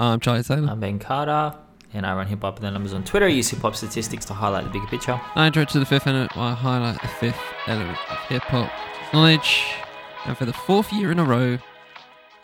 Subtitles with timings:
[0.00, 0.70] I'm Charlie Taylor.
[0.70, 1.54] I'm Ben Carter,
[1.92, 3.26] and I run Hip Hop and the Numbers on Twitter.
[3.26, 5.20] I use hip hop statistics to highlight the bigger picture.
[5.34, 8.72] I intro to the fifth element I highlight the fifth element of hip hop
[9.12, 9.62] knowledge.
[10.24, 11.58] And for the fourth year in a row,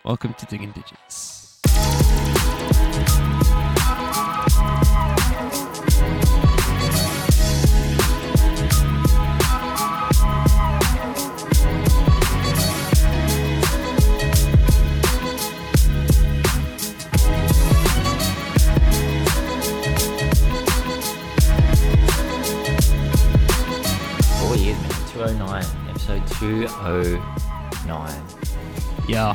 [0.05, 1.46] welcome to Digging Digits.
[26.39, 28.23] 209.
[29.07, 29.33] Yeah.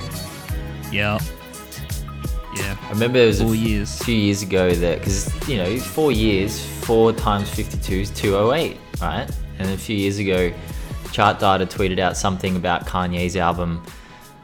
[0.91, 1.19] Yeah.
[2.55, 2.77] Yeah.
[2.83, 3.99] I remember it was a Four f- years.
[4.03, 9.29] few years ago that, because, you know, four years, four times 52 is 208, right?
[9.59, 10.53] And a few years ago,
[11.13, 13.83] Chart Data tweeted out something about Kanye's album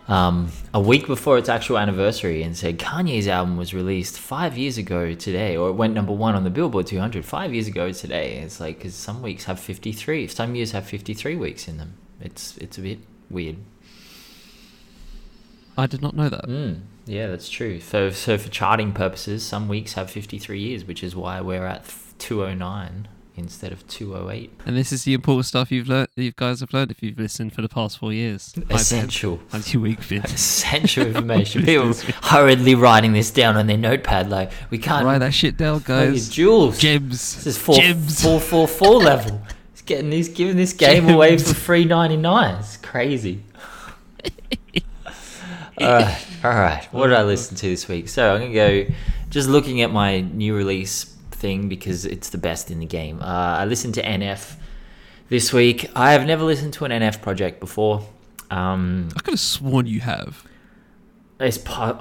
[0.08, 4.78] um, a week before its actual anniversary and said Kanye's album was released five years
[4.78, 8.38] ago today, or it went number one on the Billboard 200 five years ago today.
[8.38, 11.94] It's like, because some weeks have 53, some years have 53 weeks in them.
[12.20, 12.98] It's, it's a bit
[13.30, 13.56] weird.
[15.76, 16.46] I did not know that.
[16.46, 17.80] Mm, yeah, that's true.
[17.80, 21.84] So, so for charting purposes, some weeks have 53 years, which is why we're at
[22.18, 24.50] 209 instead of 208.
[24.66, 27.52] And this is the important stuff you've learned, you guys have learned if you've listened
[27.52, 28.52] for the past four years.
[28.68, 29.40] Essential.
[29.52, 30.00] How's your week?
[30.10, 31.64] Essential information.
[31.64, 31.92] People
[32.24, 36.28] hurriedly writing this down on their notepad, like we can't Write that shit down, guys.
[36.28, 36.78] jewels.
[36.78, 37.36] Gems.
[37.36, 38.20] This is four Gems.
[38.20, 39.40] four four four level.
[39.88, 42.56] He's getting this, giving this game away for free ninety nine.
[42.56, 43.42] It's crazy.
[45.80, 46.86] all right, all right.
[46.92, 48.10] What did I listen to this week?
[48.10, 48.86] So I'm gonna go
[49.30, 53.22] just looking at my new release thing because it's the best in the game.
[53.22, 54.56] Uh, I listened to NF
[55.30, 55.90] this week.
[55.94, 58.06] I have never listened to an NF project before.
[58.50, 60.44] Um, I could have sworn you have.
[61.40, 61.96] it's part.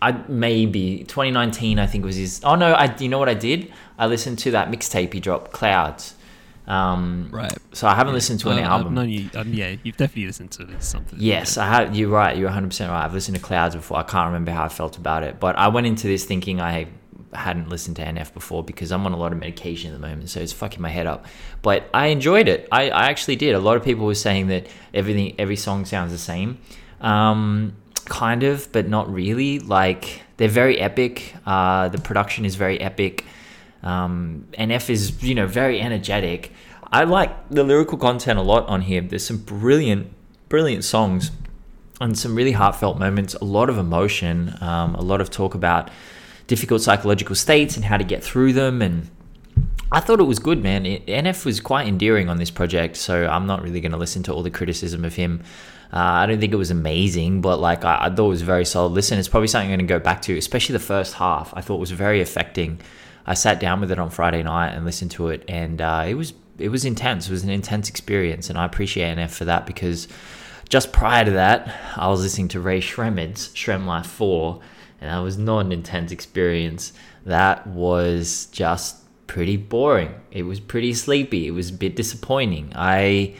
[0.00, 1.80] I maybe 2019.
[1.80, 2.40] I think was his.
[2.44, 2.72] Oh no!
[2.72, 3.72] I you know what I did?
[3.98, 6.15] I listened to that mixtape he dropped, Clouds.
[6.66, 7.52] Um, Right.
[7.72, 8.86] So I haven't listened to an Uh, album.
[8.88, 9.30] I've known you.
[9.34, 11.18] Um, yeah, you've definitely listened to something.
[11.20, 11.94] Yes, I have.
[11.96, 12.36] You're right.
[12.36, 13.04] You're 100 percent right.
[13.04, 13.98] I've listened to Clouds before.
[13.98, 16.88] I can't remember how I felt about it, but I went into this thinking I
[17.34, 20.30] hadn't listened to NF before because I'm on a lot of medication at the moment,
[20.30, 21.26] so it's fucking my head up.
[21.60, 22.66] But I enjoyed it.
[22.72, 23.54] I, I actually did.
[23.54, 26.58] A lot of people were saying that everything, every song sounds the same,
[27.00, 27.74] um,
[28.06, 29.58] kind of, but not really.
[29.58, 31.34] Like they're very epic.
[31.44, 33.24] Uh, the production is very epic.
[33.82, 36.52] Um, NF is, you know, very energetic.
[36.90, 39.00] I like the lyrical content a lot on here.
[39.00, 40.12] There's some brilliant,
[40.48, 41.30] brilliant songs
[42.00, 45.90] and some really heartfelt moments, a lot of emotion, um, a lot of talk about
[46.46, 48.82] difficult psychological states and how to get through them.
[48.82, 49.08] And
[49.90, 50.84] I thought it was good, man.
[50.84, 54.22] It, NF was quite endearing on this project, so I'm not really going to listen
[54.24, 55.42] to all the criticism of him.
[55.92, 58.64] Uh, I don't think it was amazing, but like I, I thought it was very
[58.64, 59.18] solid listen.
[59.18, 61.54] It's probably something I'm going to go back to, especially the first half.
[61.56, 62.80] I thought was very affecting.
[63.26, 66.14] I sat down with it on Friday night and listened to it, and uh, it
[66.14, 67.28] was it was intense.
[67.28, 70.08] It was an intense experience, and I appreciate NF for that because
[70.68, 74.60] just prior to that, I was listening to Rae Sremmurd's Shrem Life 4,
[75.00, 76.92] and that was not an intense experience.
[77.24, 80.14] That was just pretty boring.
[80.30, 81.46] It was pretty sleepy.
[81.46, 82.72] It was a bit disappointing.
[82.74, 83.34] I,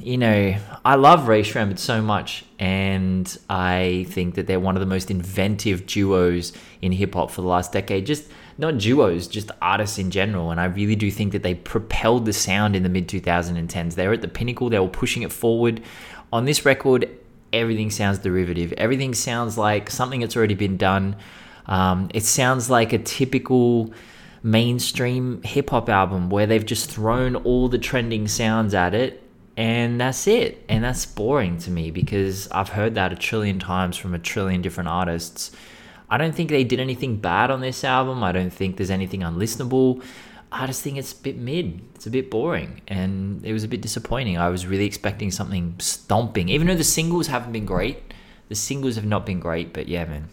[0.00, 4.80] you know, I love Rae Sremmurd so much, and I think that they're one of
[4.80, 8.06] the most inventive duos in hip hop for the last decade.
[8.06, 8.24] Just
[8.56, 10.50] not duos, just artists in general.
[10.50, 13.94] And I really do think that they propelled the sound in the mid 2010s.
[13.94, 15.82] They were at the pinnacle, they were pushing it forward.
[16.32, 17.08] On this record,
[17.52, 21.16] everything sounds derivative, everything sounds like something that's already been done.
[21.66, 23.92] Um, it sounds like a typical
[24.42, 29.22] mainstream hip hop album where they've just thrown all the trending sounds at it
[29.56, 30.64] and that's it.
[30.68, 34.62] And that's boring to me because I've heard that a trillion times from a trillion
[34.62, 35.50] different artists.
[36.08, 38.24] I don't think they did anything bad on this album.
[38.24, 40.02] I don't think there's anything unlistenable.
[40.52, 41.80] I just think it's a bit mid.
[41.94, 42.80] It's a bit boring.
[42.88, 44.36] And it was a bit disappointing.
[44.36, 46.48] I was really expecting something stomping.
[46.48, 48.02] Even though the singles haven't been great.
[48.48, 50.28] The singles have not been great, but yeah, man.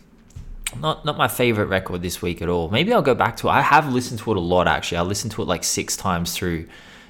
[0.81, 2.69] Not not my favorite record this week at all.
[2.69, 3.51] Maybe I'll go back to it.
[3.51, 4.97] I have listened to it a lot actually.
[4.97, 6.67] I listened to it like six times through.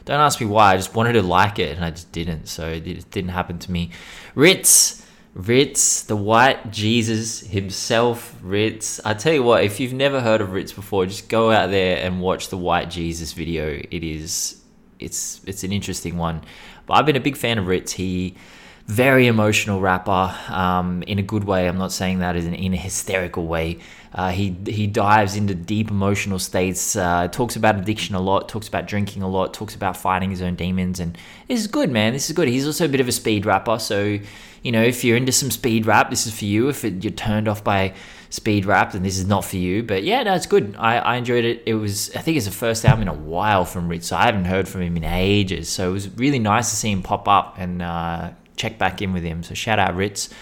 [0.08, 0.74] Don't ask me why.
[0.74, 2.48] I just wanted to like it and I just didn't.
[2.48, 3.92] So it didn't happen to me.
[4.36, 5.06] Rittz,
[5.36, 9.02] Rittz, the white Jesus himself, Rittz.
[9.04, 11.98] I tell you what, if you've never heard of Rittz before, just go out there
[11.98, 13.82] and watch the white Jesus video.
[13.92, 14.64] It is,
[14.98, 16.42] it's, it's an interesting one.
[16.86, 17.92] But I've been a big fan of Rittz.
[17.92, 18.38] He
[18.86, 21.68] very emotional rapper um, in a good way.
[21.68, 23.80] I'm not saying that in, in a hysterical way.
[24.14, 26.96] Uh, he he dives into deep emotional states.
[26.96, 28.50] Uh, talks about addiction a lot.
[28.50, 29.54] Talks about drinking a lot.
[29.54, 31.00] Talks about fighting his own demons.
[31.00, 31.18] And
[31.48, 32.14] this is good, man.
[32.14, 32.48] This is good.
[32.48, 33.80] He's also a bit of a speed rapper.
[33.80, 34.20] So
[34.68, 36.68] you know, if you're into some speed rap, this is for you.
[36.68, 37.94] If it, you're turned off by
[38.30, 39.84] speed rap, then this is not for you.
[39.84, 40.76] But yeah, no, it's good.
[40.78, 41.64] I, I enjoyed it.
[41.66, 44.04] It was, I think it's the first album in a while from Rittz.
[44.04, 45.70] So I haven't heard from him in ages.
[45.70, 49.14] So it was really nice to see him pop up and uh, check back in
[49.14, 49.44] with him.
[49.44, 50.34] So shout out Rittz.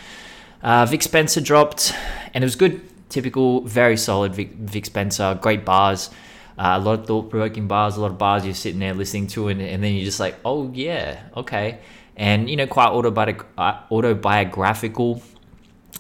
[0.63, 1.93] Uh, Vic Spencer dropped,
[2.33, 2.81] and it was good.
[3.15, 5.39] Typical, very solid Vic, Vic Spencer.
[5.41, 6.09] Great bars.
[6.57, 9.27] Uh, a lot of thought provoking bars, a lot of bars you're sitting there listening
[9.27, 11.79] to, and, and then you're just like, oh, yeah, okay.
[12.17, 15.21] And, you know, quite autobi- uh, autobiographical,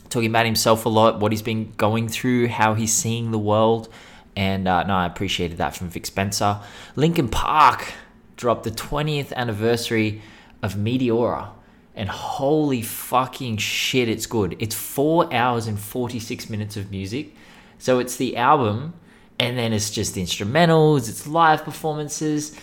[0.09, 3.87] talking about himself a lot, what he's been going through, how he's seeing the world.
[4.35, 6.59] And uh, no, I appreciated that from Vic Spencer.
[6.97, 7.93] Linkin Park
[8.35, 10.21] dropped the 20th anniversary
[10.61, 11.51] of Meteora
[11.95, 14.57] and holy fucking shit, it's good.
[14.59, 17.33] It's four hours and 46 minutes of music.
[17.79, 18.93] So it's the album,
[19.39, 22.57] and then it's just instrumentals, it's live performances.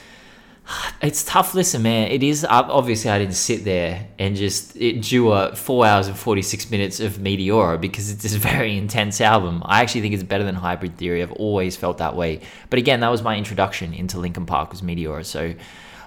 [1.02, 2.12] It's tough listen, man.
[2.12, 6.70] It is obviously I didn't sit there and just endure four hours and forty six
[6.70, 9.62] minutes of Meteora because it's this very intense album.
[9.66, 11.20] I actually think it's better than Hybrid Theory.
[11.20, 12.40] I've always felt that way.
[12.70, 15.24] But again, that was my introduction into Linkin Park was Meteora.
[15.24, 15.54] So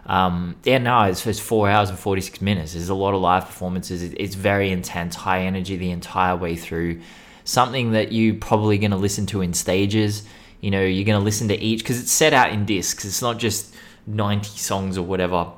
[0.06, 2.74] um, yeah, no, it's, it's four hours and 46 minutes.
[2.74, 4.04] There's a lot of live performances.
[4.04, 7.02] It's very intense, high energy the entire way through.
[7.44, 10.24] Something that you probably going to listen to in stages.
[10.62, 13.06] You know, you're going to listen to each because it's set out in discs.
[13.06, 13.74] It's not just
[14.08, 15.52] 90 songs or whatever.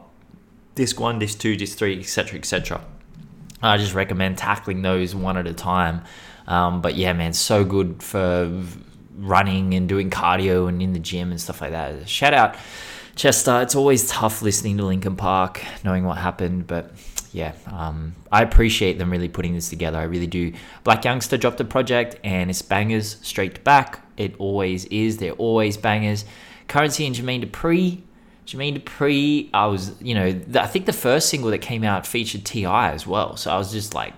[0.75, 2.81] Disc one, disc two, disc three, etc., etc.
[3.61, 6.03] I just recommend tackling those one at a time.
[6.47, 8.63] Um, but yeah, man, so good for
[9.17, 12.07] running and doing cardio and in the gym and stuff like that.
[12.07, 12.55] Shout out
[13.17, 16.91] Chester, it's always tough listening to Linkin Park, knowing what happened, but
[17.33, 19.97] yeah, um, I appreciate them really putting this together.
[19.97, 20.51] I really do.
[20.85, 24.05] Blac Youngsta dropped a project and it's bangers straight back.
[24.17, 25.17] It always is.
[25.17, 26.25] They're always bangers.
[26.67, 28.01] Curren$y and Jermaine Dupri.
[28.45, 32.45] Jermaine Dupri, I was, you know, I think the first single that came out featured
[32.45, 32.91] T.I.
[32.91, 33.35] as well.
[33.35, 34.13] So I was just like,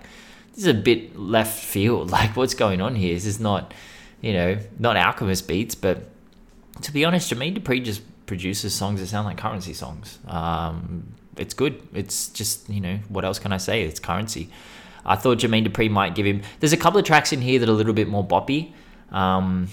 [0.53, 2.11] this is a bit left field.
[2.19, 3.13] Like, what's going on here?
[3.13, 3.73] This is not,
[4.19, 6.03] you know, not Alchemist beats, but
[6.81, 10.19] to be honest, Jermaine Dupri just produces songs that sound like Curren$y songs.
[10.27, 11.81] Um, it's good.
[11.93, 13.83] It's just, you know, what else can I say?
[13.83, 14.47] It's Curren$y.
[15.03, 16.43] I thought Jermaine Dupri might give him.
[16.59, 18.71] There's a couple of tracks in here that are a little bit more boppy,
[19.11, 19.67] um,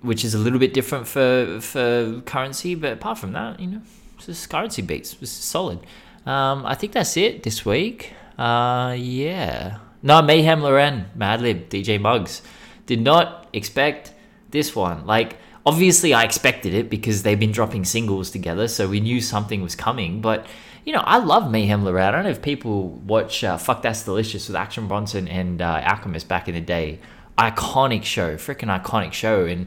[0.00, 2.74] which is a little bit different for for Curren$y.
[2.74, 3.82] But apart from that, you know,
[4.16, 5.16] it's just Curren$y beats.
[5.20, 5.80] It's solid.
[6.24, 8.14] Um, I think that's it this week.
[8.38, 9.78] Uh, yeah.
[10.02, 12.40] No, Meyhem Lauren, Madlib, DJ Muggs.
[12.86, 14.12] Did not expect
[14.50, 15.06] this one.
[15.06, 19.60] Like, obviously I expected it because they've been dropping singles together, so we knew something
[19.60, 20.20] was coming.
[20.20, 20.46] But
[20.84, 22.04] you know, I love Meyhem Lauren.
[22.04, 25.82] I don't know if people watch uh, Fuck That's Delicious with Action Bronson and uh,
[25.84, 27.00] Alchemist back in the day.
[27.36, 29.46] Iconic show, freaking iconic show.
[29.46, 29.66] And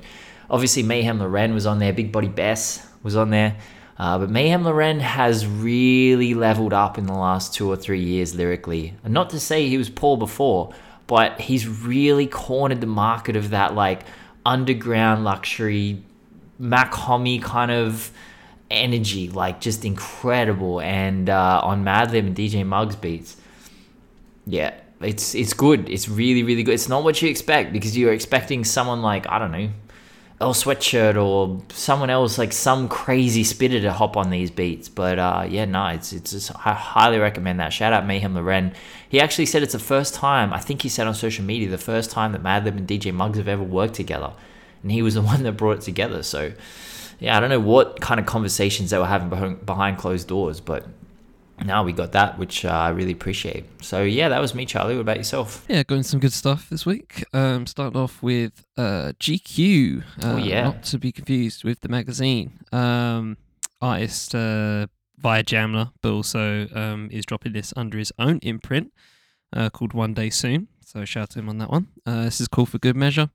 [0.49, 1.91] obviously Meyhem Lauren was on there.
[1.91, 3.57] Big Body Bess was on there.
[3.97, 8.33] Uh, but Meyhem Lauren has really leveled up in the last two or three years
[8.33, 8.93] lyrically.
[9.03, 10.73] And not to say he was poor before,
[11.05, 14.03] but he's really cornered the market of that like
[14.45, 16.03] underground luxury
[16.57, 18.11] Mac Homie kind of
[18.69, 20.81] energy, like just incredible.
[20.81, 23.37] And uh, on Madlib and DJ Muggs beats,
[24.45, 25.89] yeah, it's it's good.
[25.89, 26.73] It's really really good.
[26.73, 29.69] It's not what you expect because you're expecting someone like I don't know,
[30.41, 34.87] Earl Sweatshirt or someone else like some crazy spitter to hop on these beats.
[34.87, 37.73] But uh, yeah, no, it's it's just, I highly recommend that.
[37.73, 38.73] Shout out Meyhem Lauren.
[39.09, 40.53] He actually said it's the first time.
[40.53, 43.37] I think he said on social media the first time that Madlib and DJ Muggs
[43.37, 44.31] have ever worked together,
[44.81, 46.23] and he was the one that brought it together.
[46.23, 46.53] So
[47.19, 50.61] yeah, I don't know what kind of conversations they were having behind, behind closed doors,
[50.61, 50.87] but
[51.65, 53.65] now we got that, which uh, I really appreciate.
[53.83, 54.95] So yeah, that was me, Charlie.
[54.95, 55.65] What about yourself?
[55.67, 57.23] Yeah, going some good stuff this week.
[57.33, 60.01] Um, starting off with uh, GQ.
[60.01, 62.59] Uh, oh yeah, not to be confused with the magazine.
[62.71, 63.37] Um,
[63.81, 64.87] artist uh,
[65.17, 68.91] via Jamla, but also um, is dropping this under his own imprint
[69.55, 70.67] uh, called One Day Soon.
[70.85, 71.87] So shout out to him on that one.
[72.05, 73.29] Uh, this is called for good measure.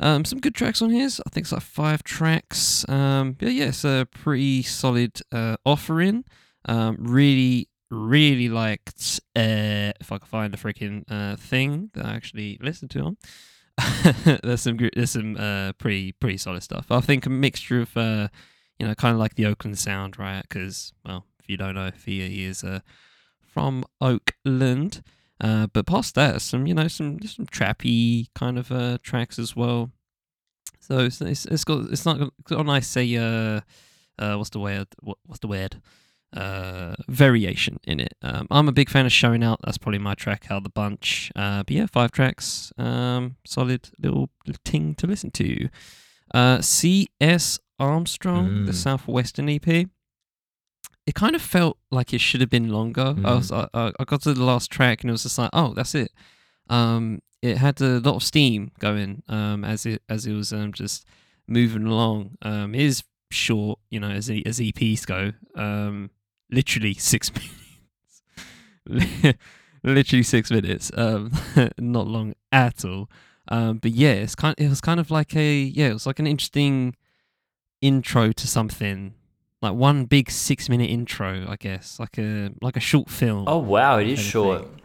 [0.00, 1.06] Um, some good tracks on here.
[1.06, 2.88] I think it's like five tracks.
[2.88, 6.24] Um, but yeah, it's a pretty solid uh, offering.
[6.66, 9.20] Um, really, really liked.
[9.36, 13.16] Uh, if I can find the freaking uh, thing that I actually listened to on.
[14.42, 16.86] there's some there's some uh, pretty pretty solid stuff.
[16.90, 18.28] I think a mixture of uh,
[18.78, 20.42] you know kind of like the Oakland sound, right?
[20.42, 22.80] Because well, if you don't know, Thea he is uh,
[23.40, 25.02] from Oakland.
[25.40, 29.56] Uh, but past that, some you know some some trappy kind of uh, tracks as
[29.56, 29.90] well.
[30.80, 33.60] So it's, it's, it's got it's not got a nice say uh
[34.18, 35.80] uh what's the word what, what's the word
[36.32, 38.14] uh, variation in it.
[38.22, 39.60] Um, I'm a big fan of Showing Out.
[39.64, 41.30] That's probably my track out of the bunch.
[41.36, 42.72] Uh, but yeah, five tracks.
[42.78, 44.30] Um, solid little
[44.64, 45.68] ting to listen to.
[46.34, 47.58] Uh, C.S.
[47.78, 48.74] Armstrong, the Mm.
[48.74, 49.66] Southwestern EP.
[51.04, 53.14] It kind of felt like it should have been longer.
[53.24, 55.74] I was I, I got to the last track and it was just like, oh,
[55.74, 56.12] that's it.
[56.70, 60.72] Um, it had a lot of steam going um, as it as it was um,
[60.72, 61.04] just
[61.48, 62.36] moving along.
[62.42, 65.32] Um, it is short, you know, as as EPs go.
[65.60, 66.10] Um,
[66.52, 67.30] literally six
[68.88, 69.38] minutes.
[69.82, 70.90] literally six minutes.
[70.94, 71.32] Um,
[71.78, 73.08] not long at all.
[73.48, 74.54] Um, but yeah, it's kind.
[74.58, 75.88] It was kind of like a yeah.
[75.88, 76.94] It was like an interesting
[77.80, 79.14] intro to something.
[79.60, 83.44] Like one big six minute intro, I guess, like a like a short film.
[83.46, 84.62] Oh wow, it is short.
[84.62, 84.81] thing.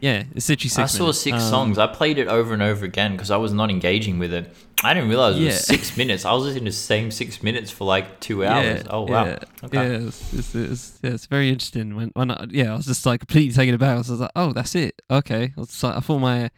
[0.00, 0.78] Yeah, it's literally six.
[0.78, 1.20] I saw minutes.
[1.20, 1.78] six Um, songs.
[1.78, 4.54] I played it over and over again because I was not engaging with it.
[4.82, 6.24] I didn't realize it was six minutes.
[6.24, 8.82] I was listening to the same six minutes for like two hours.
[8.82, 9.26] Yeah, oh wow.
[9.26, 9.76] Yeah, Okay.
[9.90, 11.96] yeah, it's, it's, it's, yeah, it's very interesting.
[11.96, 13.94] When when I, yeah, I was just like completely taken aback.
[13.94, 15.00] I was like, oh, that's it.
[15.10, 16.50] Okay, I, was like, I thought my I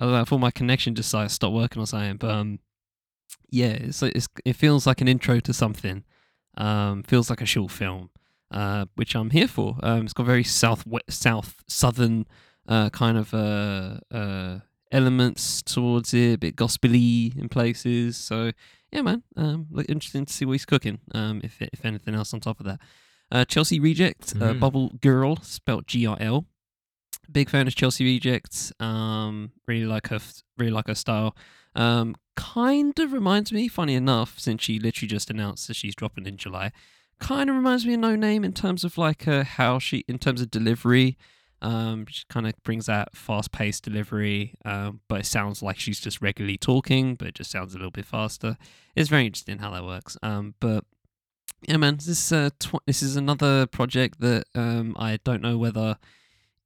[0.00, 2.16] don't know, I thought my connection just like stopped working or something.
[2.16, 2.58] But um,
[3.48, 6.02] yeah, it's, it's it feels like an intro to something.
[6.56, 8.10] Um, feels like a short film.
[8.50, 9.76] Uh, which I'm here for.
[9.82, 12.26] Um, it's got very south south southern
[12.68, 14.58] uh kind of uh uh
[14.90, 18.16] elements towards it, a bit gospely in places.
[18.16, 18.52] So
[18.90, 19.22] yeah, man.
[19.36, 20.98] Um, look interesting to see what he's cooking.
[21.14, 22.80] Um, if if anything else on top of that,
[23.30, 24.60] uh, Chelsea Reject, uh, Mhm.
[24.60, 26.46] Bubble Girl, spelt G R L.
[27.30, 28.72] Big fan of Chelsea Reject.
[28.80, 30.18] Um, really like her,
[30.58, 31.34] really like her style.
[31.74, 36.26] Um, kind of reminds me, funny enough, since she literally just announced that she's dropping
[36.26, 36.72] in July.
[37.18, 40.42] Kind of reminds me of Noname in terms of like uh, how she, in terms
[40.42, 41.16] of delivery.
[41.62, 46.20] Um, she kind of brings that fast-paced delivery, um, but it sounds like she's just
[46.20, 48.58] regularly talking, but it just sounds a little bit faster.
[48.96, 50.16] It's very interesting how that works.
[50.22, 50.84] Um, but
[51.66, 55.96] yeah, man, this uh, tw- this is another project that um, I don't know whether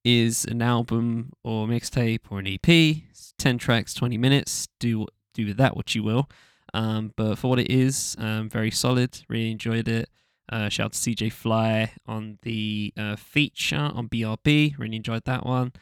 [0.05, 2.69] is an album or mixtape or an EP.
[2.69, 4.69] It's ten tracks, twenty minutes.
[4.81, 6.31] Do do with that what you will.
[6.73, 9.21] Um, but for what it is, um, very solid.
[9.29, 10.09] Really enjoyed it.
[10.49, 14.79] Uh, shout out to CJ Fly on the uh, feature on BRB.
[14.79, 15.73] Really enjoyed that one.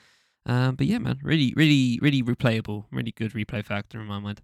[0.47, 2.85] Um, but yeah, man, really, really, really replayable.
[2.90, 4.40] Really good replay factor in my mind.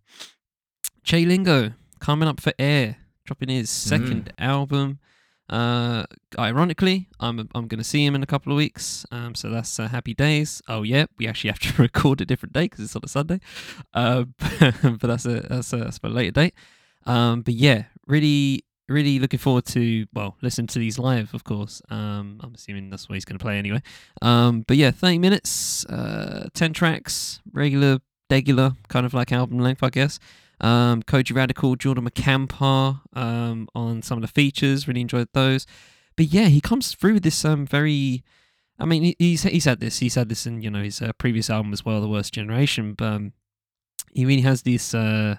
[1.04, 4.98] Che Lingo coming up for air, dropping his second album.
[5.48, 6.04] Uh,
[6.38, 9.04] ironically, I'm I'm gonna see him in a couple of weeks.
[9.10, 10.62] Um, so that's uh, happy days.
[10.68, 13.40] Oh yeah, we actually have to record a different day because it's on a Sunday.
[13.92, 16.54] Uh, but that's a that's a that's a later date.
[17.04, 21.80] Um, but yeah, really really looking forward to well listen to these live of course.
[21.90, 23.82] Um i'm assuming that's what he's going to play anyway.
[24.20, 29.82] Um but yeah 30 minutes uh 10 tracks regular regular kind of like album length
[29.82, 30.18] i guess.
[30.60, 35.66] Um Kojey Radical jordan Mackampa um on some of the features really enjoyed those.
[36.16, 38.22] But yeah he comes through with this um very
[38.78, 41.12] i mean he, he's he's had this he's had this in you know his uh,
[41.18, 43.32] previous album as well the worst generation but um
[44.12, 45.36] he really has this uh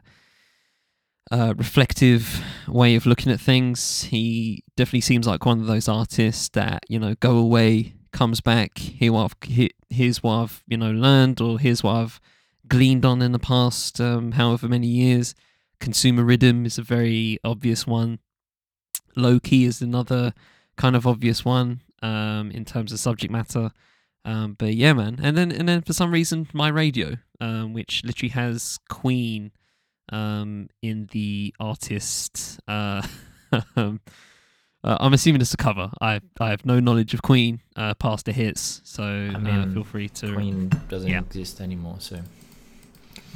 [1.29, 4.03] uh, reflective way of looking at things.
[4.03, 8.77] He definitely seems like one of those artists that you know go away, comes back.
[8.77, 12.19] Here what I've, he- here's what I've you know learned, or here's what I've
[12.67, 15.35] gleaned on in the past, um, however many years.
[15.79, 18.19] Consumer rhythm is a very obvious one.
[19.15, 20.33] Low key is another
[20.77, 23.71] kind of obvious one um, in terms of subject matter.
[24.23, 28.03] Um, but yeah, man, and then and then for some reason, my radio, um, which
[28.03, 29.51] literally has Queen
[30.11, 32.59] um, in the artist.
[32.67, 33.01] Uh,
[33.75, 33.99] um,
[34.83, 35.91] uh, I'm assuming it's a cover.
[36.01, 39.83] I I have no knowledge of Queen uh, past the hits, so uh, mean, feel
[39.83, 40.33] free to.
[40.33, 41.19] Queen doesn't Yeah.
[41.19, 42.21] exist anymore, so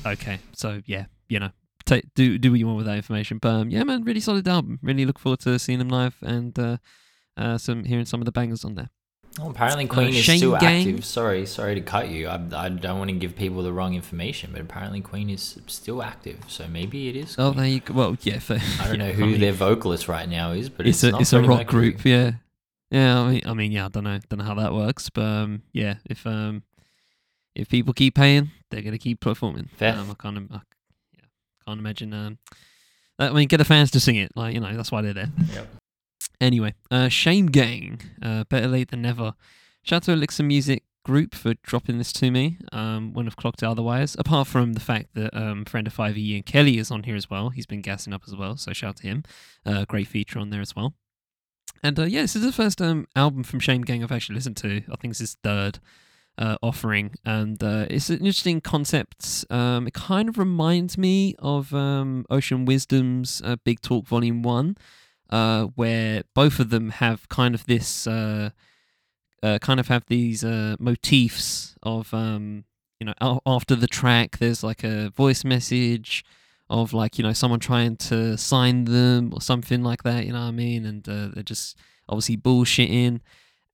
[0.05, 1.49] Okay, so yeah, you know,
[1.85, 3.37] take do do what you want with that information.
[3.39, 4.79] But um, yeah, man, really solid album.
[4.81, 6.77] Really look forward to seeing them live and uh,
[7.37, 8.89] uh, some hearing some of the bangers on there.
[9.41, 10.87] Oh, apparently Queen is Shane still Gang?
[10.87, 11.03] active.
[11.03, 12.29] Sorry, sorry to cut you.
[12.29, 16.01] I, I don't want to give people the wrong information, but apparently Queen is still
[16.01, 16.37] active.
[16.47, 17.35] So maybe it is.
[17.37, 17.93] Oh, there you go.
[17.93, 20.87] Well, yeah, for, I don't yeah, know who mean, their vocalist right now is, but
[20.87, 22.33] it's, it's, a not it's a rock group, yeah.
[22.91, 25.21] Yeah, I mean, I mean, yeah, I don't know, don't know how that works, but
[25.21, 26.63] um, yeah, if um,
[27.55, 29.69] if people keep paying, they're gonna keep performing.
[29.75, 29.95] Fair.
[29.95, 30.61] Um, I can't, I,
[31.13, 31.25] yeah,
[31.67, 32.13] can't imagine.
[32.13, 32.37] Um,
[33.19, 35.31] I mean, get the fans to sing it, like you know, that's why they're there.
[35.53, 35.67] Yep.
[36.45, 39.33] Anyway, uh, Shame Gang, uh, better late than never.
[39.81, 42.59] Shout out to Elixir Music Group for dropping this to me.
[42.71, 44.15] Um, wouldn't have clocked it otherwise.
[44.19, 47.31] Apart from the fact that um, friend of 5E Ian Kelly is on here as
[47.31, 47.49] well.
[47.49, 49.23] He's been gassing up as well, so shout out to him.
[49.65, 50.93] Uh, great feature on there as well.
[51.81, 54.57] And uh, yeah, this is the first um, album from Shame Gang I've actually listened
[54.57, 54.83] to.
[54.91, 55.79] I think it's his third
[56.37, 59.45] uh, offering, and uh, it's an interesting concept.
[59.49, 64.77] Um, it kind of reminds me of um, Ocean Wisdom's uh, Big Talk Volume One.
[65.29, 68.51] Uh, where both of them have kind of this, uh,
[69.43, 72.65] uh, kind of have these uh, motifs of, um,
[72.99, 76.23] you know, after the track, there's like a voice message
[76.69, 80.41] of like, you know, someone trying to sign them or something like that, you know
[80.41, 80.85] what I mean?
[80.85, 81.77] And uh, they're just
[82.07, 83.19] obviously bullshitting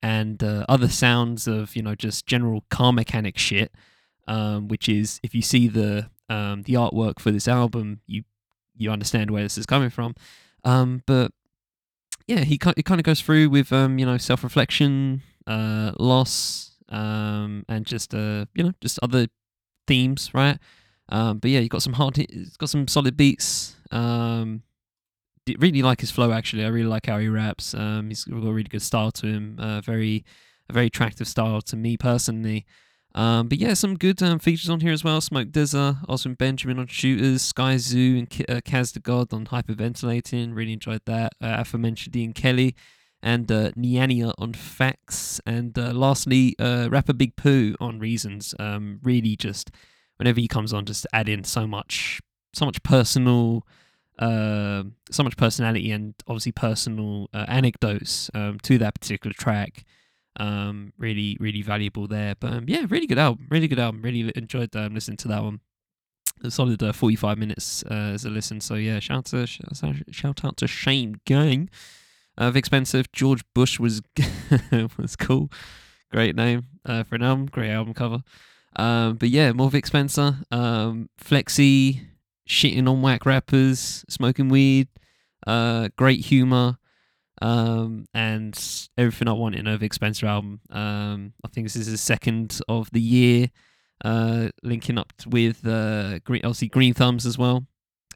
[0.01, 3.71] and uh, other sounds of, you know, just general car mechanic shit.
[4.27, 8.23] Um, which is if you see the um, the artwork for this album, you
[8.77, 10.15] you understand where this is coming from.
[10.63, 11.31] Um, but
[12.27, 16.77] yeah, he it kind of goes through with um, you know self reflection, uh, loss,
[16.89, 19.27] um, and just uh, you know just other
[19.87, 20.57] themes, right?
[21.09, 23.75] Um, but yeah, you got some hard, it's got some solid beats.
[23.91, 24.63] Um,
[25.59, 26.63] really like his flow actually.
[26.63, 27.73] I really like how he raps.
[27.73, 29.57] Um, he's got a really good style to him.
[29.59, 30.23] Uh, very,
[30.69, 32.65] a very attractive style to me personally.
[33.13, 35.19] Um, but yeah, some good um, features on here as well.
[35.19, 40.55] Smoke DZA, Oswin Benjamin on Shooters, Skyzoo and K- uh, Kaz the God on Hyperventilating.
[40.55, 41.33] Really enjoyed that.
[41.41, 42.75] Uh, aforementioned Ian Kelly
[43.21, 45.41] and uh, Niania on Facts.
[45.45, 48.55] And uh, lastly, uh, rapper Big Pooh on Reasons.
[48.59, 49.71] Um, really just,
[50.17, 52.21] whenever he comes on, just add in so much,
[52.53, 53.67] so much personal,
[54.19, 59.83] uh, so much personality and obviously personal uh, anecdotes um, to that particular track
[60.39, 62.35] um really really valuable there.
[62.39, 64.01] But um, yeah really good album really good album.
[64.01, 65.59] Really enjoyed um, listening to that one.
[66.43, 68.61] A solid uh, 45 minutes uh, as a listen.
[68.61, 71.69] So yeah shout to shout out to Shame Gang.
[72.37, 74.01] Uh, Vic Spencer George Bush was
[74.97, 75.51] was cool.
[76.11, 77.45] Great name uh, for an album.
[77.47, 78.23] Great album cover.
[78.77, 80.37] Um but yeah more Vic Spencer.
[80.49, 82.07] Um Flexi
[82.47, 84.87] shitting on whack rappers smoking weed
[85.47, 86.77] uh great humor
[87.41, 90.61] um, and everything I want in a Vic Spencer album.
[90.69, 93.49] Um, I think this is the second of the year,
[94.05, 97.65] uh, linking up with uh, green, obviously Green Thumbs as well,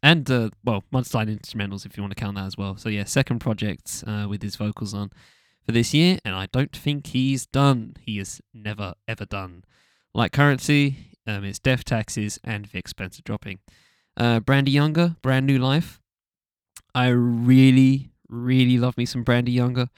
[0.04, 2.78] and uh, well, Mudslide Instrumentals if you want to count that as well.
[2.78, 5.12] So yeah, second project uh, with his vocals on
[5.66, 7.96] for this year, and I don't think he's done.
[8.02, 9.64] He is never ever done.
[10.14, 10.96] Like Curren$y,
[11.28, 13.60] um, it's Death Taxes and Vic Spencer dropping.
[14.16, 16.00] Uh, Brandee Younger, Brand New Life.
[16.94, 19.90] I really, really love me some Brandee Younger.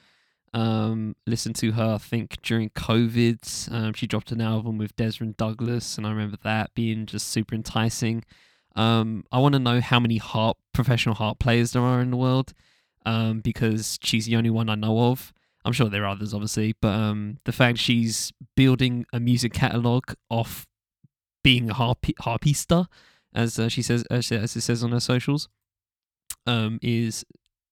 [0.53, 3.72] Um, listened to her, I think, during COVID.
[3.72, 7.53] Um, she dropped an album with Dezron Douglas, and I remember that being just super
[7.53, 8.24] enticing.
[8.75, 12.17] Um, I want to know how many harp professional harp players there are in the
[12.17, 12.53] world,
[13.05, 15.33] um, because she's the only one I know of.
[15.66, 20.13] I'm sure there are others, obviously, but um, the fact she's building a music catalog
[20.29, 20.66] off
[21.44, 22.87] being a harp harpista,
[23.33, 25.50] as uh, she says, as, it says on her socials,
[26.46, 27.25] um, is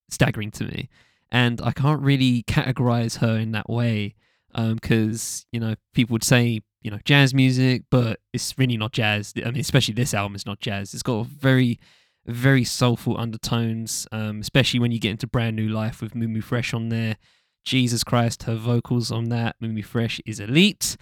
[0.09, 0.89] staggering to me.
[1.31, 4.15] And I can't really categorize her in that way
[4.53, 9.33] because, you know, people would say, you know, jazz music, but it's really not jazz.
[9.37, 10.93] I mean, especially this album is not jazz.
[10.93, 11.79] It's got very,
[12.25, 16.73] very soulful undertones, um, especially when you get into Brand New Life with Mumu Fresh
[16.73, 17.17] on there.
[17.65, 20.95] Jesus Christ, her vocals on that, Mumu Fresh is elite.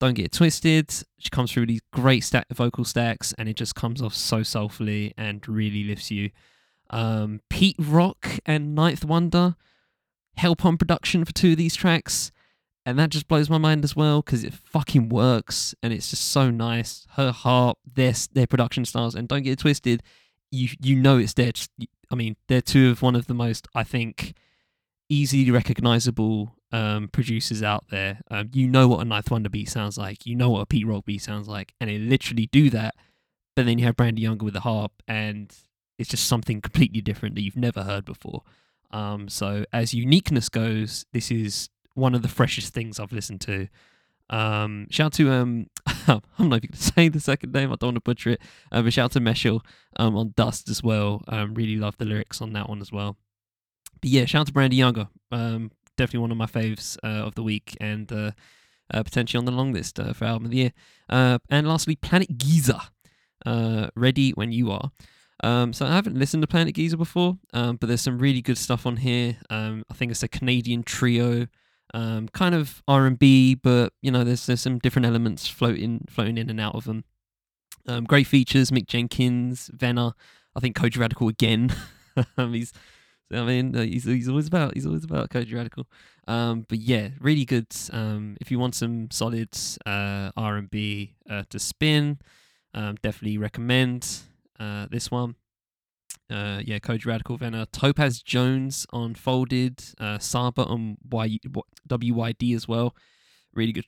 [0.00, 0.90] Don't get twisted.
[1.18, 5.14] She comes through these great stack vocal stacks, and it just comes off so soulfully
[5.16, 6.30] and really lifts you
[6.90, 9.56] um, Pete Rock and Ninth Wonder
[10.36, 12.30] help on production for two of these tracks.
[12.86, 16.30] And that just blows my mind as well because it fucking works and it's just
[16.30, 17.06] so nice.
[17.12, 20.02] Her harp, their their production styles, and don't get it twisted.
[20.50, 21.52] You you know it's their.
[22.10, 24.34] I mean, they're two of one of the most I think
[25.10, 28.20] easily recognizable um, producers out there.
[28.30, 30.24] Um, you know what a Ninth Wonder beat sounds like.
[30.24, 32.94] You know what a Pete Rock beat sounds like, and they literally do that.
[33.54, 35.54] But then you have Brandee Younger with the harp, and
[35.98, 38.42] it's just something completely different that you've never heard before.
[38.90, 43.68] Um, so as uniqueness goes, this is one of the freshest things I've listened to.
[44.30, 45.66] Um, shout to um,
[46.06, 47.72] I'm not know if you can say the second name.
[47.72, 48.42] I don't want to butcher it.
[48.70, 49.60] Uh, but shout to Meshell
[49.96, 51.22] um on Dust as well.
[51.28, 53.16] Um, really love the lyrics on that one as well.
[54.00, 55.08] But yeah, shout to Brandee Younger.
[55.32, 58.30] Um, definitely one of my faves uh, of the week and uh,
[58.92, 60.72] uh, potentially on the long list uh, for album of the year.
[61.08, 62.80] Uh, and lastly, Planet Giza.
[63.46, 64.90] Uh, ready when you are.
[65.42, 68.58] Um, so I haven't listened to Planet Giza before, um, but there's some really good
[68.58, 69.36] stuff on here.
[69.50, 71.46] Um, I think it's a Canadian trio,
[71.94, 76.04] um, kind of R and B, but you know there's there's some different elements floating
[76.10, 77.04] floating in and out of them.
[77.86, 80.12] Um, great features: Mick Jenkins, Venna.
[80.56, 81.74] I think Kojey Radical again.
[82.36, 82.72] Um, he's,
[83.32, 85.86] I mean, uh, he's he's always about he's always about Kojey Radical.
[86.26, 87.68] Um, but yeah, really good.
[87.92, 92.18] Um, if you want some solid uh, R and B uh, to spin,
[92.74, 94.22] um, definitely recommend
[94.58, 95.36] uh, this one.
[96.30, 101.38] Uh, yeah, Kojey Radical Venna, Topaz Jones on Folded, uh, Saba on y-
[101.88, 102.94] WYD as well.
[103.54, 103.86] Really good,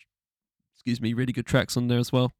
[0.74, 2.32] excuse me, really good tracks on there as well.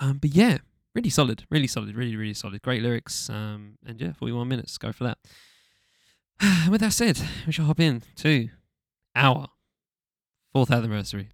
[0.00, 0.58] Um, but yeah,
[0.94, 2.62] really solid, really solid, really really solid.
[2.62, 3.30] Great lyrics.
[3.30, 4.76] Um, and yeah, 41 minutes.
[4.76, 5.18] Go for that.
[6.70, 8.48] with that said, we shall hop in to
[9.14, 9.48] our
[10.52, 11.28] fourth anniversary.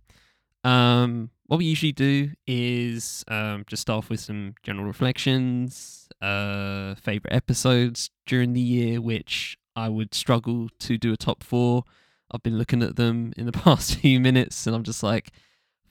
[0.65, 6.95] Um, what we usually do is um, just start off with some general reflections, uh,
[6.95, 11.85] favorite episodes during the year, which I would struggle to do a top four.
[12.31, 15.33] I've been looking at them in the past few minutes, and I'm just like,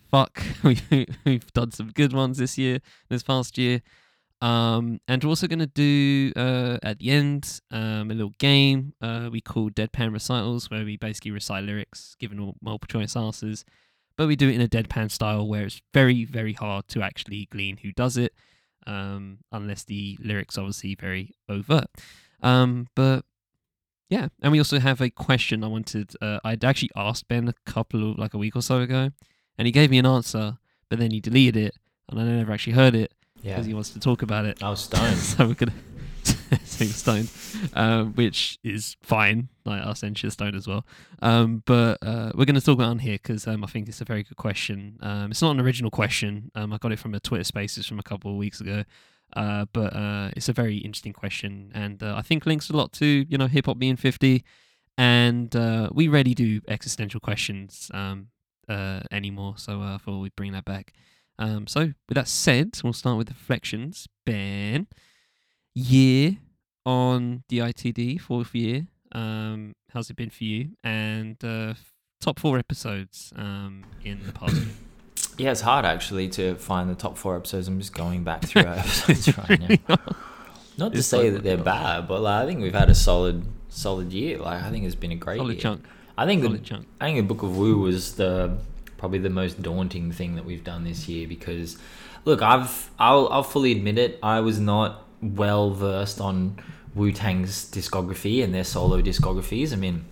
[0.09, 0.79] fuck, we,
[1.25, 2.79] we've done some good ones this year,
[3.09, 3.81] this past year.
[4.41, 8.93] Um, and we're also going to do uh, at the end um, a little game
[8.99, 13.63] uh, we call Deadpan Recitals, where we basically recite lyrics given multiple choice answers,
[14.21, 17.47] but we do it in a deadpan style where it's very, very hard to actually
[17.51, 18.33] glean who does it,
[18.85, 21.87] um, unless the lyrics obviously very overt.
[22.43, 23.25] Um, but
[24.11, 26.11] yeah, and we also have a question I wanted.
[26.21, 29.09] Uh, I'd actually asked Ben a couple of like a week or so ago,
[29.57, 30.57] and he gave me an answer,
[30.87, 31.73] but then he deleted it,
[32.07, 33.55] and I never actually heard it Yeah.
[33.55, 34.61] because he wants to talk about it.
[34.61, 35.17] I was stoned.
[35.31, 35.73] so we're gonna
[36.65, 37.29] stoned,
[37.73, 39.49] um, which is fine.
[39.65, 40.85] Like our censure Stone as well.
[41.21, 44.05] Um, but uh, we're gonna talk about on here because um, I think it's a
[44.05, 44.97] very good question.
[45.01, 46.51] Um, it's not an original question.
[46.55, 48.83] Um, I got it from a Twitter Spaces from a couple of weeks ago.
[49.33, 52.91] Uh, but uh, it's a very interesting question, and uh, I think links a lot
[52.93, 54.43] to you know hip hop being fifty,
[54.97, 58.27] and uh, we rarely do existential questions um,
[58.67, 59.53] uh, anymore.
[59.57, 60.93] So uh, I thought we'd bring that back.
[61.65, 64.07] So with that said, we'll start with reflections.
[64.27, 64.85] Ben,
[65.73, 66.37] year
[66.85, 68.87] on the ITD, fourth year.
[69.13, 70.69] Um, how's it been for you?
[70.83, 71.73] And uh,
[72.19, 74.65] top four episodes um, in the past year.
[75.37, 77.67] Yeah, it's hard actually to find the top four episodes.
[77.67, 79.97] I'm just going back through our episodes right now.
[80.77, 84.11] Not to say that they're bad, but like, I think we've had a solid, solid
[84.11, 84.37] year.
[84.37, 85.61] Like I think it's been a great Solid year.
[85.61, 85.85] chunk.
[86.17, 86.85] I think the chunk.
[86.99, 88.57] I think the Book of Wu was the
[88.97, 91.77] probably the most daunting thing that we've done this year because
[92.25, 94.19] look, I've I'll I'll fully admit it.
[94.21, 96.57] I was not well versed on
[96.95, 99.71] Wu Tang's discography and their solo discographies.
[99.71, 100.05] I mean,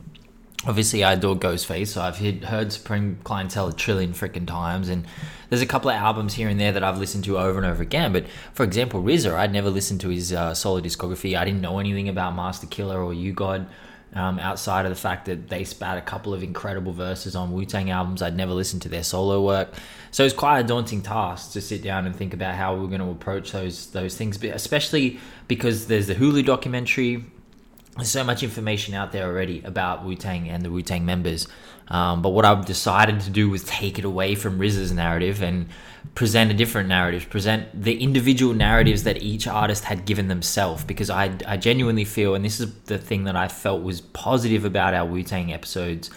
[0.66, 5.06] obviously I adore Ghostface, so I've heard, Supreme Clientele a trillion freaking times, and
[5.50, 7.82] there's a couple of albums here and there that I've listened to over and over
[7.82, 8.14] again.
[8.14, 11.38] But for example, RZA, I'd never listened to his uh, solo discography.
[11.38, 13.68] I didn't know anything about Masta Killa or U-God.
[14.16, 17.64] Um, outside of the fact that they spat a couple of incredible verses on Wu
[17.64, 19.70] Tang albums, I'd never listened to their solo work,
[20.10, 23.02] so it's quite a daunting task to sit down and think about how we're going
[23.02, 27.24] to approach those those things, but especially because there's the Hulu documentary.
[27.96, 31.48] There's so much information out there already about Wu Tang and the Wu Tang members.
[31.90, 35.68] Um, but what I've decided to do was take it away from RZA's narrative and
[36.16, 40.84] present a different narrative, present the individual narratives that each artist had given themselves.
[40.84, 44.66] Because I, I genuinely feel, and this is the thing that I felt was positive
[44.66, 46.10] about our Wu Tang episodes,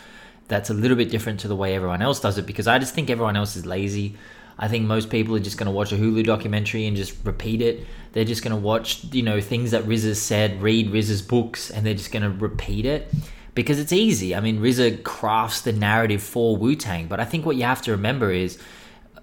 [0.48, 2.46] that's a little bit different to the way everyone else does it.
[2.46, 4.16] Because I just think everyone else is lazy.
[4.58, 7.60] I think most people are just going to watch a Hulu documentary and just repeat
[7.60, 7.86] it.
[8.12, 11.86] They're just going to watch, you know, things that RZA said, read RZA's books, and
[11.86, 13.12] they're just going to repeat it
[13.54, 14.34] because it's easy.
[14.34, 17.82] I mean, RZA crafts the narrative for Wu Tang, but I think what you have
[17.82, 18.58] to remember is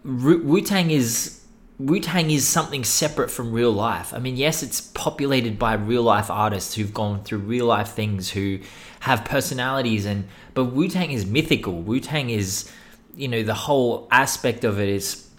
[0.04, 1.44] Wu Tang is
[1.78, 4.14] Wu Tang is something separate from real life.
[4.14, 8.32] I mean, yes, it's populated by real life artists who've gone through real life things,
[8.32, 8.60] who
[9.02, 11.82] have personalities, and but Wu Tang is mythical.
[11.82, 12.70] Wu Tang is,
[13.16, 15.30] you know, the whole aspect of it is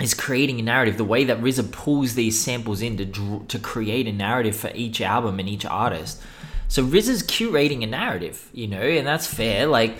[0.00, 0.96] is creating a narrative.
[0.96, 5.00] The way that RZA pulls these samples in to to create a narrative for each
[5.00, 6.22] album and each artist.
[6.68, 9.66] So RZA's curating a narrative, you know, and that's fair.
[9.66, 9.98] Like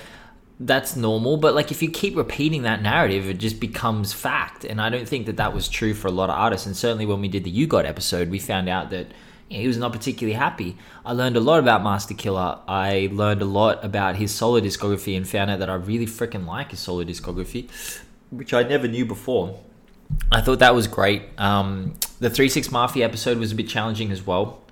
[0.60, 4.64] that's normal, but like if you keep repeating that narrative, it just becomes fact.
[4.64, 6.66] And I don't think that that was true for a lot of artists.
[6.66, 9.06] And certainly when we did the U-God episode, we found out that
[9.48, 10.76] you know, he was not particularly happy.
[11.04, 12.60] I learned a lot about Masta Killa.
[12.68, 16.46] I learned a lot about his solo discography and found out that I really freaking
[16.46, 17.70] like his solo discography,
[18.30, 19.58] which I never knew before.
[20.30, 21.22] I thought that was great.
[21.38, 24.62] Um, the Three Six Mafia episode was a bit challenging as well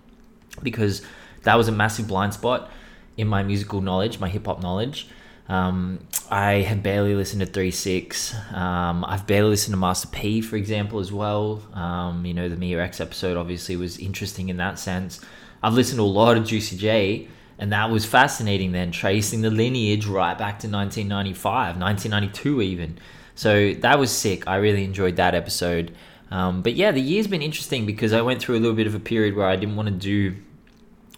[0.63, 1.01] because
[1.45, 2.71] that was a massive blind spot
[3.17, 5.09] in my musical knowledge, my hip hop knowledge.
[5.49, 8.35] Um, I have barely listened to Three Six.
[8.53, 11.63] Um, I've barely listened to Master P, for example, as well.
[11.73, 15.21] Um, you know, the Mia X episode obviously was interesting in that sense.
[15.63, 18.73] I've listened to a lot of Juicy J, and that was fascinating.
[18.73, 22.99] Then tracing the lineage right back to 1995, 1992 even.
[23.35, 24.47] So that was sick.
[24.47, 25.95] I really enjoyed that episode.
[26.31, 28.95] Um, but yeah, the year's been interesting because I went through a little bit of
[28.95, 30.37] a period where I didn't want to do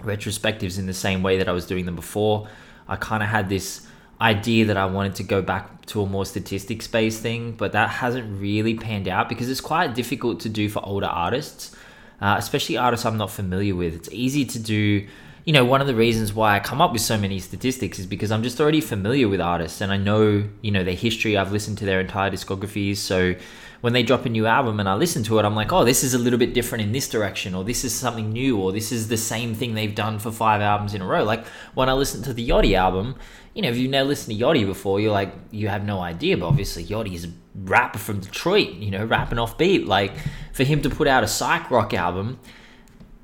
[0.00, 2.48] retrospectives in the same way that I was doing them before.
[2.86, 3.86] I kind of had this
[4.20, 7.88] idea that I wanted to go back to a more statistics based thing, but that
[7.88, 11.74] hasn't really panned out because it's quite difficult to do for older artists,
[12.20, 13.94] uh, especially artists I'm not familiar with.
[13.94, 15.06] It's easy to do.
[15.46, 18.06] You know, one of the reasons why I come up with so many statistics is
[18.06, 21.36] because I'm just already familiar with artists and I know, you know, their history.
[21.36, 22.98] I've listened to their entire discographies.
[22.98, 23.34] So
[23.80, 26.04] when they drop a new album and I listen to it, I'm like, oh, this
[26.04, 28.92] is a little bit different in this direction, or this is something new, or this
[28.92, 31.24] is the same thing they've done for five albums in a row.
[31.24, 33.16] Like when I listen to the Yachty album,
[33.54, 36.36] you know, if you've never listened to Yachty before, you're like, you have no idea.
[36.36, 39.86] But obviously, Yachty is a rapper from Detroit, you know, rapping off beat.
[39.86, 40.12] Like
[40.52, 42.38] for him to put out a psych rock album,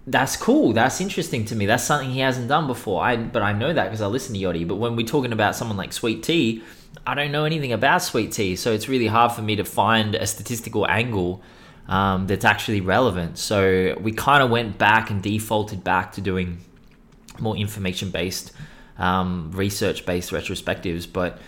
[0.07, 0.73] that's cool.
[0.73, 1.67] That's interesting to me.
[1.67, 3.03] That's something he hasn't done before.
[3.03, 4.67] I but I know that because I listen to Yachty.
[4.67, 6.63] But when we're talking about someone like Sweet Tea,
[7.07, 10.15] I don't know anything about Sweet Tea, so it's really hard for me to find
[10.15, 11.43] a statistical angle
[11.89, 13.39] um, that's actually relevant.
[13.39, 16.59] So we kind of went back and defaulted back to doing
[17.39, 18.53] more information based,
[18.99, 21.11] um, research based retrospectives.
[21.11, 21.39] But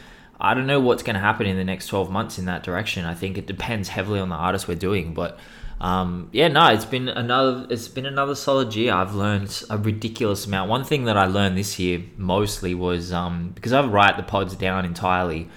[0.40, 3.04] I don't know what's going to happen in the next 12 months in that direction.
[3.04, 5.14] I think it depends heavily on the artist we're doing.
[5.14, 5.38] But
[5.80, 8.92] um, yeah, no, it's been another it's been another solid year.
[8.92, 10.70] I've learned a ridiculous amount.
[10.70, 14.56] One thing that I learned this year mostly was um, because I write the pods
[14.56, 15.48] down entirely.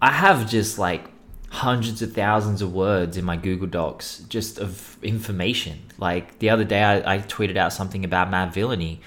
[0.00, 1.08] I have just like
[1.50, 5.78] hundreds of thousands of words in my Google Docs just of information.
[5.98, 8.98] Like the other day, I, I tweeted out something about Madvillainy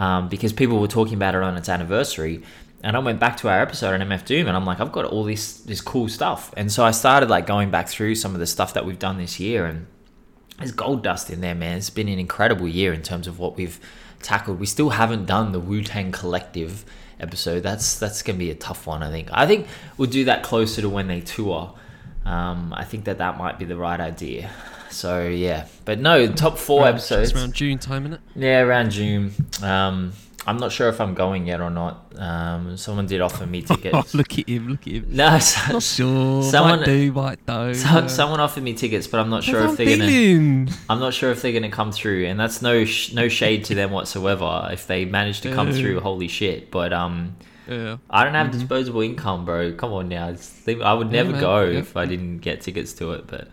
[0.00, 2.42] um, because people were talking about it on its anniversary.
[2.82, 5.04] And I went back to our episode on MF Doom, and I'm like, I've got
[5.04, 6.54] all this this cool stuff.
[6.56, 9.18] And so I started like going back through some of the stuff that we've done
[9.18, 9.86] this year, and
[10.56, 11.76] there's gold dust in there, man.
[11.76, 13.78] It's been an incredible year in terms of what we've
[14.22, 14.58] tackled.
[14.58, 16.86] We still haven't done the Wu Tang Collective
[17.20, 17.62] episode.
[17.62, 19.02] That's that's gonna be a tough one.
[19.02, 19.28] I think.
[19.30, 19.66] I think
[19.98, 21.74] we'll do that closer to when they tour.
[22.24, 24.50] Um, I think that that might be the right idea.
[24.90, 27.30] So yeah, but no, top four Around- episodes.
[27.30, 28.18] It's around June time, innit?
[28.34, 29.32] Yeah, around June.
[29.62, 30.12] Um,
[30.46, 32.12] I'm not sure if I'm going yet or not.
[32.16, 34.14] Um, someone did offer me Oh, tickets.
[34.14, 35.06] look at him, look at him.
[35.10, 36.42] no, so, Not sure.
[36.42, 37.74] Someone- might do, might don't.
[37.76, 40.70] so- someone offered me tickets, but I'm not sure if they're gonna.
[40.88, 43.74] I'm not sure if they're gonna come through, and that's no sh- no shade to
[43.74, 44.68] them whatsoever.
[44.72, 45.74] If they manage to come Yeah.
[45.80, 46.70] through, holy shit!
[46.70, 47.36] But um,
[47.68, 47.98] Yeah.
[48.08, 48.52] I don't have Mhm.
[48.52, 49.72] disposable income, bro.
[49.74, 50.34] Come on now.
[50.82, 51.40] I would never man.
[51.40, 51.78] go Yeah.
[51.78, 53.26] if I didn't get tickets to it.
[53.28, 53.48] But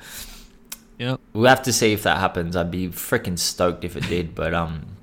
[0.98, 1.20] Yep.
[1.34, 2.56] we'll have to see if that happens.
[2.56, 4.34] I'd be freaking stoked if it did.
[4.42, 4.98] But um,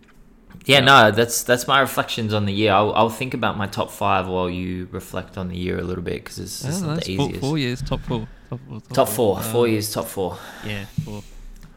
[0.66, 2.72] yeah, no, that's that's my reflections on the year.
[2.72, 6.02] I'll, I'll think about my top five while you reflect on the year a little
[6.04, 7.40] bit because it's, it's not the four, easiest.
[7.40, 8.26] four years, top four.
[8.50, 8.80] Top four.
[8.92, 10.38] Top four, four Um, years, top four.
[10.66, 11.22] Yeah, four.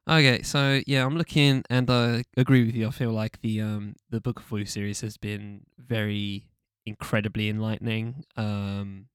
[0.10, 2.88] Okay, so yeah, I'm looking, and I agree with you.
[2.88, 6.47] I feel like the um the Book of Wu series has been very
[6.86, 8.23] incredibly enlightening.
[8.38, 9.08] Um,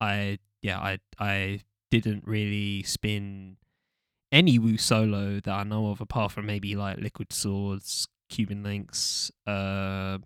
[0.00, 3.58] I yeah, I I didn't really spin
[4.32, 9.30] any Wu solo that I know of, apart from maybe like Liquid Swords, Cuban Linx.
[9.46, 10.18] Uh,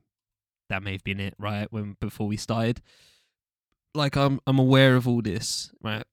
[0.71, 1.71] that may have been it, right?
[1.71, 2.81] When before we started,
[3.95, 6.05] like I'm I'm aware of all this, right?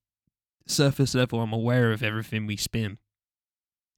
[0.68, 2.98] Surface level, I'm aware of everything we spin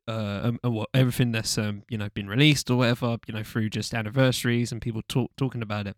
[0.07, 3.93] uh, um, everything that's um, you know been released or whatever, you know, through just
[3.93, 5.95] anniversaries and people talk talking about it.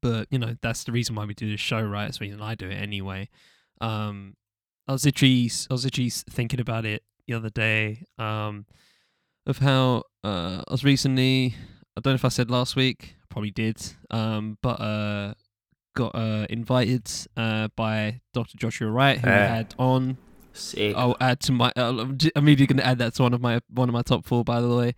[0.00, 2.08] But you know, that's the reason why we do this show, right?
[2.08, 3.28] It's the reason I do it anyway.
[3.80, 4.34] Um,
[4.88, 8.66] I was literally, I was literally thinking about it the other day, um,
[9.46, 11.54] of how uh, I was recently.
[11.96, 13.76] I don't know if I said last week, probably did,
[14.10, 15.34] um, but uh,
[15.94, 18.56] got uh, invited uh, by Dr.
[18.56, 19.46] Joshua Wright, who we Eh.
[19.46, 20.16] had on
[20.54, 20.94] Sick.
[20.96, 21.72] I'll add to my.
[21.76, 24.42] I'm immediately going to add that to one of my one of my top four,
[24.44, 24.94] by the way,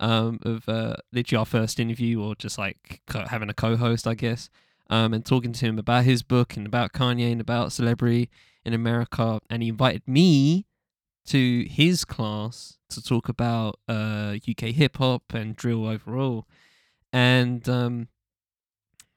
[0.00, 4.14] um, of uh, literally our first interview or just like co- having a co-host, I
[4.14, 4.50] guess,
[4.90, 8.28] um, and talking to him about his book and about Kanye and about celebrity
[8.64, 10.66] in America, and he invited me
[11.26, 16.46] to his class to talk about uh, UK hip hop and drill overall,
[17.12, 18.08] and um,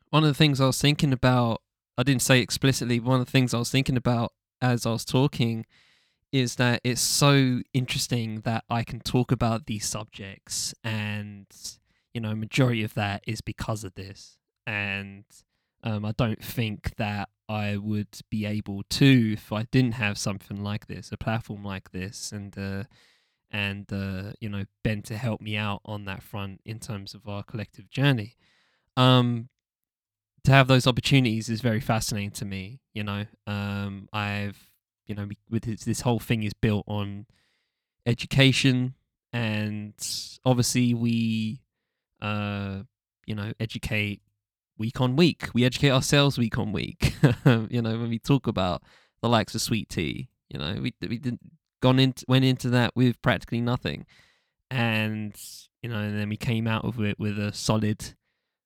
[0.09, 1.61] one of the things I was thinking about,
[1.97, 5.05] I didn't say explicitly, one of the things I was thinking about as I was
[5.05, 5.65] talking
[6.31, 11.45] is that it's so interesting that I can talk about these subjects and
[12.13, 14.37] you know majority of that is because of this.
[14.65, 15.25] And
[15.83, 20.63] um, I don't think that I would be able to if I didn't have something
[20.63, 22.83] like this a platform like this and uh,
[23.51, 27.27] and uh, you know Ben to help me out on that front in terms of
[27.27, 28.35] our collective journey.
[28.97, 29.49] Um
[30.43, 33.25] to have those opportunities is very fascinating to me you know?
[33.47, 34.71] Um I've
[35.11, 37.25] you know, with this, this whole thing is built on
[38.05, 38.95] education,
[39.33, 39.93] and
[40.45, 41.61] obviously we,
[42.21, 42.83] uh,
[43.25, 44.21] you know, educate
[44.81, 45.47] week on week.
[45.53, 47.13] We educate ourselves week on week.
[47.45, 48.81] you know, when we talk about
[49.21, 51.39] the likes of sweet tea, you know, we we didn't
[51.81, 54.05] gone into went into that with practically nothing,
[54.69, 55.39] and
[55.81, 58.15] you know, and then we came out of it with a solid.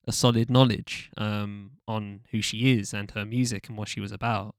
[0.07, 4.11] A solid knowledge um, on who she is and her music and what she was
[4.11, 4.53] about.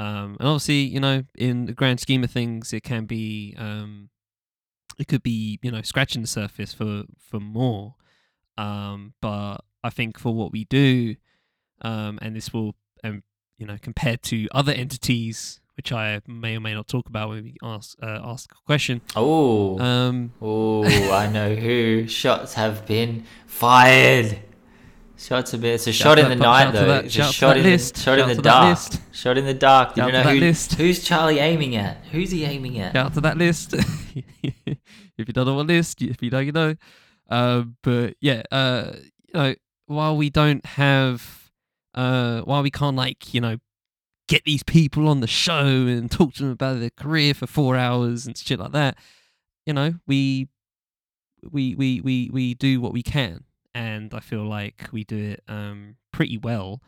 [0.00, 4.08] Um, and obviously, you know, in the grand scheme of things, it can be, um,
[4.98, 7.94] it could be, you know, scratching the surface for for more.
[8.58, 11.16] Um, but I think for what we do,
[11.82, 13.22] um, and this will, um,
[13.58, 17.42] you know, compared to other entities which I may or may not talk about when
[17.42, 19.00] we ask uh, ask a question.
[19.16, 22.06] Oh, Um, oh, I know who.
[22.06, 24.40] Shots have been fired.
[25.16, 25.72] Shots have been.
[25.74, 26.84] It's a shot in the night though.
[26.86, 28.68] that- it's a shot in list, the shot in the dark.
[28.70, 29.00] list.
[29.12, 29.94] Shot in the dark.
[29.94, 30.74] Do you know who, list.
[30.74, 32.04] who's Charlie aiming at?
[32.12, 32.92] Who's he aiming at?
[32.92, 33.72] shout out to that list.
[34.42, 34.54] if
[35.16, 36.74] you don't know what list, if you know, you know.
[37.30, 38.92] Um, but yeah, uh,
[39.28, 39.54] you know,
[39.90, 41.50] while we don't have,
[41.94, 43.56] uh, while we can't like, you know,
[44.28, 47.76] get these people on the show and talk to them about their career for four
[47.76, 48.96] hours and shit like that,
[49.66, 50.48] you know, we,
[51.50, 55.42] we, we, we, we do what we can, and I feel like we do it
[55.48, 56.80] um pretty well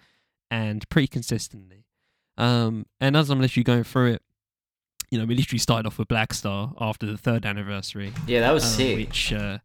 [0.51, 1.85] and pretty consistently.
[2.38, 4.23] Um, and as I'm literally going through it,
[5.11, 8.53] you know, we literally started off with Black Star after the third anniversary, Yeah, that
[8.53, 8.97] was um, sick.
[8.97, 9.59] which uh,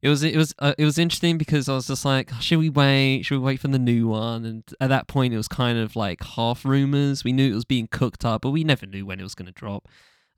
[0.00, 2.70] it was it was uh, it was interesting because I was just like, should we
[2.70, 3.22] wait?
[3.22, 4.44] Should we wait for the new one?
[4.44, 7.24] And at that point, it was kind of like half rumors.
[7.24, 9.46] We knew it was being cooked up, but we never knew when it was going
[9.46, 9.88] to drop.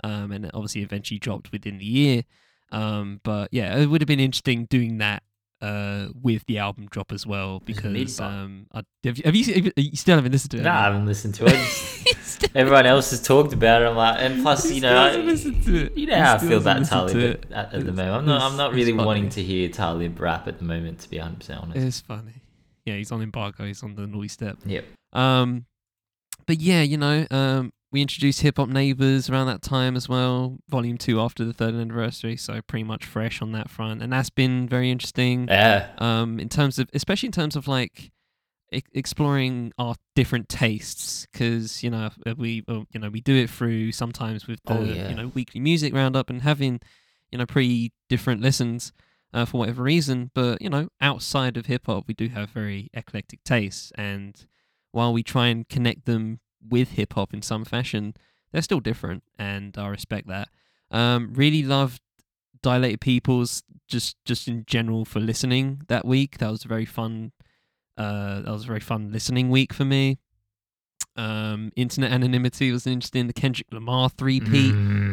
[0.02, 2.24] Um, and obviously eventually dropped within the year.
[2.72, 5.22] Um, but yeah, it would have been interesting doing that
[5.62, 9.72] uh with the album drop as well because um I, have, you, have you have
[9.76, 12.50] you still haven't listened to it Nah, I have haven't listened to it.
[12.54, 13.86] Everyone else has talked about it.
[13.86, 15.96] I'm like, and plus, you know, it.
[15.96, 18.14] you know how I feel about Talib at, at, at the moment.
[18.14, 21.18] I'm not, I'm not really wanting to hear Talib rap at the moment, to be
[21.18, 21.86] 100 percent honest.
[21.86, 22.42] It's funny.
[22.86, 23.64] Yeah, he's on embargo.
[23.64, 24.58] He's on the naughty step.
[24.64, 24.84] Yep.
[25.12, 25.66] Um,
[26.46, 30.58] but yeah, you know, um, we introduced Hip Hop Neighbors around that time as well,
[30.68, 34.30] Volume Two after the third anniversary, so pretty much fresh on that front, and that's
[34.30, 35.48] been very interesting.
[35.48, 35.88] Yeah.
[35.98, 38.12] Um, in terms of, especially in terms of like
[38.72, 43.34] e- exploring our different tastes, because you know uh, we, well, you know, we do
[43.34, 45.08] it through sometimes with the Oh, yeah.
[45.08, 46.80] you know weekly music roundup and having
[47.32, 48.92] you know pretty different listens
[49.34, 50.30] uh, for whatever reason.
[50.34, 54.46] But you know, outside of hip hop, we do have very eclectic tastes, and
[54.92, 58.14] while we try and connect them with hip hop in some fashion,
[58.52, 60.48] they're still different, and I respect that.
[60.90, 62.00] Um, really loved
[62.62, 66.38] Dilated Peoples just just in general for listening that week.
[66.38, 67.32] That was a very fun.
[67.96, 70.18] Uh, that was a very fun listening week for me.
[71.16, 73.26] Um, Internet Anonymity was interesting.
[73.26, 74.70] The Kendrick Lamar three P.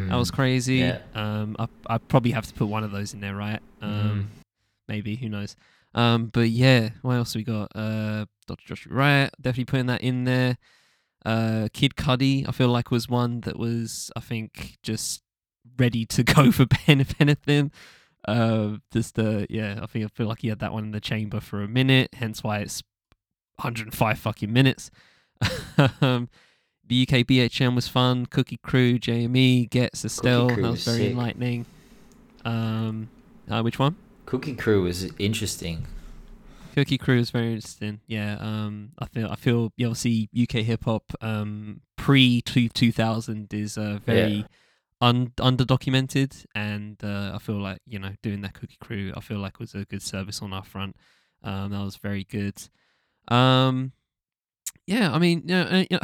[0.10, 0.80] That was crazy.
[0.80, 1.02] Mm.
[1.16, 1.22] Yeah.
[1.22, 3.60] Um, I I probably have to put one of those in there, right?
[3.82, 4.30] Um,
[4.88, 5.56] maybe who knows.
[5.94, 7.72] Um, but yeah, what else we got?
[7.76, 8.68] Uh, Dr.
[8.68, 10.58] Joshua Wright, definitely putting that in there.
[11.28, 15.22] Uh, Kid Cudi, I feel like was one that was, I think, just
[15.78, 17.72] ready to go for Ben if anything.
[18.26, 21.02] Uh, just uh, yeah, I think I feel like he had that one in the
[21.02, 22.82] chamber for a minute, hence why it's
[23.58, 24.90] 105 fucking minutes.
[26.02, 26.30] um,
[26.88, 28.26] the UK BHM was fun.
[28.28, 31.12] Cookie Crew, JME, Ghetts Estelle, that was was very sick.
[31.12, 31.66] enlightening.
[32.46, 33.10] Um,
[33.50, 33.98] uh, which one?
[34.26, 35.88] Cookie Crew was interesting.
[36.78, 38.02] Cookie Crew is very interesting.
[38.06, 42.92] Yeah, um, I feel I feel yeah, obviously UK hip hop um pre two two
[42.92, 44.46] thousand is uh, very
[45.02, 49.22] un under documented, and uh, I feel like you know doing that Cookie Crew, I
[49.22, 50.96] feel like was a good service on our front.
[51.44, 52.62] Um, that was very good.
[53.28, 53.94] Um,
[54.86, 56.00] yeah, I mean, yeah, uh, you know,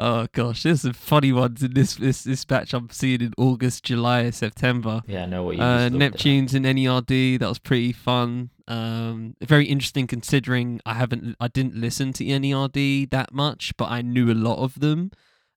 [0.00, 3.84] oh gosh, there's some funny ones in this this this batch I'm seeing in August,
[3.84, 5.02] July, September.
[5.06, 5.88] Yeah, I know what you Uh.
[5.90, 7.38] Neptune's in NERD.
[7.38, 8.50] That was pretty fun.
[8.66, 14.00] Um, very interesting considering I haven't, I didn't listen to NERD that much, but I
[14.00, 15.10] knew a lot of them.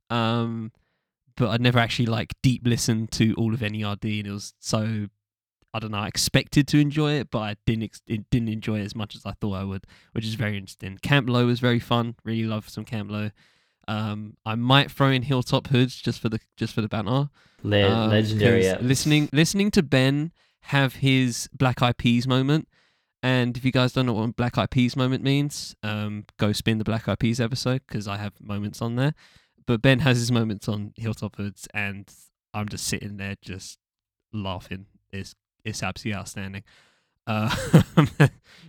[0.10, 0.72] Um,
[1.38, 5.08] but I never actually like deep listened to all of NERD, and it was so
[5.76, 5.98] I don't know.
[6.00, 7.84] I expected to enjoy it, but I didn't.
[7.84, 10.56] Ex- it didn't enjoy it as much as I thought I would, which is very
[10.58, 11.00] interesting.
[11.02, 12.16] Camp Lo was very fun.
[12.24, 13.32] Really love some Camp Lo.
[13.88, 17.30] Um, I might throw in Hilltop Hoods just for the just for the banter.
[17.64, 18.64] Le- Um, legendary.
[18.66, 18.78] Yeah.
[18.82, 20.32] Listening, listening to Ben
[20.68, 22.68] have his Black Eyed Peas moment,
[23.22, 26.78] and if you guys don't know what Black Eyed Peas moment means, um, go spin
[26.78, 29.14] the Black Eyed Peas episode because I have moments on there.
[29.66, 32.10] But Ben has his moments on Hilltop Hoods, and
[32.54, 33.78] I'm just sitting there just
[34.34, 34.86] laughing.
[35.12, 36.64] It's it's absolutely outstanding.
[37.26, 37.54] Uh,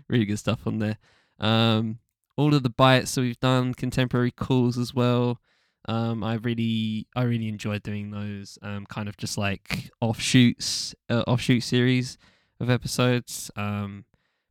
[0.09, 0.98] really good stuff on there.
[1.40, 1.98] Um,
[2.37, 5.40] all of the bites that we've done, contemporary calls as well.
[5.87, 8.59] Um, I really, I really enjoyed doing those.
[8.62, 12.16] Um, kind of just like offshoots, uh, offshoot series
[12.59, 13.51] of episodes.
[13.57, 14.07] Um,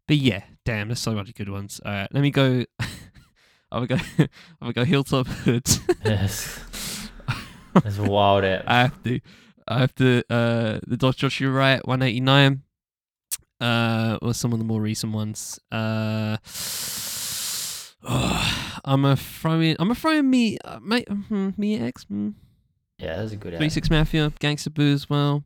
[0.08, 1.82] but yeah, damn, there's so many good ones.
[1.86, 2.66] All right, let me go.
[3.72, 4.06] I'm gonna go.
[4.20, 4.28] I'm
[4.62, 5.80] gonna go Hilltop Hoods.
[6.06, 7.10] Yes.
[7.74, 8.44] That's wild.
[8.44, 8.64] It.
[8.68, 9.20] I have to.
[9.68, 10.24] I have to.
[10.30, 12.62] Uh, the Dodge Joshua Wright 189.
[13.60, 15.60] Uh, or some of the more recent ones.
[15.72, 16.38] Uh,
[18.06, 19.76] I'm a throwing.
[19.80, 21.08] I'm a throwing me, uh, mate.
[21.10, 22.06] Mm, Mia X.
[22.12, 22.34] Mm,
[22.98, 23.58] Yeah, that's a good.
[23.58, 25.44] Three Six Mafia, Gangsta Boo as well.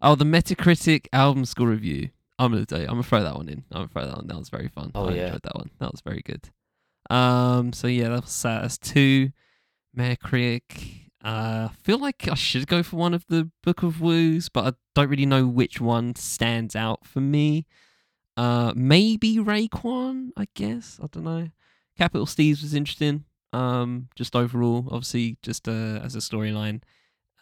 [0.00, 2.10] Oh, the Metacritic album score review.
[2.38, 2.84] I'm gonna tell you.
[2.84, 3.64] I'm gonna throw that one in.
[3.72, 4.26] I'm gonna throw that one.
[4.28, 4.92] That was very fun.
[4.94, 5.26] Oh, I yeah.
[5.26, 5.70] enjoyed that one.
[5.80, 6.50] That was very good.
[7.10, 7.72] Um.
[7.72, 8.62] So yeah, that was that.
[8.62, 9.30] That's two.
[9.96, 11.10] Metacritic.
[11.24, 14.64] Uh, I feel like I should go for one of the Book of Woos, but
[14.66, 17.66] I don't really know which one stands out for me.
[18.36, 21.00] Uh, maybe Raekwon, I guess.
[21.02, 21.48] I don't know.
[21.98, 23.24] Capital Steez was interesting.
[23.52, 26.82] Um, just overall, obviously, just uh, as a storyline.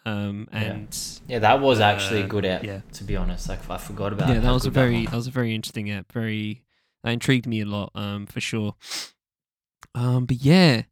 [0.05, 0.97] Um, and
[1.27, 2.63] Yeah, that was actually a Uh, good app.
[2.63, 2.81] yeah.
[2.93, 4.29] To be honest, like I forgot about.
[4.29, 6.11] yeah, that was a very one that was a very interesting app.
[6.13, 6.63] Very
[7.03, 7.91] that intrigued me a lot.
[7.93, 8.75] Um, for sure.
[9.95, 10.83] Um, but yeah.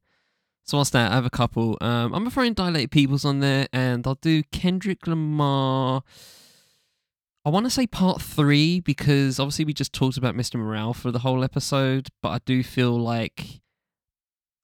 [0.63, 1.11] So what's that?
[1.11, 1.77] I have a couple.
[1.79, 6.03] Um, I'm throwing Dilated Peoples on there, and I'll do Kendrick Lamar.
[7.45, 10.55] I want to say part three because obviously we just talked about Mr.
[10.55, 13.61] Morale for the whole episode, but I do feel like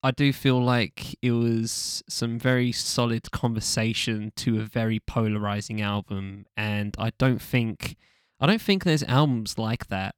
[0.01, 6.47] I do feel like it was some very solid conversation to a very polarizing album,
[6.57, 7.97] and I don't think
[8.39, 10.15] I don't think there's albums like that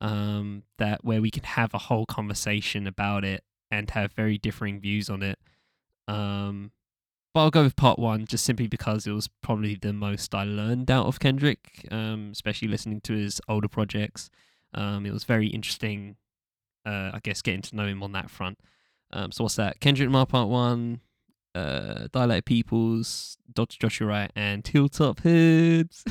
[0.00, 4.78] um, that where we can have a whole conversation about it and have very differing
[4.78, 5.40] views on it.
[6.06, 6.70] Um,
[7.36, 10.44] but I'll go with part one just simply because it was probably the most I
[10.44, 14.30] learned out of Kendrick, um, especially listening to his older projects.
[14.72, 16.16] Um, it was very interesting,
[16.86, 18.58] uh, I guess, getting to know him on that front.
[19.12, 19.80] Um, so what's that?
[19.80, 21.02] Kendrick Lamar part one,
[21.54, 23.76] uh, Dilated Peoples, Dr.
[23.80, 26.04] Joshua Wright, and Hilltop Hoods.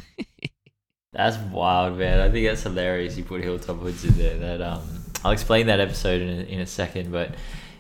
[1.12, 2.20] That's wild, man.
[2.20, 3.18] I think that's hilarious.
[3.18, 4.38] You put Hilltop Hoods in there.
[4.38, 4.84] That um,
[5.24, 7.34] I'll explain that episode in a, in a second, but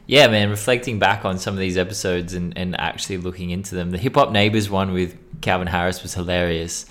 [0.07, 0.49] yeah, man.
[0.49, 4.15] Reflecting back on some of these episodes and, and actually looking into them, the Hip
[4.15, 6.85] Hop Neighbors one with Calvin Harris was hilarious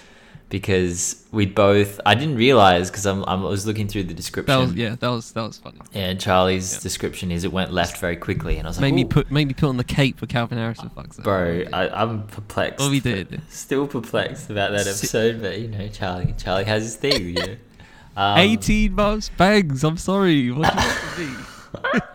[0.51, 2.01] because we both.
[2.07, 4.57] I didn't realize because I'm, I'm I was looking through the description.
[4.57, 5.79] that was yeah, that was that was funny.
[5.93, 6.81] and Charlie's Yeah.
[6.81, 9.49] description is it went left very quickly, and I was like, Made me put made
[9.49, 11.25] me put on the cape for Calvin Harris for fuck's sake.
[11.25, 12.79] Bro, I, I'm perplexed.
[12.81, 13.41] Well, we did.
[13.49, 17.29] Still perplexed about that episode, but you know, Charlie, Charlie has his thing.
[17.29, 17.57] You know?
[18.17, 19.83] um, 18 months bangs.
[19.83, 20.51] I'm sorry.
[20.53, 22.01] What do you want from me?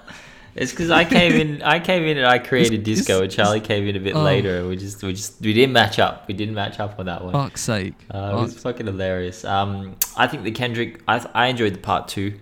[0.60, 1.62] It's because I came in.
[1.62, 4.16] I came in and I created It's- disco, it's- and Charlie came in a bit
[4.16, 4.22] oh.
[4.22, 4.60] later.
[4.60, 6.28] And we just, we just, we didn't match up.
[6.28, 7.32] We didn't match up on that one.
[7.32, 7.94] Fuck's sake.
[8.14, 9.46] Uh, it was fucking hilarious.
[9.46, 11.02] Um, I think the Kendrick.
[11.08, 12.34] I, th- I enjoyed the part two,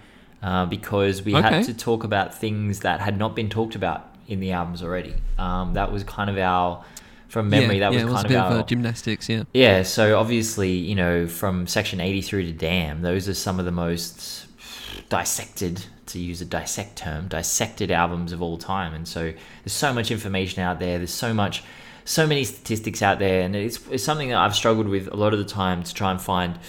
[0.42, 1.48] uh, because we Okay.
[1.48, 5.14] had to talk about things that had not been talked about in the albums already.
[5.38, 6.84] Um, that was kind of our,
[7.28, 8.64] from memory, yeah, that yeah, was it was kind a bit of of, our uh,
[8.64, 9.30] gymnastics.
[9.30, 9.44] Yeah.
[9.54, 13.66] Yeah, so obviously, you know, from section 80 through to Damn, those are some of
[13.66, 14.48] the most
[15.10, 18.94] dissected, to use a dissect term, dissected albums of all time.
[18.94, 19.34] And so
[19.64, 21.64] there's so much information out there, there's so much,
[22.06, 23.42] so many statistics out there.
[23.42, 26.12] And it's, it's something that I've struggled with a lot of the time to try
[26.12, 26.60] and find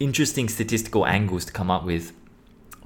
[0.00, 2.12] interesting statistical angles to come up with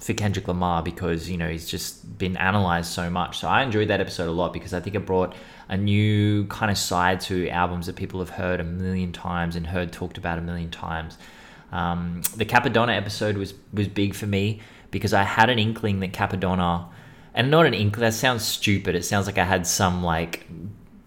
[0.01, 3.39] for Kendrick Lamar because you know he's just been analyzed so much.
[3.39, 5.35] So I enjoyed that episode a lot because I think it brought
[5.69, 9.67] a new kind of side to albums that people have heard a million times and
[9.67, 11.17] heard talked about a million times.
[11.73, 14.61] Um, the Cappadonna episode was was big for me
[14.97, 16.89] because I had an inkling that Cappadonna,
[17.35, 18.01] and not an inkling.
[18.01, 18.95] That sounds stupid.
[18.95, 20.47] It sounds like I had some like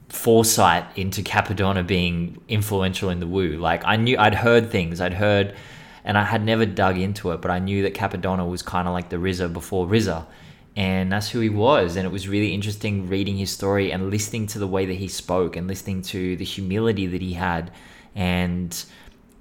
[0.10, 3.58] foresight into Cappadonna being influential in the Wu.
[3.58, 5.02] Like I knew I'd heard things.
[5.02, 5.56] I'd heard
[6.04, 8.94] and I had never dug into it, but I knew that Cappadonna was kind of
[8.94, 10.26] like the RZA before RZA.
[10.76, 11.96] And that's who he was.
[11.96, 15.08] And it was really interesting reading his story and listening to the way that he
[15.08, 17.72] spoke and listening to the humility that he had
[18.16, 18.86] and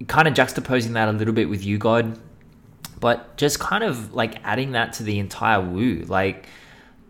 [0.07, 2.19] kind of juxtaposing that a little bit with U-God,
[2.99, 6.05] but just kind of like adding that to the entire Wu.
[6.07, 6.47] Like,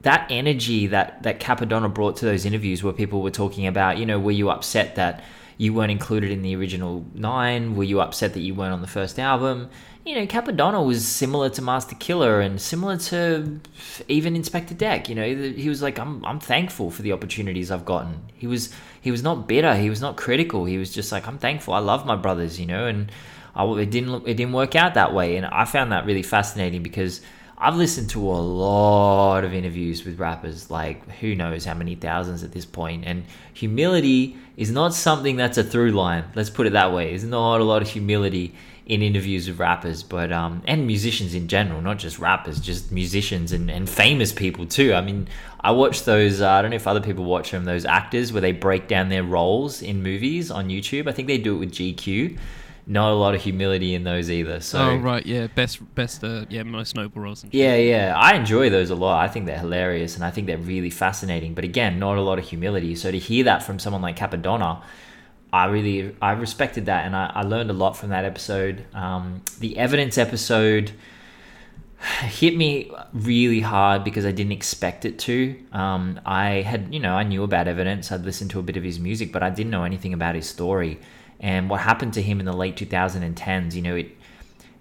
[0.02, 4.06] that energy that that Cappadonna brought to those interviews where people were talking about, you
[4.06, 5.24] know, were you upset that
[5.58, 7.76] you weren't included in the original nine?
[7.76, 9.70] Were you upset that you weren't on the first album?
[10.06, 13.60] You know, Cappadonna was similar to Masta Killa and similar to
[14.08, 15.10] even Inspectah Deck.
[15.10, 18.22] You know, he was like, I'm I'm thankful for the opportunities I've gotten.
[18.36, 19.76] He was he was not bitter.
[19.76, 20.64] He was not critical.
[20.64, 21.74] He was just like, I'm thankful.
[21.74, 22.58] I love my brothers.
[22.58, 23.12] You know, and
[23.60, 25.36] I, it didn't it didn't work out that way.
[25.36, 27.20] And I found that really fascinating because
[27.58, 32.42] I've listened to a lot of interviews with rappers, like who knows how many thousands
[32.42, 36.24] at this point, and humility is not something that's a through line.
[36.36, 37.10] Let's put it that way.
[37.10, 38.56] There's not a lot of humility
[38.86, 43.52] in interviews with rappers, but um, and musicians in general, not just rappers, just musicians
[43.52, 44.94] and, and famous people too.
[44.94, 45.28] I mean,
[45.60, 46.40] I watch those.
[46.40, 47.66] Uh, I don't know if other people watch them.
[47.66, 51.10] Those actors where they break down their roles in movies on YouTube.
[51.10, 52.38] I think they do it with GQ.
[52.92, 54.62] Not a lot of humility in those either.
[54.62, 57.44] So oh right, yeah, best best uh, yeah most noble roles.
[57.44, 58.16] And yeah, yeah.
[58.18, 59.24] I enjoy those a lot.
[59.24, 61.54] I think they're hilarious and I think they're really fascinating.
[61.54, 62.96] But again, not a lot of humility.
[62.96, 64.82] So to hear that from someone like Cappadonna,
[65.54, 68.84] I really I respected that and I, I learned a lot from that episode.
[68.96, 70.92] Um, the evidence episode
[72.22, 75.56] hit me really hard because I didn't expect it to.
[75.72, 78.12] Um, I had, you know, I knew about evidence.
[78.12, 80.50] I'd listened to a bit of his music, but I didn't know anything about his
[80.50, 81.00] story
[81.40, 83.74] and what happened to him in the late 2010s.
[83.74, 84.16] You know, it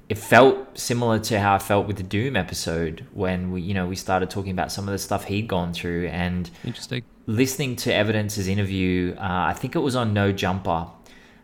[0.08, 3.86] it felt similar to how I felt with the Doom episode when we, you know,
[3.86, 7.02] we started talking about some of the stuff he'd gone through and Interesting.
[7.26, 9.14] listening to Evidence's interview.
[9.18, 10.86] Uh, I think it was on No Jumper.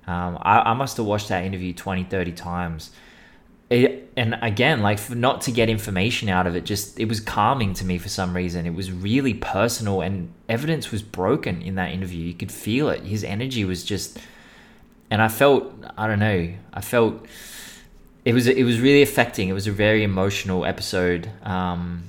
[0.06, 2.90] Um, I, I must have watched that interview 20, 30 times.
[3.68, 7.20] It, and again, like for not to get information out of it, just it was
[7.20, 8.66] calming to me for some reason.
[8.66, 12.24] It was really personal, and evidence was broken in that interview.
[12.26, 13.02] You could feel it.
[13.02, 14.18] His energy was just,
[15.14, 17.24] and I felt, I don't know, I felt
[18.24, 19.48] it was it was really affecting.
[19.48, 21.30] It was a very emotional episode.
[21.44, 22.02] Um,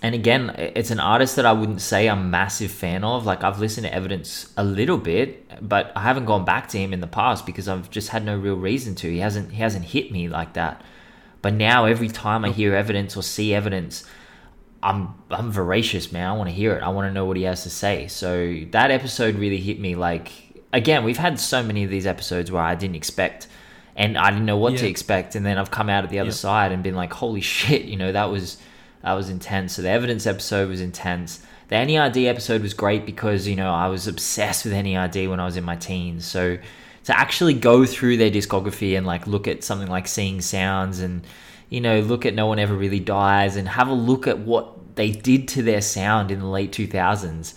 [0.00, 3.26] and again, it's an artist that I wouldn't say I'm a massive fan of.
[3.26, 6.94] Like I've listened to Evidence a little bit, but I haven't gone back to him
[6.94, 9.10] in the past because I've just had no real reason to.
[9.10, 10.82] He hasn't he hasn't hit me like that.
[11.42, 14.04] But now every time I hear Evidence or see Evidence,
[14.82, 16.26] I'm I'm voracious, man.
[16.26, 16.82] I want to hear it.
[16.82, 18.08] I want to know what he has to say.
[18.08, 19.94] So that episode really hit me.
[19.94, 23.46] Like again, we've had so many of these episodes where I didn't expect
[23.96, 26.28] and I didn't know what to expect, and then I've come out of the other
[26.28, 26.34] Yeah.
[26.34, 28.58] side and been like, holy shit, you know, that was
[29.02, 29.74] that was intense.
[29.74, 31.40] So the evidence episode was intense.
[31.68, 35.44] The NERD episode was great because you know I was obsessed with NERD when I
[35.44, 36.24] was in my teens.
[36.26, 36.58] So
[37.04, 41.22] to actually go through their discography and like look at something like Seeing Sounds and
[41.68, 44.96] you know look at No One Ever Really Dies and have a look at what
[44.96, 47.54] they did to their sound in the late 2000s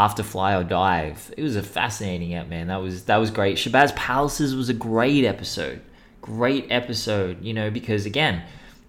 [0.00, 1.32] after Fly or Dive.
[1.36, 2.68] It was a fascinating app, man.
[2.68, 3.58] That was that was great.
[3.58, 5.82] Shabazz Palaces was a great episode.
[6.22, 8.42] Great episode, you know, because again,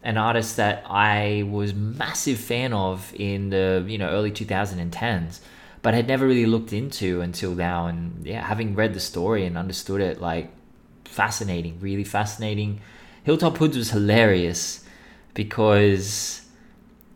[0.04, 5.42] an artist that I was massive fan of in the, you know, early 2010s,
[5.82, 9.58] but had never really looked into until now and yeah, having read the story and
[9.58, 10.50] understood it like
[11.04, 12.80] fascinating, really fascinating.
[13.26, 14.86] Hilltop Hoods was hilarious
[15.34, 16.42] because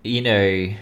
[0.03, 0.75] you know,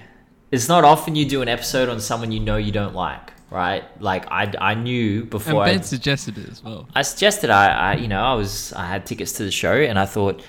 [0.54, 3.84] it's not often you do an episode on someone you know you don't like, right?
[4.00, 6.88] Like I, I knew And before I, Ben suggested it as well.
[6.94, 9.98] I suggested I, I, you know, I was I had tickets to the show and
[9.98, 10.44] I thought,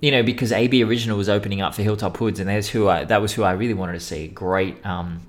[0.00, 3.04] you know, because AB Original was opening up for Hilltop Hoods and there's who I
[3.04, 4.26] that was who I really wanted to see.
[4.26, 5.20] Great um,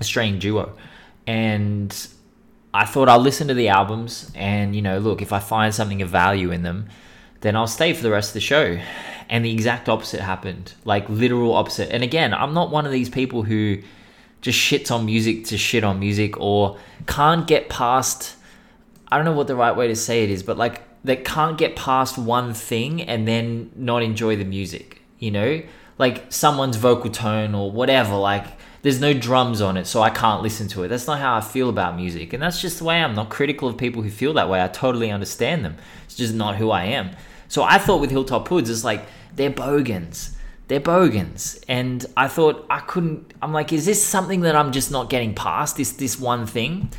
[0.00, 0.76] Australian duo,
[1.24, 2.08] and
[2.74, 6.02] I thought I'll listen to the albums and you know, look if I find something
[6.02, 6.88] of value in them,
[7.40, 8.78] then I'll stay for the rest of the show.
[9.28, 11.92] And the exact opposite happened, like literal opposite.
[11.92, 13.78] And again, I'm not one of these people who
[14.40, 18.36] just shits on music to shit on music or can't get past
[19.10, 21.58] I don't know what the right way to say it is, but like they can't
[21.58, 25.62] get past one thing and then not enjoy the music, you know?
[25.98, 28.46] Like someone's vocal tone or whatever, like
[28.82, 30.88] there's no drums on it, so I can't listen to it.
[30.88, 32.32] That's not how I feel about music.
[32.32, 34.62] And that's just the way I'm not critical of people who feel that way.
[34.62, 35.76] I totally understand them.
[36.04, 37.10] It's just not who I am.
[37.50, 39.04] So I thought with Hilltop Hoods, it's like
[39.36, 40.34] they're bogans.
[40.68, 41.60] They're bogans.
[41.68, 45.34] And I thought I couldn't I'm like, is this something that I'm just not getting
[45.34, 45.76] past?
[45.76, 46.90] This this one thing?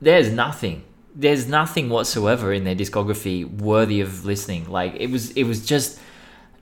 [0.00, 0.84] there's nothing
[1.14, 5.98] there's nothing whatsoever in their discography worthy of listening like it was it was just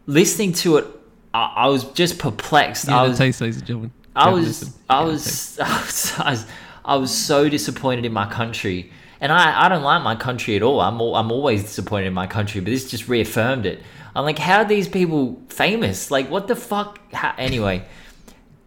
[0.06, 0.86] listening to it
[1.34, 3.92] i, I was just perplexed You i was taste, ladies and gentlemen.
[4.14, 4.74] I was.
[4.88, 5.58] I You know the was.
[5.60, 6.46] I was, I was,
[6.86, 8.90] I was so disappointed in my country,
[9.20, 10.80] and I, I don't like my country at all.
[10.80, 13.82] I'm, al- I'm always disappointed in my country, but this just reaffirmed it.
[14.14, 16.10] I'm like, how are these people famous?
[16.10, 17.00] Like, what the fuck?
[17.12, 17.84] How, anyway,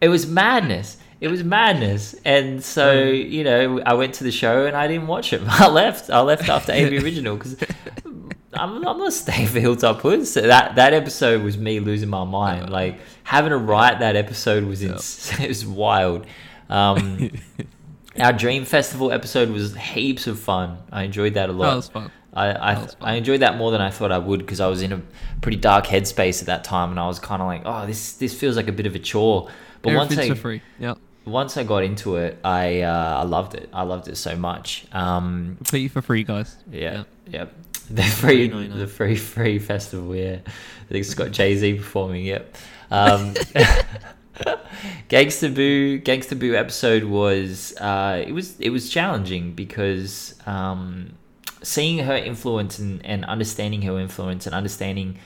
[0.01, 0.97] it was madness.
[1.21, 5.07] It was madness, and so you know, I went to the show and I didn't
[5.07, 5.41] watch it.
[5.45, 6.09] I left.
[6.09, 7.57] I left after AB Original because
[8.05, 10.31] I'm, I'm not staying for Hilltop Hoods.
[10.31, 12.69] So that that episode was me losing my mind.
[12.69, 16.25] Like having to write that episode was ins- it was wild.
[16.69, 17.31] Um,
[18.19, 20.77] our Dream Festival episode was heaps of fun.
[20.91, 21.69] I enjoyed that a lot.
[21.69, 22.11] That was fun.
[22.33, 23.09] I I, That fun.
[23.09, 25.01] I enjoyed that more than I thought I would because I was in a
[25.41, 28.33] pretty dark headspace at that time, and I was kind of like, oh, this this
[28.39, 29.49] feels like a bit of a chore.
[29.81, 30.61] But once I for free.
[30.79, 30.97] Yep.
[31.25, 33.69] once I got into it, I uh, I loved it.
[33.73, 34.85] I loved it so much.
[34.91, 36.55] Um, Completely for free, guys.
[36.71, 37.53] yeah, yep.
[37.89, 40.15] The free, the free, free festival.
[40.15, 42.23] Yeah, I think it's got Jay Z performing.
[42.25, 42.55] Yep.
[42.91, 43.33] Um,
[45.09, 51.13] Gangsta Boo, Gangsta Boo episode was uh, it was it was challenging because um,
[51.61, 55.17] seeing her influence and, and understanding her influence and understanding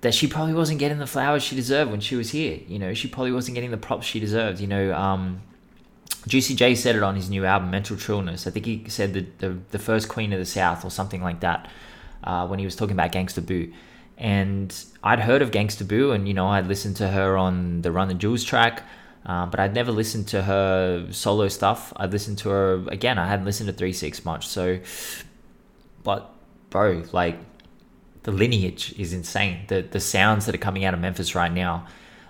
[0.00, 2.60] that she probably wasn't getting the flowers she deserved when she was here.
[2.68, 4.60] You know, she probably wasn't getting the props she deserved.
[4.60, 5.40] You know, um,
[6.26, 8.46] Juicy J said it on his new album, Mental Trillness.
[8.46, 11.40] I think he said the, the, the first Queen of the South or something like
[11.40, 11.70] that
[12.22, 13.72] uh, when he was talking about Gangsta Boo.
[14.16, 17.90] And I'd heard of Gangsta Boo and, you know, I'd listened to her on the
[17.90, 18.82] Run the Jewels track,
[19.26, 21.92] uh, but I'd never listened to her solo stuff.
[21.96, 24.46] I'd listened to her, again, I hadn't listened to 3 6 much.
[24.46, 24.78] So,
[26.02, 26.32] but,
[26.70, 27.38] bro, like,
[28.22, 29.64] the lineage is insane.
[29.68, 31.86] The, the sounds that are coming out of Memphis right now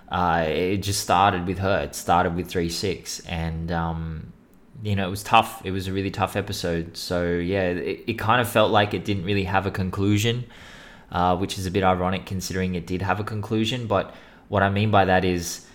[0.09, 1.81] uh, it just started with her.
[1.81, 4.33] It started with three six, and um,
[4.83, 5.61] you know it was tough.
[5.65, 6.95] It was a really tough episode.
[6.95, 10.45] So yeah, it, it kind of felt like it didn't really have a conclusion.
[11.11, 13.87] Uh, which is a bit ironic considering it did have a conclusion.
[13.87, 14.13] But
[14.47, 15.65] what I mean by that is,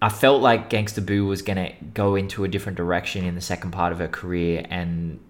[0.00, 3.70] I felt like Gangsta Boo was gonna go into a different direction in the second
[3.70, 5.20] part of her career, and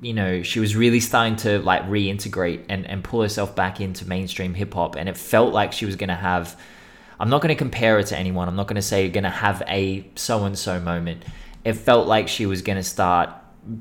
[0.00, 4.06] you know she was really starting to like reintegrate and and pull herself back into
[4.06, 6.58] mainstream hip hop, and it felt like she was gonna have.
[7.20, 8.48] I'm not going to compare her to anyone.
[8.48, 11.22] I'm not going to say you're going to have a so and so moment.
[11.66, 13.28] It felt like she was going to start,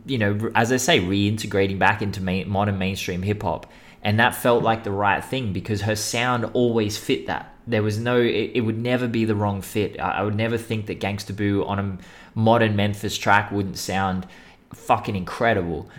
[0.06, 3.72] you know, as I say, reintegrating back into main, modern mainstream hip hop.
[4.02, 7.54] And that felt like the right thing because her sound always fit that.
[7.68, 10.00] There was no, it, it would never be the wrong fit.
[10.00, 11.98] I, I would never think that Gangsta Boo on a
[12.34, 14.26] modern Memphis track wouldn't sound
[14.74, 15.90] fucking incredible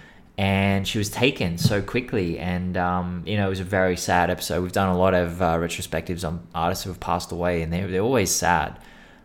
[0.40, 4.30] and she was taken so quickly and um, you know it was a very sad
[4.30, 7.70] episode we've done a lot of uh, retrospectives on artists who have passed away and
[7.70, 8.78] they're, they're always sad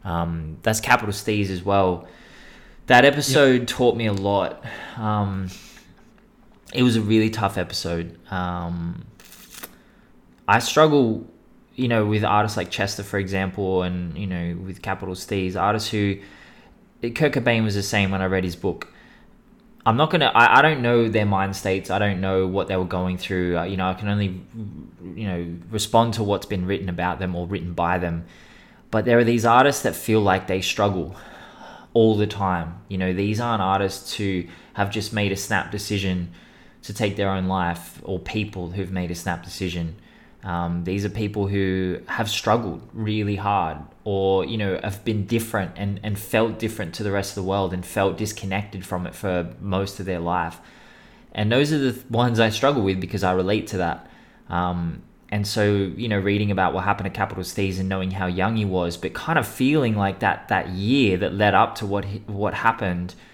[0.04, 2.06] um, that's capital steez as well
[2.88, 3.68] that episode yep.
[3.68, 4.62] taught me a lot
[4.98, 5.48] um,
[6.76, 9.06] it was a really tough episode um,
[10.48, 11.26] i struggle
[11.76, 15.90] you know with artists like chester for example and you know with capital steez artists
[15.90, 16.18] who
[17.16, 18.92] kurt cobain was the same when i read his book
[19.88, 20.32] I'm not gonna.
[20.34, 21.92] I, I don't know their mind states.
[21.92, 23.60] I don't know what they were going through.
[23.60, 24.42] Uh, you know, I can only,
[25.14, 28.26] you know, respond to what's been written about them or written by them.
[28.90, 31.16] But there are these artists that feel like they struggle
[31.94, 32.82] all the time.
[32.88, 36.32] You know, these aren't artists who have just made a snap decision
[36.86, 39.96] to take their own life, or people who've made a snap decision.
[40.44, 45.72] Um, these are people who have struggled really hard or, you know, have been different
[45.76, 49.16] and, and felt different to the rest of the world and felt disconnected from it
[49.16, 50.60] for most of their life.
[51.34, 54.08] And those are the ones I struggle with because I relate to that.
[54.48, 58.28] Um, and so, you know, reading about what happened to Capital Steez and knowing how
[58.28, 61.88] young he was, but kind of feeling like that that year that led up to
[61.88, 63.16] what what happened–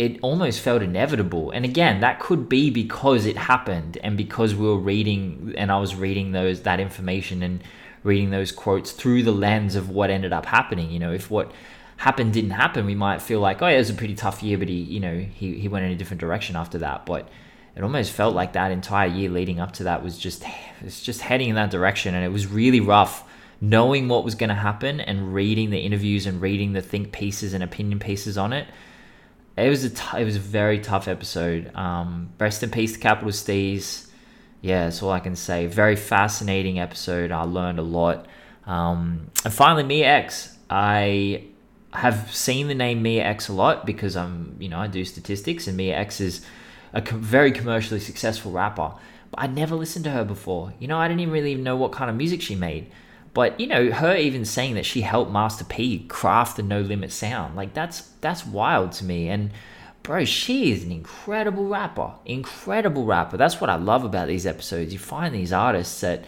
[0.00, 1.50] it almost felt inevitable.
[1.50, 5.78] And again, that could be because it happened and because we were reading and I
[5.78, 7.62] was reading those that information and
[8.02, 10.90] reading those quotes through the lens of what ended up happening.
[10.90, 11.52] You know, if what
[11.98, 14.56] happened didn't happen, we might feel like, oh, yeah, it was a pretty tough year,
[14.56, 17.04] but he, you know, he, he went in a different direction after that.
[17.04, 17.28] But
[17.76, 20.42] it almost felt like that entire year leading up to that was just
[20.80, 23.28] it's just heading in that direction and it was really rough
[23.60, 27.52] knowing what was going to happen and reading the interviews and reading the think pieces
[27.52, 28.66] and opinion pieces on it
[29.60, 31.74] it was a t- it was a very tough episode.
[31.74, 34.08] Um, rest in peace to Capital Steez.
[34.60, 35.66] Yeah, that's all I can say.
[35.66, 37.30] Very fascinating episode.
[37.30, 38.26] I learned a lot.
[38.66, 40.56] Um, and finally, Mia X.
[40.68, 41.44] I
[41.92, 45.66] have seen the name Mia X a lot because I'm, you know, I do statistics,
[45.66, 46.44] and Mia X is
[46.92, 48.92] a co- very commercially successful rapper.
[49.30, 50.72] But I never listened to her before.
[50.78, 52.90] You know, I didn't even really know what kind of music she made.
[53.32, 57.12] But you know, her even saying that she helped Master P craft the No Limit
[57.12, 59.28] sound, like that's that's wild to me.
[59.28, 59.50] And
[60.02, 63.36] bro, she is an incredible rapper, incredible rapper.
[63.36, 64.92] That's what I love about these episodes.
[64.92, 66.24] You find these artists that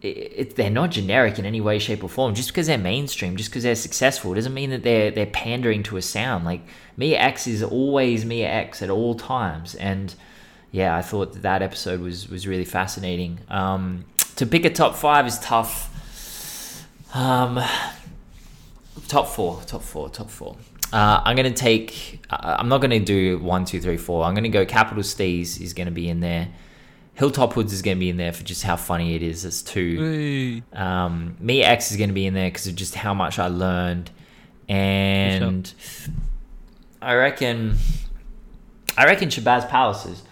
[0.00, 2.34] it, it, they're not generic in any way, shape, or form.
[2.34, 5.96] Just because they're mainstream, just because they're successful, doesn't mean that they're they're pandering to
[5.96, 6.44] a sound.
[6.44, 6.62] Like
[6.96, 10.14] Mia X is always Mia X at all times, and
[10.72, 13.40] yeah, I thought that, that episode was was really fascinating.
[13.48, 14.04] Um,
[14.36, 15.92] to pick a top five is tough.
[17.14, 17.60] Um,
[19.08, 20.56] top four, top four, top four.
[20.92, 22.20] Uh, I'm gonna take.
[22.30, 24.24] Uh, I'm not gonna do one, two, three, four.
[24.24, 24.64] I'm gonna go.
[24.64, 26.48] Capital Steez is gonna be in there.
[27.14, 29.44] Hilltop Hoods is gonna be in there for just how funny it is.
[29.44, 30.62] It's two.
[30.72, 34.10] Um, Mia X is gonna be in there because of just how much I learned,
[34.68, 35.72] and
[37.00, 37.76] I reckon.
[38.98, 40.22] I reckon Shabazz Palaces.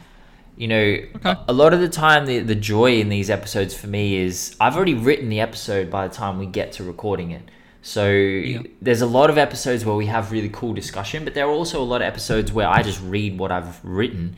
[0.57, 1.34] You know, okay.
[1.48, 4.76] a lot of the time, the, the joy in these episodes for me is I've
[4.76, 7.42] already written the episode by the time we get to recording it.
[7.82, 8.62] So yeah.
[8.80, 11.82] there's a lot of episodes where we have really cool discussion, but there are also
[11.82, 14.36] a lot of episodes where I just read what I've written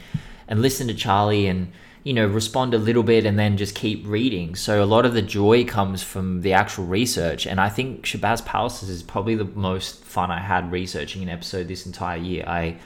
[0.48, 1.70] and listen to Charlie and
[2.02, 4.54] you know respond a little bit and then just keep reading.
[4.54, 8.44] So a lot of the joy comes from the actual research, and I think Shabazz
[8.44, 12.44] Palaces is probably the most fun I had researching an episode this entire year.
[12.46, 12.78] I,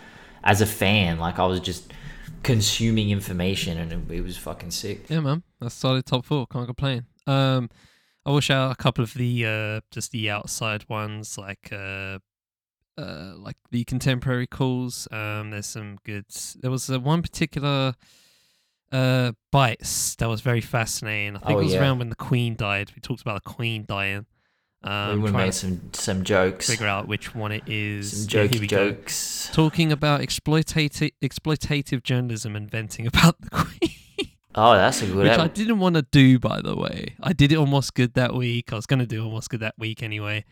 [0.43, 1.93] as a fan, like I was just
[2.43, 5.09] consuming information, and it, it was fucking sick.
[5.09, 6.47] Yeah, man, that's solid top four.
[6.47, 7.07] Can't complain.
[7.27, 7.71] Um,
[8.25, 12.19] I will shout out a couple of the uh, just the outside ones, like uh,
[12.99, 15.09] uh, like the contemporary calls.
[15.11, 16.27] Um, there's some good.
[16.61, 17.95] There was uh, one particular
[18.93, 21.37] uh bites that was very fascinating.
[21.37, 21.81] I think oh, it was yeah.
[21.81, 22.91] around when the Queen died.
[22.95, 24.27] We talked about the Queen dying.
[24.83, 26.69] Um, we made some some jokes.
[26.69, 28.23] Figure out which one it is.
[28.23, 29.49] Some jokey yeah, jokes.
[29.49, 29.55] Go.
[29.55, 33.97] Talking about exploitative exploitative journalism and venting about the Queen.
[34.55, 35.17] Oh, that's a good.
[35.17, 37.15] Which I didn't want to do, by the way.
[37.23, 38.73] I did it almost good that week.
[38.73, 40.45] I was going to do almost good that week anyway,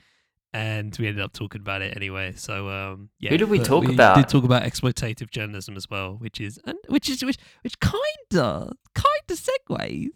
[0.53, 2.35] and we ended up talking about it anyway.
[2.37, 3.31] So, um, yeah.
[3.31, 3.89] Who did we talk about?
[3.89, 4.17] we about?
[4.17, 8.73] Did talk about exploitative journalism as well, which is and which is which which kinda
[8.95, 10.11] kinda segues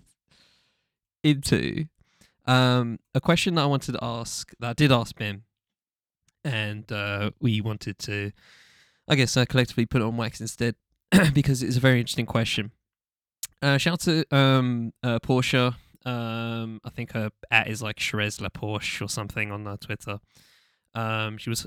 [1.24, 1.86] into
[2.46, 5.42] um, a question that I wanted to ask, that I did ask Ben,
[6.44, 8.32] and uh, we wanted to,
[9.08, 10.74] I guess, uh, collectively put it on wax instead
[11.34, 12.72] because it's a very interesting question.
[13.60, 15.76] Uh, shout out to um, uh, Portia.
[16.04, 20.18] Um, I think her at is like Sherez La Porsche or something on uh, Twitter.
[20.94, 21.66] Um, she was,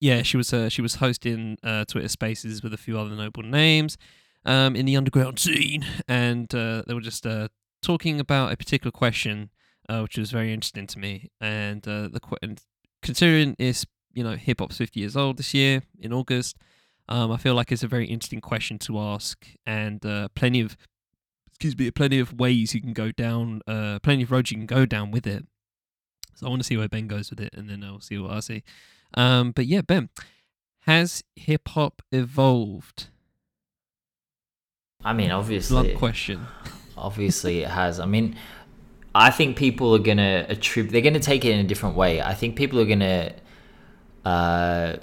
[0.00, 3.42] yeah, she was uh, she was hosting uh, Twitter Spaces with a few other noble
[3.42, 3.98] names
[4.46, 7.48] um, in the underground scene, and uh, they were just uh,
[7.82, 9.50] talking about a particular question,
[9.88, 11.30] uh, which was very interesting to me.
[11.40, 12.60] And uh, the and
[13.02, 16.56] considering it's you know hip hop's fifty years old this year in August,
[17.08, 20.76] um, I feel like it's a very interesting question to ask, and uh, plenty of
[21.48, 24.66] excuse me, plenty of ways you can go down, uh, plenty of roads you can
[24.66, 25.44] go down with it.
[26.36, 28.30] So I want to see where Ben goes with it, and then I'll see what
[28.30, 28.62] I see.
[29.14, 30.08] Um, but yeah, Ben,
[30.82, 33.08] has hip hop evolved?
[35.04, 36.46] I mean, Blunt obviously, question.
[36.96, 37.98] obviously it has.
[37.98, 38.36] I mean,
[39.14, 40.92] I think people are gonna attribute.
[40.92, 42.20] They're gonna take it in a different way.
[42.20, 43.32] I think people are gonna.
[44.24, 44.96] Uh,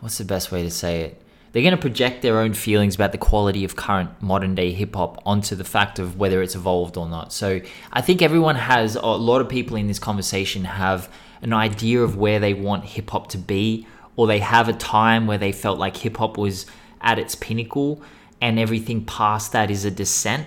[0.00, 1.22] what's the best way to say it?
[1.52, 5.22] They're gonna project their own feelings about the quality of current modern day hip hop
[5.26, 7.32] onto the fact of whether it's evolved or not.
[7.32, 7.60] So
[7.92, 8.96] I think everyone has.
[8.96, 13.10] A lot of people in this conversation have an idea of where they want hip
[13.10, 13.86] hop to be,
[14.16, 16.66] or they have a time where they felt like hip hop was
[17.00, 18.02] at its pinnacle,
[18.40, 20.46] and everything past that is a descent.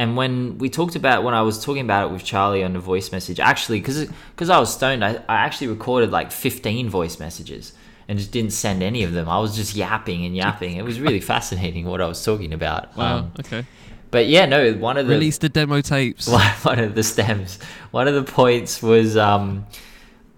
[0.00, 2.78] And when we talked about when I was talking about it with Charlie on the
[2.78, 7.20] voice message, actually, because because I was stoned, I, I actually recorded like fifteen voice
[7.20, 7.74] messages
[8.08, 9.28] and just didn't send any of them.
[9.28, 10.78] I was just yapping and yapping.
[10.78, 12.96] It was really fascinating what I was talking about.
[12.96, 13.18] Wow.
[13.18, 13.66] Um, okay.
[14.10, 16.26] but yeah, no, one of the Release the demo tapes.
[16.26, 17.58] one one of the stems.
[17.90, 19.66] One of the points was um,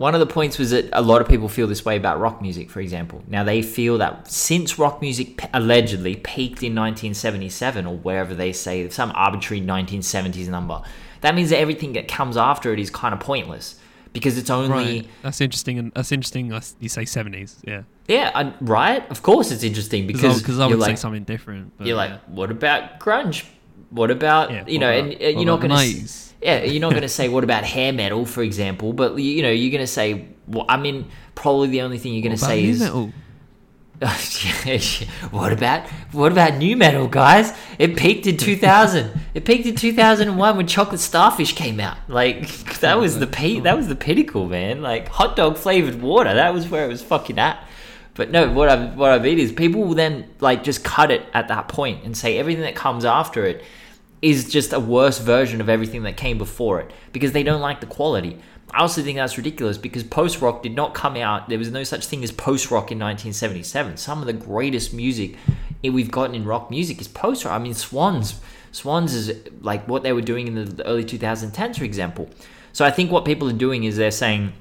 [0.03, 2.43] one of the points was that a lot of people feel this way about rock
[2.43, 3.23] music, for example.
[3.29, 8.89] Now they feel that since rock music allegedly peaked in 1977 or wherever they say
[8.89, 10.83] some arbitrary 1970s number,
[11.21, 13.79] that means that everything that comes after it is kind of pointless
[14.13, 14.69] because it's only
[15.03, 15.09] Right.
[15.23, 16.53] That's interesting, and that's interesting.
[16.81, 17.83] You say seventies, yeah.
[18.09, 19.09] yeah, I, right.
[19.09, 21.79] Of course, it's interesting because Because I would say something different.
[21.79, 22.15] But you're yeah.
[22.15, 23.45] like, what about grunge?
[23.91, 24.91] What about Yeah, you know?
[24.91, 26.32] about- and you're not going to 90s?
[26.43, 29.43] Yeah, you're not going to say what about hair metal, for example, but you you
[29.43, 30.27] know you're going to say.
[30.49, 33.13] Well, I mean, probably the only thing you're going to say is metal?
[35.31, 37.53] what about what about nu metal, guys?
[37.79, 39.21] It peaked in 2000.
[39.35, 41.99] it peaked in 2001 when Chocolate Starfish came out.
[42.09, 42.49] Like
[42.81, 43.63] that was the peak.
[43.63, 44.83] That was the pinnacle, man.
[44.83, 46.35] Like hot dog flavored water.
[46.35, 47.65] That was where it was fucking at.
[48.15, 51.25] But no, what I what I mean is people will then like just cut it
[51.33, 53.63] at that point and say everything that comes after it
[54.23, 57.81] is just a worse version of everything that came before it because they don't like
[57.81, 58.39] the quality.
[58.71, 61.49] I also think that's ridiculous because post rock did not come out.
[61.49, 63.99] There was no such thing as post rock in 1977.
[63.99, 65.35] Some of the greatest music
[65.83, 67.53] we've gotten in rock music is post rock.
[67.53, 68.41] I mean, Swans.
[68.71, 72.31] Swans is like what they were doing in the, early 2010s, for example.
[72.73, 74.53] So I think what people are doing is they're saying,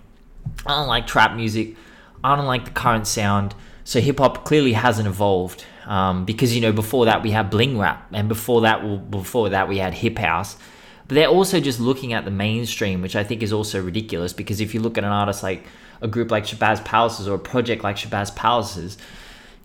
[0.66, 1.76] I don't like trap music.
[2.24, 3.55] I don't like the current sound.
[3.86, 7.77] So hip hop clearly hasn't evolved um, because you know before that we had bling
[7.77, 10.57] rap, and before that well, before that we had hip house.
[11.07, 14.61] But they're also just looking at the mainstream, which I think is also ridiculous because
[14.61, 15.65] if you look at an artist like
[15.99, 18.97] a group like Shabazz Palaces or a project like Shabazz Palaces,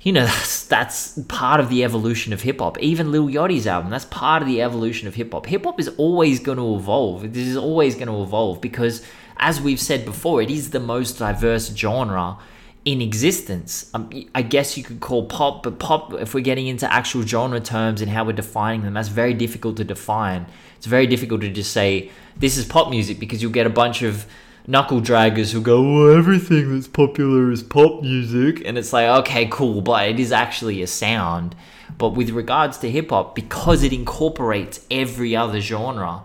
[0.00, 2.78] you know that's that's part of the evolution of hip hop.
[2.80, 5.46] Even Lil Yachty's album, that's part of the evolution of hip hop.
[5.46, 7.32] Hip hop is always going to evolve.
[7.32, 9.04] This is always going to evolve because,
[9.36, 12.38] as we've said before, it is the most diverse genre
[12.86, 13.90] in existence.
[13.92, 17.60] Um, I guess you could call pop, but pop, if we're getting into actual genre
[17.60, 20.46] terms and how we're defining them, that's very difficult to define.
[20.76, 24.02] It's very difficult to just say this is pop music because you'll get a bunch
[24.02, 24.24] of
[24.68, 28.62] knuckle draggers who go, well, everything that's popular is pop music.
[28.64, 31.56] And it's like, okay, cool, but it is actually a sound.
[31.98, 36.22] But with regards to hip hop, because it incorporates every other genre,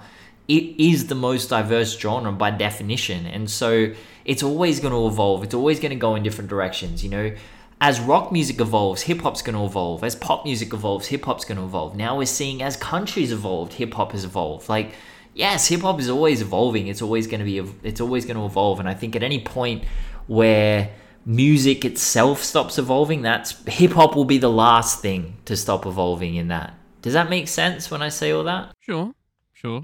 [0.47, 3.25] it is the most diverse genre by definition.
[3.25, 3.93] And so
[4.25, 5.43] it's always going to evolve.
[5.43, 7.33] It's always going to go in different directions, you know?
[7.79, 10.03] As rock music evolves, hip hop's going to evolve.
[10.03, 11.95] As pop music evolves, hip hop's going to evolve.
[11.95, 14.69] Now we're seeing as countries evolved, hip hop has evolved.
[14.69, 14.93] Like,
[15.33, 16.87] yes, hip hop is always evolving.
[16.87, 18.79] It's always going to be, it's always going to evolve.
[18.79, 19.83] And I think at any point
[20.27, 20.91] where
[21.25, 26.35] music itself stops evolving, that's hip hop will be the last thing to stop evolving
[26.35, 26.75] in that.
[27.01, 28.75] Does that make sense when I say all that?
[28.79, 29.13] Sure,
[29.53, 29.83] sure.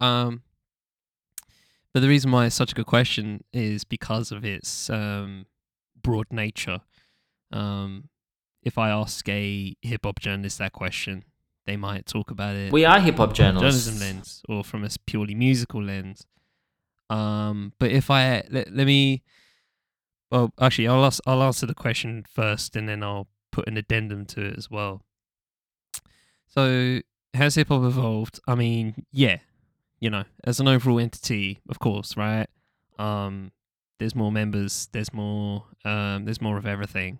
[0.00, 0.42] Um,
[1.96, 5.46] but the reason why it's such a good question is because of its um,
[6.02, 6.82] broad nature.
[7.50, 8.10] Um,
[8.62, 11.24] if I ask a hip hop journalist that question,
[11.64, 13.86] they might talk about it We are hip hop journalists.
[13.86, 16.26] journalism lens or from a purely musical lens.
[17.08, 19.22] Um, but if I let, let me,
[20.30, 24.26] well, actually, I'll ask, I'll answer the question first, and then I'll put an addendum
[24.26, 25.00] to it as well.
[26.46, 27.00] So,
[27.32, 28.38] has hip hop evolved?
[28.46, 29.38] I mean, yeah,
[30.00, 32.46] you know, as an overall entity, of course, right?
[32.98, 33.52] Um,
[33.98, 37.18] there's more members, there's more, um, there's more of everything.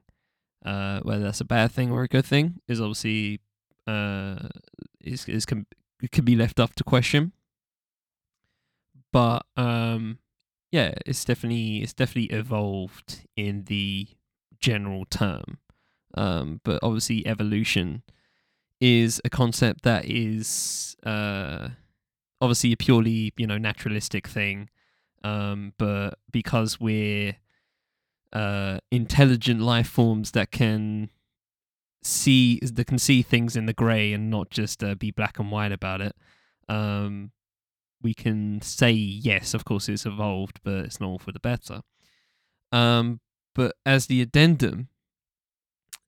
[0.64, 3.41] Uh, whether that's a bad thing or a good thing is obviously
[3.87, 4.49] uh
[5.01, 5.64] is is can
[6.11, 7.33] can be left up to question.
[9.12, 10.18] But um,
[10.72, 14.09] yeah, it's definitely it's definitely evolved in the
[14.59, 15.59] general term.
[16.14, 18.03] Um, but obviously evolution
[18.81, 21.68] is a concept that is uh
[22.41, 24.68] obviously a purely you know naturalistic thing
[25.24, 27.37] um but because we're
[28.32, 31.09] uh intelligent life forms that can
[32.03, 35.51] see that can see things in the gray and not just uh, be black and
[35.51, 36.14] white about it
[36.68, 37.30] um
[38.03, 41.80] we can say yes of course it's evolved but it's not all for the better.
[42.72, 43.20] Um
[43.55, 44.89] but as the addendum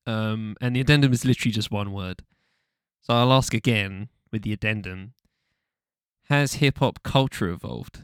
[0.07, 2.23] um and the addendum is literally just one word.
[3.01, 5.15] So I'll ask again with the addendum
[6.29, 8.01] Has hip hop culture evolved?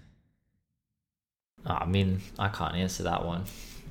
[1.66, 3.44] Oh, I mean, I can't answer that one.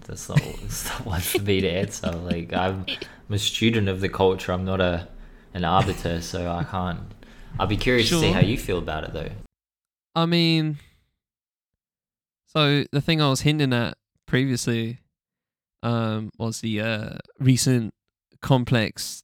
[0.05, 2.11] That's not, that's not one for me to answer.
[2.11, 4.51] Like, I'm, I'm a student of the culture.
[4.51, 5.07] I'm not a
[5.53, 6.99] an arbiter, so I can't.
[7.59, 9.29] I'll be curious to see how you feel about it, though.
[10.15, 10.79] I mean,
[12.47, 14.99] so the thing I was hinting at previously
[15.83, 17.09] um, was the uh,
[17.39, 17.93] recent
[18.41, 19.21] complex,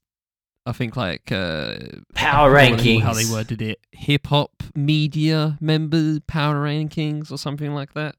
[0.66, 1.78] I think, like uh,
[2.14, 3.01] Power I don't know rankings.
[3.01, 8.16] how they worded it, hip hop media member power rankings or something like that.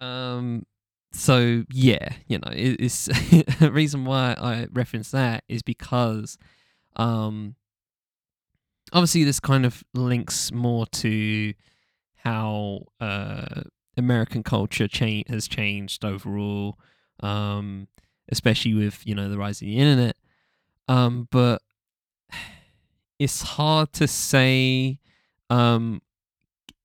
[0.00, 0.66] Um,
[1.12, 3.04] so yeah, you know, it, it's
[3.58, 6.36] the reason why I reference that is because,
[6.96, 7.54] um,
[8.92, 11.54] obviously this kind of links more to
[12.16, 13.62] how uh
[13.96, 16.78] American culture cha- has changed overall,
[17.20, 17.88] um,
[18.30, 20.16] especially with you know the rise of the internet.
[20.88, 21.62] Um, but
[23.18, 24.98] it's hard to say.
[25.50, 26.00] Um,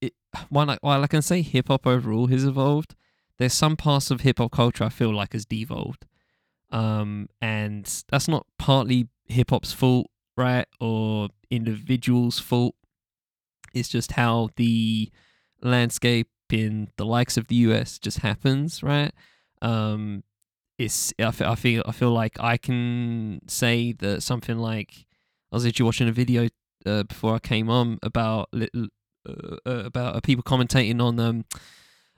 [0.01, 0.13] it,
[0.49, 2.95] while I, while I can say hip hop overall has evolved,
[3.37, 6.05] there's some parts of hip hop culture I feel like has devolved.
[6.69, 12.75] Um, and that's not partly hip hop's fault, right, or individuals' fault.
[13.73, 15.11] It's just how the
[15.61, 19.11] landscape in the likes of the US just happens, right?
[19.61, 20.23] Um,
[20.77, 25.05] it's I feel I feel like I can say that something like
[25.51, 26.49] I was actually watching a video
[26.85, 28.65] uh, before I came on about uh,
[29.27, 31.45] uh, about uh, people commentating on um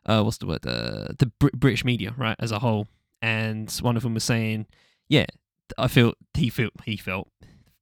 [0.06, 2.88] uh what's the word uh, the Br- British media right as a whole,
[3.22, 4.66] and one of them was saying,
[5.08, 5.26] yeah,
[5.78, 7.30] I feel he felt he felt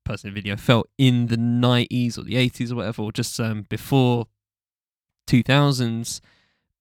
[0.04, 3.66] person in video felt in the nineties or the eighties or whatever, or just um
[3.68, 4.28] before
[5.26, 6.22] two thousands,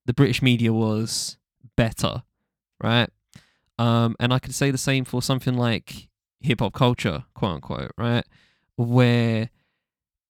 [0.05, 1.37] the British media was
[1.75, 2.23] better,
[2.81, 3.09] right?
[3.79, 6.07] Um, and I could say the same for something like
[6.41, 8.25] hip hop culture, quote unquote, right?
[8.75, 9.49] Where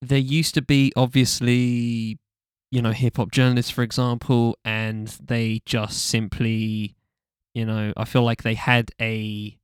[0.02, 2.20] there used to be obviously,
[2.72, 6.96] you know, hip hop journalists, for example, and they just simply,
[7.54, 9.58] you know, I feel like they had a,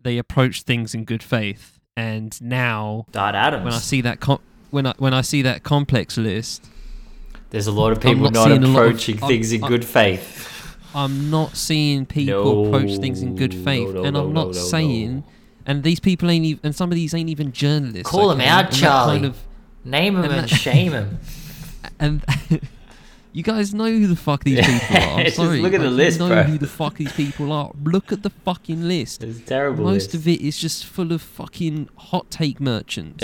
[0.00, 3.64] they approached things in good faith, and now Dart Adams.
[3.64, 4.40] when I see that com-
[4.70, 6.66] when I when I see that complex list,
[7.50, 9.52] There's a lot of I'm people not not, seeing a lot of- approaching I'm- things
[9.52, 10.50] in I'm- good faith.
[10.94, 14.46] I'm not seeing people approach things in good faith, no, no, and I'm no, not
[14.48, 15.24] no, saying, no.
[15.66, 18.08] and these people ain't even, and some of these ain't even journalists.
[18.10, 18.46] Call okay?
[18.46, 19.12] out, And Charlie.
[19.16, 19.38] Kind of,
[19.86, 21.18] Name him And and, shame them.
[21.98, 22.24] and
[23.32, 25.18] you guys know who the fuck these people are.
[25.18, 26.42] I'm Just sorry, look at the list, you know bro.
[26.44, 27.70] who the fuck these people are.
[27.82, 29.22] Look at the fucking list.
[29.22, 29.84] It's terrible.
[29.84, 33.22] Most of it is just full of fucking hot take merchants.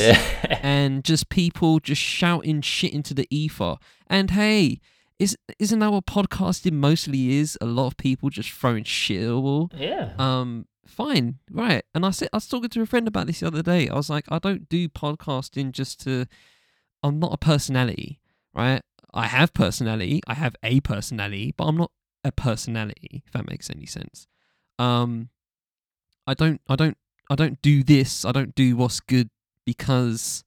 [0.61, 3.77] and just people just shouting shit into the ether.
[4.09, 4.81] And hey,
[5.21, 7.57] is isn't that what podcasting mostly is?
[7.61, 9.71] A lot of people just throwing shit at the wall.
[9.77, 10.15] yeah.
[10.19, 11.85] Um, fine, right.
[11.95, 13.89] And I said I was talking to a friend about this the other day.
[13.89, 16.27] I was like, I don't do podcasting just to.
[17.03, 18.21] I'm not a personality,
[18.55, 18.83] right?
[19.13, 20.23] I have personality.
[20.27, 21.93] I have a personality, but I'm not
[22.25, 23.23] a personality.
[23.27, 24.27] If that makes any sense.
[24.79, 25.29] Um,
[26.27, 26.63] I don't.
[26.67, 26.97] I don't.
[27.29, 28.25] I don't do this.
[28.25, 29.29] I don't do what's good
[29.67, 30.45] because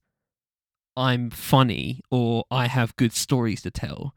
[0.96, 4.14] I'm funny or I have good stories to tell.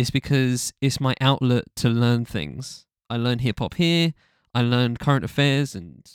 [0.00, 2.86] It's because it's my outlet to learn things.
[3.10, 4.14] I learn hip hop here.
[4.54, 6.10] I learn current affairs and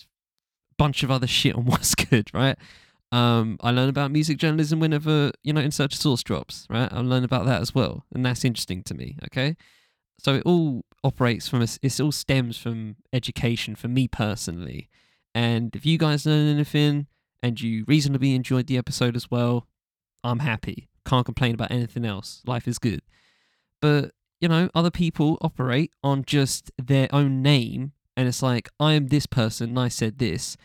[0.71, 2.57] a bunch of other shit on what's good, right?
[3.11, 6.91] Um, I learn about music journalism whenever you know In Search of Sauce drops, right?
[6.91, 9.17] I learn about that as well, and that's interesting to me.
[9.25, 9.55] Okay,
[10.17, 14.89] so it all operates from a, it all stems from education for me personally.
[15.35, 17.05] And if you guys learn anything
[17.43, 19.67] and you reasonably enjoyed the episode as well,
[20.23, 20.89] I'm happy.
[21.05, 22.41] Can't complain about anything else.
[22.47, 23.01] Life is good.
[23.81, 24.11] But,
[24.41, 29.07] you know, other people operate on just their own name and it's like, I am
[29.07, 30.57] this person and I said this.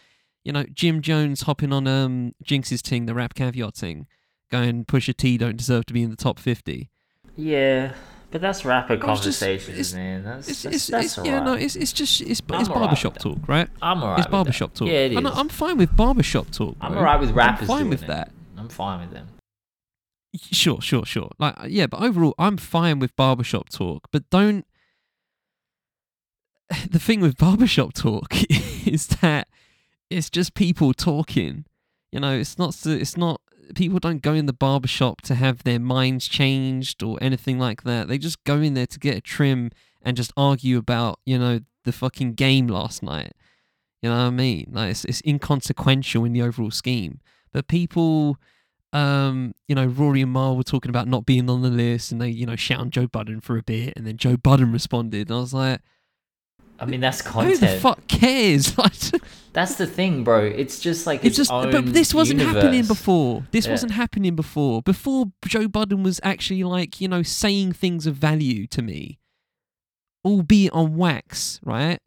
[0.44, 4.06] You know, Jim Jones hopping on um Jinx's ting, the rap caveat thing.
[4.50, 6.90] going Pusha T don't deserve to be in the top fifty.
[7.36, 7.92] Yeah,
[8.30, 10.24] but that's rapper just- conversations, it's- man.
[10.24, 13.14] That's It's, that's, it's, that's it's yeah, no, it's it's just it's, I'm it's barbershop
[13.14, 13.68] with talk, right?
[13.82, 14.18] I'm alright.
[14.20, 14.88] it's barbershop talk.
[14.88, 15.18] Yeah, it is.
[15.18, 16.76] And I'm fine with barbershop talk.
[16.80, 17.68] I'm alright with rappers.
[17.68, 18.08] I'm fine with it.
[18.08, 18.30] that.
[18.56, 19.26] I'm fine with them.
[20.36, 21.30] Sure, sure, sure.
[21.38, 24.08] Like, uh, yeah, but overall, I'm fine with barbershop talk.
[24.12, 24.66] But don't.
[26.90, 28.32] The thing with barbershop talk
[28.86, 29.48] is that
[30.08, 31.64] it's just people talking.
[32.12, 32.76] You know, it's not.
[32.86, 33.40] It's not.
[33.74, 38.08] People don't go in the barbershop to have their minds changed or anything like that.
[38.08, 39.70] They just go in there to get a trim
[40.02, 43.32] and just argue about, you know, the fucking game last night.
[44.02, 44.70] You know what I mean?
[44.72, 47.20] Like, it's, it's inconsequential in the overall scheme.
[47.52, 48.38] But people
[48.92, 52.20] um, you know, Rory and Mal were talking about not being on the list, and
[52.20, 55.28] they, you know, shout on Joe Budden for a bit, and then Joe Budden responded,
[55.28, 55.80] and I was like,
[56.80, 58.74] I mean, that's "Who the fuck cares?"
[59.52, 60.44] That's the thing, bro.
[60.44, 63.44] It's just like it's just, but this wasn't happening before.
[63.50, 63.72] This Yeah.
[63.72, 64.80] wasn't happening before.
[64.80, 69.18] Before Joe Budden was actually like, you know, saying things of value to me,
[70.24, 71.98] albeit on wax, right?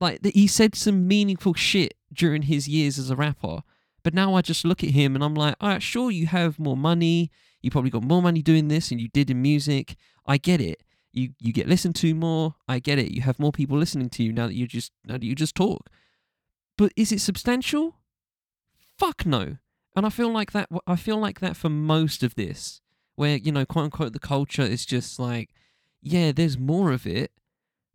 [0.00, 3.60] Like he said some meaningful shit during his years as a rapper.
[4.02, 6.58] But now I just look at him and I'm like, all right, sure, you have
[6.58, 7.30] more money.
[7.60, 9.96] You probably got more money doing this than you did in music.
[10.26, 10.82] I get it.
[11.12, 12.56] You you get listened to more.
[12.66, 13.12] I get it.
[13.12, 15.54] You have more people listening to you now that you just now that you just
[15.54, 15.88] talk.
[16.76, 17.98] But is it substantial?
[18.98, 19.58] Fuck no.
[19.94, 20.68] And I feel like that.
[20.86, 22.80] I feel like that for most of this,
[23.14, 25.50] where you know, quote unquote, the culture is just like,
[26.00, 27.30] yeah, there's more of it,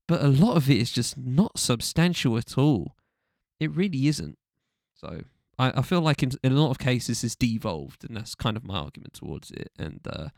[0.08, 2.96] but a lot of it is just not substantial at all.
[3.60, 4.38] It really isn't.
[4.94, 5.24] So
[5.60, 8.58] I, I feel like in, in a lot of cases it's devolved, and that's kind
[8.58, 9.72] of my argument towards it.
[9.78, 10.30] And uh,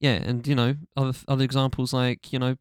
[0.00, 2.56] yeah, and you know, other other examples like you know,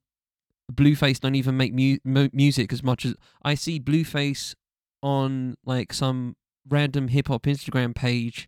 [0.71, 4.55] Blueface don't even make mu- mu- music as much as I see Blueface
[5.01, 6.35] on like some
[6.67, 8.47] random hip hop Instagram page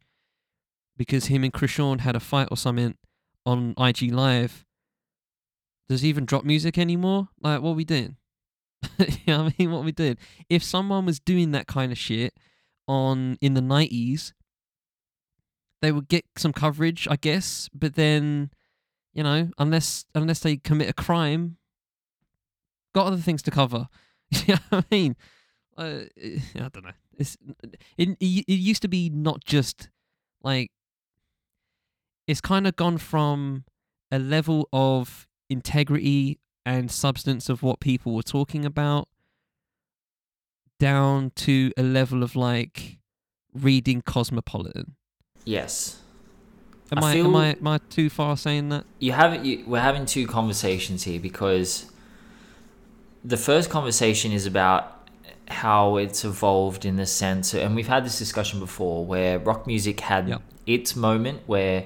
[0.97, 2.95] because him and Chrisean had a fight or something
[3.45, 4.65] on IG Live.
[5.88, 7.30] Does he even drop music anymore?
[7.41, 8.15] Like, what we doing?
[8.97, 9.71] you know what I mean?
[9.71, 10.17] What we doing?
[10.49, 12.34] If someone was doing that kind of shit
[12.88, 14.34] on in the nineties,
[15.82, 17.70] they would get some coverage, I guess.
[17.74, 18.52] But then,
[19.14, 21.58] you know, unless unless they commit a crime,
[22.94, 23.88] got other things to cover.
[24.32, 25.16] you know what I mean?
[25.78, 26.02] Uh,
[26.56, 26.92] I don't know.
[27.18, 28.18] It's it, it.
[28.48, 29.90] It used to be not just
[30.42, 30.72] like
[32.28, 33.66] it's kind of gone from
[34.12, 39.08] a level of integrity and substance of what people were talking about
[40.80, 42.97] down to a level of like
[43.53, 44.95] reading Cosmopolitan.
[45.45, 46.01] Yes.
[46.91, 48.86] Am I I, am I am I too far saying that?
[48.99, 51.91] you have you, we're having two conversations here because
[53.23, 54.91] the first conversation is about
[55.47, 59.99] how it's evolved in the sense and we've had this discussion before where rock music
[59.99, 60.41] had Yep.
[60.67, 61.86] its moment where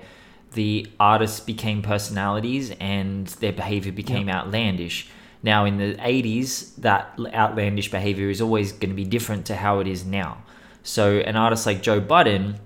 [0.53, 5.09] the artists became personalities and their behavior became outlandish
[5.41, 9.79] now in the 80s that outlandish behavior is always going to be different to how
[9.79, 10.43] it is now
[10.83, 12.59] so an artist like joe budden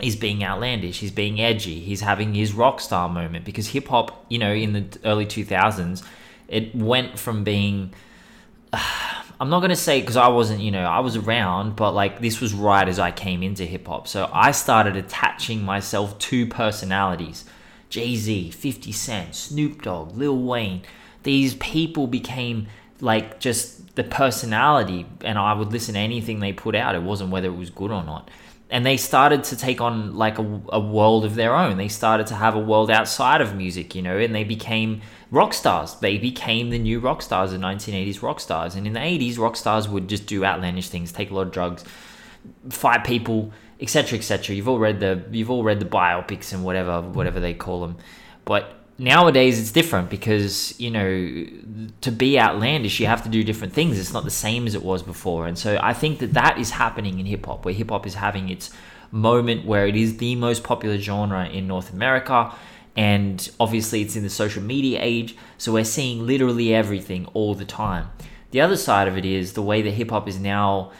[0.00, 4.24] is being outlandish, he's being edgy, he's having his rock star moment because hip hop,
[4.28, 6.02] you know, in the early 2000s,
[6.48, 7.92] it went from being
[8.72, 12.20] I'm not going to say because I wasn't, you know, I was around, but like
[12.20, 14.06] this was right as I came into hip hop.
[14.06, 17.44] So I started attaching myself to personalities.
[17.88, 20.82] Jay-Z, 50 Cent, Snoop Dogg, Lil Wayne.
[21.22, 22.68] These people became
[23.00, 26.94] like just the personality and I would listen to anything they put out.
[26.94, 28.30] It wasn't whether it was good or not
[28.72, 31.76] and they started to take on like a, a world of their own.
[31.76, 35.52] They started to have a world outside of music, you know, and they became rock
[35.52, 35.94] stars.
[35.96, 38.74] They became the new rock stars, the 1980s rock stars.
[38.74, 41.52] And in the 80s, rock stars would just do outlandish things, take a lot of
[41.52, 41.84] drugs,
[42.70, 44.56] fight people, etc., etc.
[44.56, 47.98] You've all read the you've all read the biopics and whatever whatever they call them,
[48.46, 51.44] but nowadays it's different because you know
[52.00, 53.98] to be outlandish you have to do different things.
[53.98, 55.46] It's not the same as it was before.
[55.46, 58.14] And so i think that that is happening in hip hop where hip hop is
[58.14, 58.70] having its
[59.10, 62.54] moment where it is the most popular genre in north america.
[62.94, 67.64] And obviously it's in the social media age so we're seeing literally everything all the
[67.64, 68.10] time.
[68.52, 70.92] The other side of it is the way that hip hop is now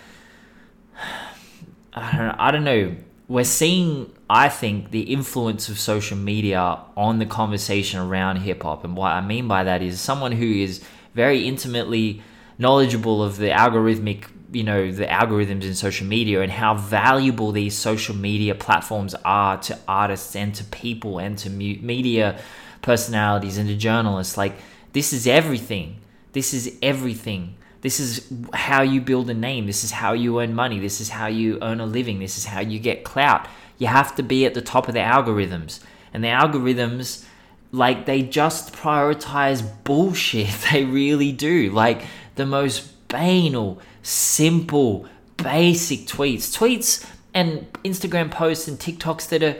[1.94, 2.96] I don't, I don't know.
[3.32, 8.84] We're seeing, I think, the influence of social media on the conversation around hip hop.
[8.84, 12.20] And what I mean by that is someone who is very intimately
[12.58, 17.74] knowledgeable of the algorithmic, you know, the algorithms in social media and how valuable these
[17.74, 22.38] social media platforms are to artists and to people and to media
[22.82, 24.36] personalities and to journalists.
[24.36, 24.56] Like,
[24.92, 26.02] this is everything.
[26.34, 27.54] This is everything.
[27.82, 29.66] This is how you build a name.
[29.66, 30.78] This is how you earn money.
[30.78, 32.20] This is how you earn a living.
[32.20, 33.46] This is how you get clout.
[33.78, 35.80] You have to be at the top of the algorithms.
[36.14, 37.24] And the algorithms,
[37.72, 40.48] like, they just prioritize bullshit.
[40.72, 41.70] They really do.
[41.70, 42.04] Like,
[42.36, 46.56] the most banal, simple, basic tweets.
[46.56, 47.04] Tweets
[47.34, 49.56] and Instagram posts and TikToks that are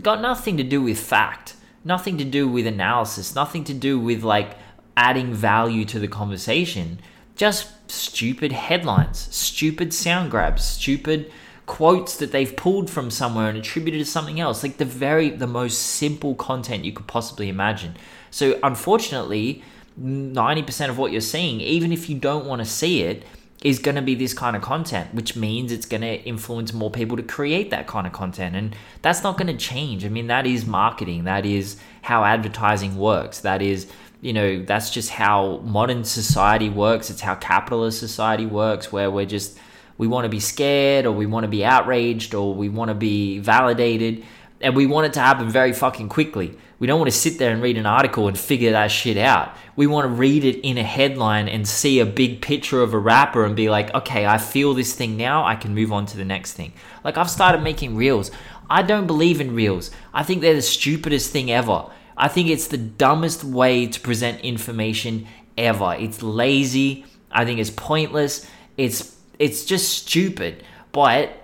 [0.00, 4.22] got nothing to do with fact, nothing to do with analysis, nothing to do with
[4.22, 4.56] like
[4.96, 6.98] adding value to the conversation.
[7.36, 11.30] Just stupid headlines, stupid sound grabs, stupid
[11.66, 14.62] quotes that they've pulled from somewhere and attributed to something else.
[14.62, 17.96] Like the very the most simple content you could possibly imagine.
[18.30, 19.62] So unfortunately
[20.00, 23.22] 90% of what you're seeing even if you don't want to see it
[23.62, 26.90] is going to be this kind of content which means it's going to influence more
[26.90, 28.54] people to create that kind of content.
[28.54, 30.04] And that's not going to change.
[30.04, 31.24] I mean that is marketing.
[31.24, 33.40] That is how advertising works.
[33.40, 33.90] That is
[34.24, 39.26] you know that's just how modern society works it's how capitalist society works where we're
[39.26, 39.58] just
[39.98, 42.94] we want to be scared or we want to be outraged or we want to
[42.94, 44.24] be validated
[44.60, 46.56] and we want it to happen very fucking quickly.
[46.78, 49.54] We don't want to sit there and read an article and figure that shit out.
[49.76, 52.98] We want to read it in a headline and see a big picture of a
[52.98, 55.44] rapper and be like, okay, I feel this thing now.
[55.44, 56.72] I can move on to the next thing.
[57.04, 58.30] Like, I've started making reels.
[58.70, 59.90] I don't believe in reels.
[60.14, 61.86] I think they're the stupidest thing ever.
[62.16, 65.26] I think it's the dumbest way to present information
[65.58, 65.96] ever.
[65.98, 67.04] It's lazy.
[67.30, 68.48] I think it's pointless.
[68.76, 70.64] It's it's just stupid.
[70.92, 71.36] But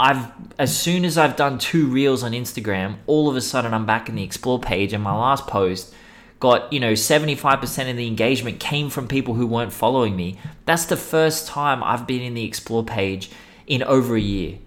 [0.00, 3.86] I've as soon as I've done two reels on Instagram, all of a sudden I'm
[3.86, 5.94] back in the explore page and my last post
[6.40, 10.38] got, you know, 75% of the engagement came from people who weren't following me.
[10.66, 13.30] That's the first time I've been in the explore page
[13.66, 14.58] in over a year.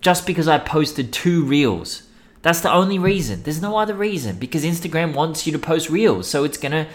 [0.00, 2.04] Just because I posted two reels.
[2.42, 3.42] That's the only reason.
[3.42, 6.28] There's no other reason because Instagram wants you to post reels.
[6.28, 6.86] So it's going to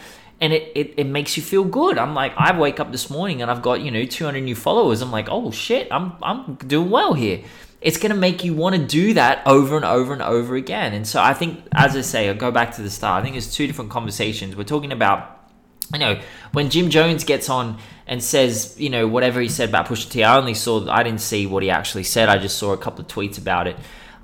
[0.42, 1.98] and it, it, it makes you feel good.
[1.98, 5.02] I'm like, I wake up this morning and I've got, you know, 200 new followers.
[5.02, 7.44] I'm like, oh shit, I'm, I'm doing well here.
[7.82, 10.94] It's going to make you want to do that over and over and over again.
[10.94, 13.22] And so I think, as I say, I'll go back to the start.
[13.22, 14.56] I think it's two different conversations.
[14.56, 15.50] We're talking about,
[15.94, 16.20] you know,
[16.52, 17.78] when Jim Jones gets on
[18.08, 21.22] and says, you know, whatever he said about Pusha T, I only saw, I didn't
[21.22, 22.28] see what he actually said.
[22.28, 23.78] I just saw a couple of tweets about it.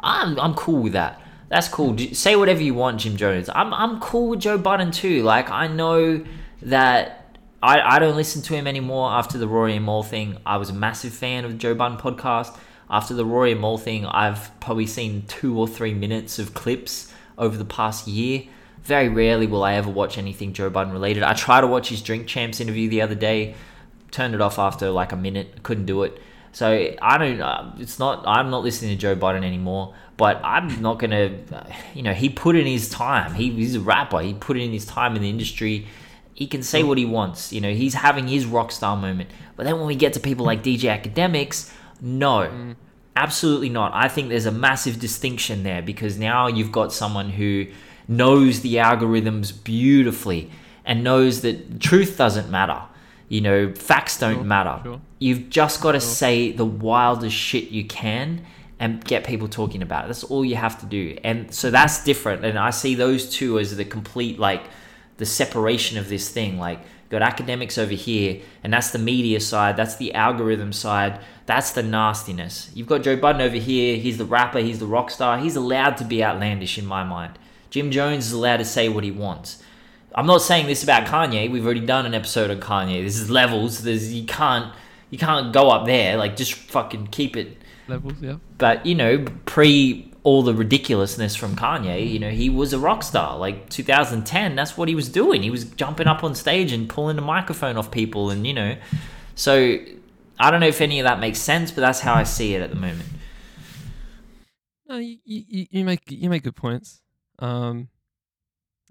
[0.03, 1.21] I'm, I'm cool with that
[1.51, 1.91] that's cool.
[1.91, 2.13] Hmm.
[2.13, 3.49] Say whatever you want, Jim Jones.
[3.53, 5.21] I'm I'm cool with Joe Budden too.
[5.21, 6.25] Like I know
[6.63, 10.37] that I, I don't listen to him anymore after the Rory and Mal thing.
[10.45, 12.57] I was a massive fan of the Joe Budden podcast.
[12.89, 17.13] After the Rory and Mal thing, I've probably seen two or three minutes of clips
[17.37, 18.43] over the past year.
[18.83, 21.23] Very rarely will I ever watch anything Joe Budden related.
[21.23, 23.55] I tried to watch his Drink Champs interview the other day,
[24.09, 26.17] turned it off after like a minute, couldn't do it.
[26.53, 27.41] So I don't.
[27.41, 28.23] Uh, it's not.
[28.27, 29.93] I'm not listening to Joe Budden anymore.
[30.17, 31.37] But I'm not gonna.
[31.93, 33.33] You know, he put in his time.
[33.33, 34.19] He, he's a rapper.
[34.21, 35.87] He put in his time in the industry.
[36.33, 37.53] He can say what he wants.
[37.53, 39.29] You know, he's having his rock star moment.
[39.55, 41.71] But then when we get to people like DJ Akademiks,
[42.01, 42.47] no.
[42.47, 42.75] Mm.
[43.15, 43.91] Absolutely not.
[43.93, 47.67] I think there's a massive distinction there because now you've got someone who
[48.07, 50.49] knows the algorithms beautifully
[50.85, 52.81] and knows that truth doesn't matter.
[53.31, 54.81] You know, facts don't sure, matter.
[54.83, 55.01] Sure.
[55.19, 56.09] You've just got to sure.
[56.09, 58.45] say the wildest shit you can
[58.77, 60.07] and get people talking about it.
[60.07, 61.17] That's all you have to do.
[61.23, 62.43] And so that's different.
[62.43, 64.63] And I see those two as the complete, like,
[65.15, 66.59] the separation of this thing.
[66.59, 71.71] Like, got Akademiks over here, and that's the media side, that's the algorithm side, that's
[71.71, 72.69] the nastiness.
[72.73, 75.95] You've got Joe Budden over here, he's the rapper, he's the rock star, he's allowed
[75.97, 77.39] to be outlandish in my mind.
[77.69, 79.61] Jim Jones is allowed to say what he wants.
[80.13, 81.49] I'm not saying this about Kanye.
[81.49, 83.03] We've already done an episode on Kanye.
[83.03, 83.83] This is levels.
[83.83, 84.73] There's you can't
[85.09, 86.17] you can't go up there.
[86.17, 87.57] Like just fucking keep it
[87.87, 88.37] levels, yeah.
[88.57, 93.03] But you know, pre all the ridiculousness from Kanye, you know, he was a rock
[93.03, 93.37] star.
[93.37, 95.41] Like 2010, that's what he was doing.
[95.41, 98.77] He was jumping up on stage and pulling the microphone off people, and you know,
[99.35, 99.77] so
[100.39, 102.61] I don't know if any of that makes sense, but that's how I see it
[102.61, 103.09] at the moment.
[104.87, 107.01] No, you, you, you make you make good points.
[107.39, 107.87] Um,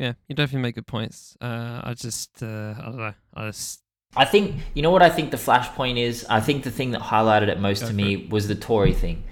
[0.01, 1.37] yeah, you definitely make good points.
[1.43, 3.15] Uh, I just uh, I don't know.
[3.35, 3.83] I just
[4.17, 6.25] I think you know what I think the flashpoint is.
[6.29, 8.31] I think the thing that highlighted it most Go to me it.
[8.31, 9.23] was the Tory thing.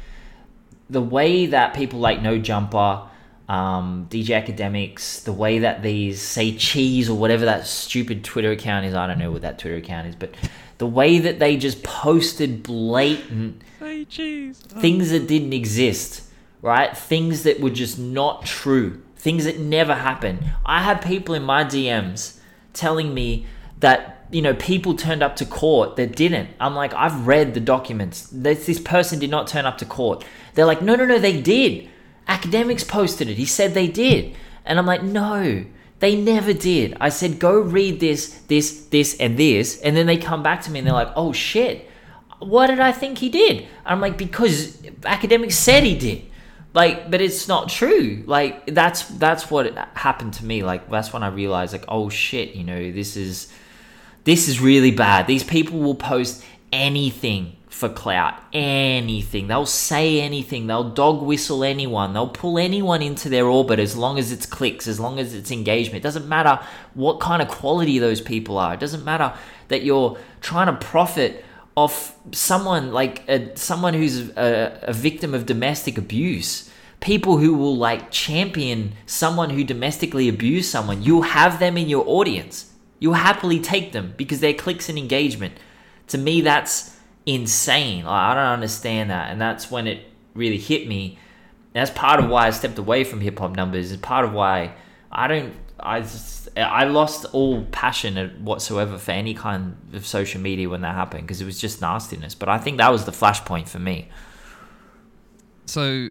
[0.90, 3.08] The way that people like No Jumper,
[3.48, 8.84] um, DJ Akademiks, the way that these say cheese or whatever that stupid Twitter account
[8.84, 8.94] is.
[8.94, 10.34] I don't know what that Twitter account is, but
[10.76, 14.80] the way that they just posted blatant say cheese oh.
[14.80, 16.24] things that didn't exist,
[16.60, 16.94] right?
[16.94, 20.44] Things that were just not true, things that never happen.
[20.64, 22.38] I had people in my DMs
[22.72, 23.46] telling me
[23.80, 26.50] that you know, people turned up to court that didn't.
[26.60, 28.28] I'm like, I've read the documents.
[28.30, 30.24] This, this person did not turn up to court.
[30.54, 31.88] They're like, no, no, no, they did.
[32.28, 33.38] Akademiks posted it.
[33.38, 34.36] He said they did.
[34.66, 35.64] And I'm like, no,
[36.00, 36.96] they never did.
[37.00, 39.80] I said, go read this, this, this, and this.
[39.80, 41.88] And then they come back to me and they're like, oh shit,
[42.38, 43.66] what did I think he did?
[43.84, 46.27] I'm like, because Akademiks said he did.
[46.74, 48.22] Like but it's not true.
[48.26, 50.62] Like that's that's what happened to me.
[50.62, 53.52] Like that's when i realized like oh shit you know this is
[54.24, 55.26] this is really bad.
[55.26, 58.34] These people will post anything for clout.
[58.52, 59.46] Anything.
[59.46, 60.66] They'll say anything.
[60.66, 62.12] They'll dog whistle anyone.
[62.12, 65.50] They'll pull anyone into their orbit as long as it's clicks as long as it's
[65.50, 65.98] engagement.
[65.98, 66.60] It doesn't matter
[66.94, 68.74] what kind of quality those people are.
[68.74, 69.32] It doesn't matter
[69.68, 71.44] that you're trying to profit
[71.84, 76.70] of someone like a, someone who's a, a victim of domestic abuse.
[77.00, 81.02] People who will like champion someone who domestically abused someone.
[81.02, 82.72] You'll have them in your audience.
[82.98, 85.54] You'll happily take them because they're clicks and engagement.
[86.08, 88.04] To me that's insane.
[88.06, 89.30] I don't understand that.
[89.30, 91.18] And that's when it really hit me.
[91.72, 93.92] That's part of why i stepped away from hip-hop numbers.
[93.92, 94.74] Is part of why
[95.10, 100.68] i don't i just I lost all passion whatsoever for any kind of social media
[100.68, 102.34] when that happened because it was just nastiness.
[102.34, 104.08] But I think that was the flashpoint for me.
[105.66, 106.08] So,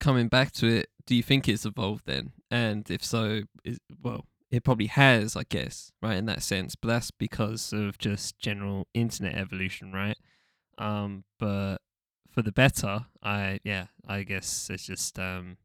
[0.00, 2.32] coming back to it, do you think it's evolved then?
[2.50, 6.74] And if so, is, well, it probably has, I guess, right, in that sense.
[6.74, 10.18] But that's because of just general internet evolution, right?
[10.78, 11.78] Um, but
[12.30, 15.56] for the better, I yeah, I guess it's just um,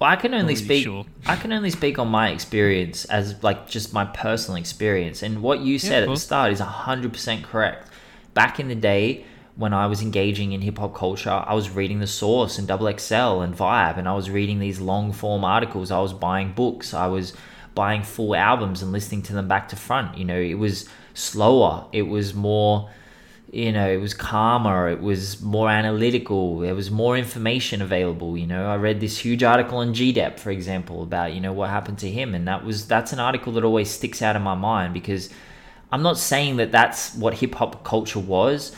[0.00, 0.84] well, I can only speak.
[0.84, 1.04] Sure.
[1.26, 5.60] I can only speak on my experience as like just my personal experience, and what
[5.60, 7.88] you said yeah, at the start is hundred percent correct.
[8.32, 9.24] Back in the day,
[9.56, 12.86] when I was engaging in hip hop culture, I was reading The Source and Double
[12.86, 15.90] XL and Vibe, and I was reading these long form articles.
[15.90, 16.94] I was buying books.
[16.94, 17.34] I was
[17.74, 20.16] buying full albums and listening to them back to front.
[20.16, 21.86] You know, it was slower.
[21.92, 22.88] It was more
[23.52, 28.38] you know, it was calmer, it was more analytical, there was more information available.
[28.38, 31.68] You know, I read this huge article on G-Dep, for example, about, you know, what
[31.68, 32.34] happened to him.
[32.34, 35.30] And that was, that's an article that always sticks out in my mind because
[35.90, 38.74] I'm not saying that that's what hip hop culture was.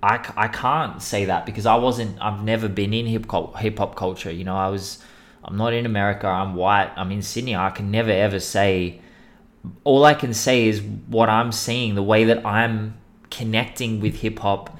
[0.00, 3.78] I, I can't say that because I wasn't, I've never been in hip hop, hip
[3.78, 4.30] hop culture.
[4.30, 5.02] You know, I was,
[5.42, 7.56] I'm not in America, I'm white, I'm in Sydney.
[7.56, 9.00] I can never ever say,
[9.82, 13.01] all I can say is what I'm seeing, the way that I'm
[13.32, 14.78] connecting with hip hop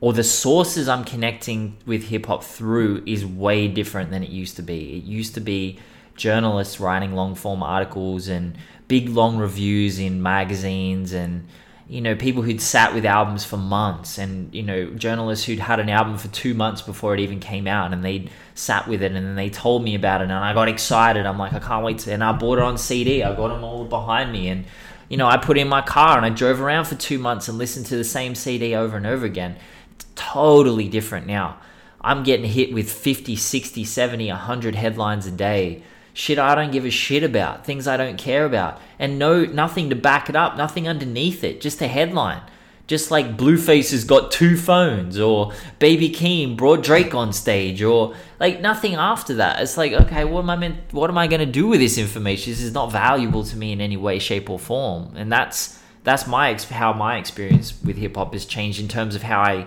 [0.00, 4.56] or the sources I'm connecting with hip hop through is way different than it used
[4.56, 4.96] to be.
[4.96, 5.80] It used to be
[6.14, 8.56] journalists writing long form articles and
[8.86, 11.46] big long reviews in magazines and
[11.88, 15.80] you know people who'd sat with albums for months and you know journalists who'd had
[15.80, 19.12] an album for 2 months before it even came out and they'd sat with it
[19.12, 21.26] and then they told me about it and I got excited.
[21.26, 23.24] I'm like I can't wait to and I bought it on CD.
[23.24, 24.64] I got them all behind me and
[25.08, 27.58] you know, I put in my car and I drove around for two months and
[27.58, 29.56] listened to the same CD over and over again.
[29.94, 31.58] It's totally different now.
[32.00, 35.82] I'm getting hit with 50, 60, 70, 100 headlines a day.
[36.12, 39.90] Shit I don't give a shit about, things I don't care about, and no nothing
[39.90, 42.42] to back it up, nothing underneath it, just a headline.
[42.88, 48.14] Just like Blueface has got two phones, or Baby Keem brought Drake on stage, or
[48.40, 49.60] like nothing after that.
[49.60, 50.76] It's like, okay, what am I meant?
[50.92, 52.50] What am I going to do with this information?
[52.50, 55.12] This is not valuable to me in any way, shape, or form.
[55.16, 59.22] And that's that's my how my experience with hip hop has changed in terms of
[59.22, 59.66] how I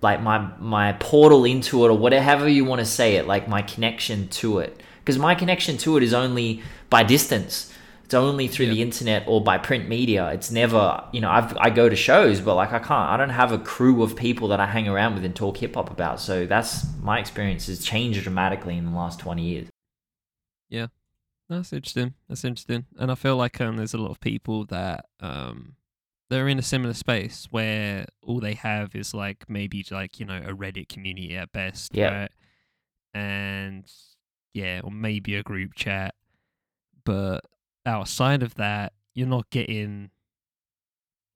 [0.00, 3.60] like my my portal into it, or whatever you want to say it, like my
[3.60, 4.82] connection to it.
[5.04, 7.69] Because my connection to it is only by distance
[8.10, 8.72] it's only through yeah.
[8.72, 10.30] the internet or by print media.
[10.30, 13.30] It's never, you know, I've, I go to shows, but like I can't, I don't
[13.30, 16.18] have a crew of people that I hang around with and talk hip hop about.
[16.18, 19.68] So that's my experience has changed dramatically in the last 20 years.
[20.68, 20.88] Yeah.
[21.48, 22.14] That's interesting.
[22.28, 22.86] That's interesting.
[22.98, 25.76] And I feel like um, there's a lot of people that um,
[26.30, 30.42] they're in a similar space where all they have is like maybe like, you know,
[30.44, 31.94] a Reddit community at best.
[31.94, 32.22] Yeah.
[32.22, 32.32] Right?
[33.14, 33.84] And
[34.52, 36.16] yeah, or maybe a group chat.
[37.04, 37.44] But
[37.86, 40.10] outside of that, you're not getting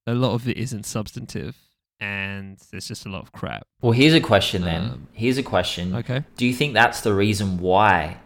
[0.06, 1.56] a lot of it isn't substantive
[2.00, 3.66] and there's just a lot of crap.
[3.80, 4.82] Well, here's a question then.
[4.82, 5.94] Um, here's a question.
[5.94, 6.24] Okay.
[6.36, 8.18] Do you think that's the reason why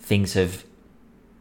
[0.00, 0.64] things have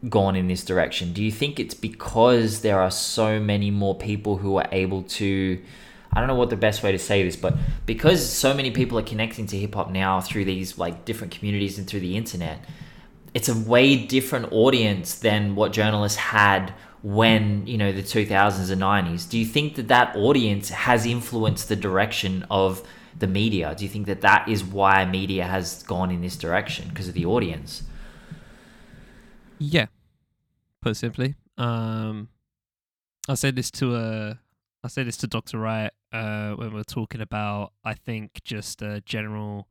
[0.09, 1.13] gone in this direction?
[1.13, 5.61] Do you think it's because there are so many more people who are able to
[6.15, 7.55] I don't know what the best way to say this, but
[7.87, 11.79] because so many people are connecting to hip hop now through these like different communities
[11.79, 12.63] and through the internet,
[13.33, 18.81] it's a way different audience than what journalists had when you know the 2000s and
[18.81, 22.81] 90s do you think that that audience has influenced the direction of
[23.17, 23.75] the media?
[23.75, 27.13] Do you think that that is why media has gone in this direction because of
[27.13, 27.83] the audience?
[29.59, 29.87] Yeah.
[30.81, 32.29] Put simply um
[33.29, 34.39] i said this to a
[34.83, 38.81] uh, said this to dr wright uh when we are talking about i think just
[38.81, 39.67] a general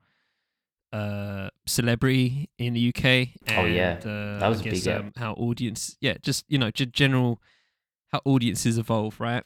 [0.93, 3.05] uh, celebrity in the UK.
[3.47, 4.95] And, oh yeah, uh, that was I guess, big.
[4.95, 7.41] Um, how audience, yeah, just you know, just general
[8.11, 9.45] how audiences evolve, right?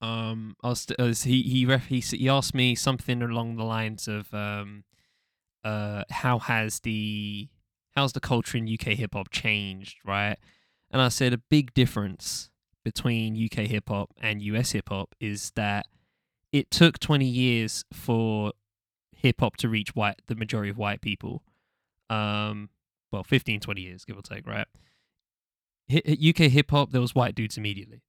[0.00, 4.06] um, I was, uh, he he ref, he he asked me something along the lines
[4.06, 4.84] of um,
[5.64, 7.48] uh, how has the
[7.94, 10.36] how's the culture in UK hip hop changed, right?
[10.90, 12.50] And I said a big difference
[12.84, 15.86] between UK hip hop and US hip hop is that
[16.52, 18.52] it took 20 years for
[19.24, 21.42] hip hop to reach white the majority of white people.
[22.10, 22.68] Um,
[23.10, 24.66] well, 15, 20 years, give or take, right?
[25.90, 28.02] Hi- UK hip hop, there was white dudes immediately.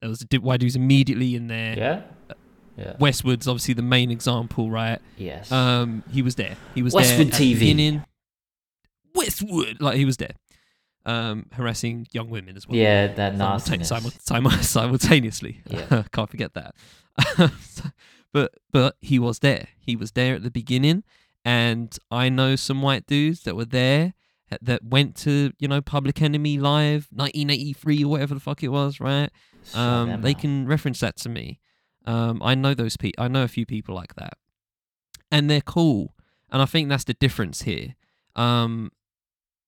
[0.00, 1.76] There was white dudes immediately in there.
[1.76, 2.02] Yeah.
[2.76, 2.96] Yeah.
[2.98, 4.98] Westwood's obviously the main example, right?
[5.18, 5.52] Yes.
[5.52, 6.56] Um, he was there.
[6.74, 7.58] He was Westwood there the TV.
[7.58, 8.04] beginning.
[9.14, 10.32] Westwood, like he was there,
[11.04, 12.78] um, harassing young women as well.
[12.78, 13.88] yeah, that nastiness.
[13.88, 15.60] simul- simul- simultaneously.
[15.68, 16.04] Yeah.
[16.12, 16.74] Can't forget that.
[18.32, 19.68] but but he was there.
[19.78, 21.04] He was there at the beginning,
[21.44, 24.14] and I know some white dudes that were there
[24.60, 29.00] that went to you know Public Enemy Live 1983 or whatever the fuck it was,
[29.00, 29.30] right?
[29.74, 31.60] Um, they can reference that to me.
[32.04, 33.22] Um, I know those people.
[33.22, 34.34] I know a few people like that,
[35.30, 36.14] and they're cool.
[36.50, 37.94] And I think that's the difference here.
[38.36, 38.92] Um,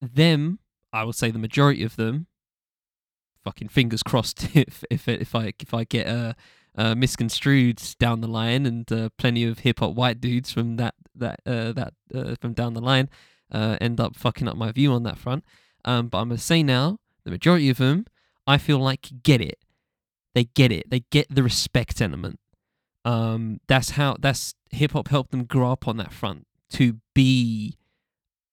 [0.03, 0.59] them,
[0.93, 2.27] I would say the majority of them.
[3.43, 6.33] Fucking fingers crossed if if if I if I get uh,
[6.77, 10.95] uh misconstrued down the line and uh, plenty of hip hop white dudes from that
[11.15, 13.09] that uh, that uh, from down the line
[13.53, 15.45] uh, end up fucking up my view on that front.
[15.85, 18.07] Um, but I'm gonna say now the majority of them,
[18.47, 19.59] I feel like get it
[20.35, 20.91] they get it.
[20.91, 22.41] They get the respect element.
[23.05, 27.77] Um, that's how that's hip hop helped them grow up on that front to be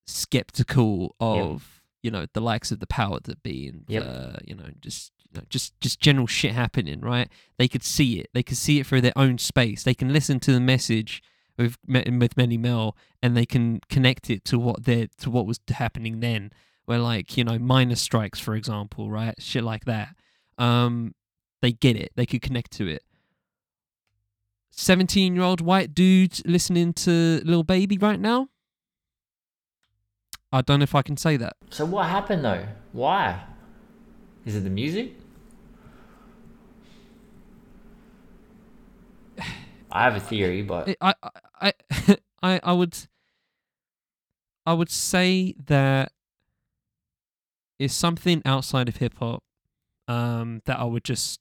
[0.06, 4.04] skeptical of you know the likes of the power that be and Yep.
[4.06, 5.12] uh, you know just
[5.50, 7.02] just just general shit happening.
[7.02, 7.30] Right?
[7.58, 8.30] They could see it.
[8.34, 9.84] They could see it through their own space.
[9.84, 11.22] They can listen to the message
[11.58, 15.60] with with Melle Mel and they can connect it to what they to what was
[15.70, 16.52] happening then.
[16.86, 19.36] Where like you know minor strikes, for example, right?
[19.40, 20.16] Shit like that.
[20.58, 21.16] Um,
[21.62, 22.12] they get it.
[22.16, 23.04] They could connect to it.
[24.72, 28.50] 17 year old white dude listening to Lil Baby right now?
[30.52, 31.56] I don't know if I can say that.
[31.70, 32.66] So what happened though?
[32.92, 33.44] Why?
[34.46, 35.14] Is it the music?
[39.92, 41.14] I have a theory, but I,
[41.62, 41.74] I,
[42.42, 42.98] I, I, would,
[44.66, 46.12] I would say that
[47.80, 49.44] is something outside of hip hop
[50.08, 51.40] um, that I would just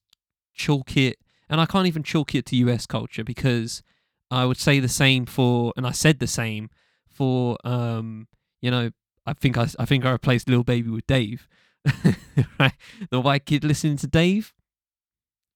[0.54, 1.18] chalk it,
[1.48, 3.82] and I can't even chalk it to US culture because
[4.30, 6.70] I would say the same for, and I said the same
[7.08, 8.28] for, um,
[8.62, 8.90] you know,
[9.26, 11.48] I think I, I think I replaced Lil Baby with Dave,
[12.58, 12.72] right?
[13.10, 14.54] The white kid listening to Dave.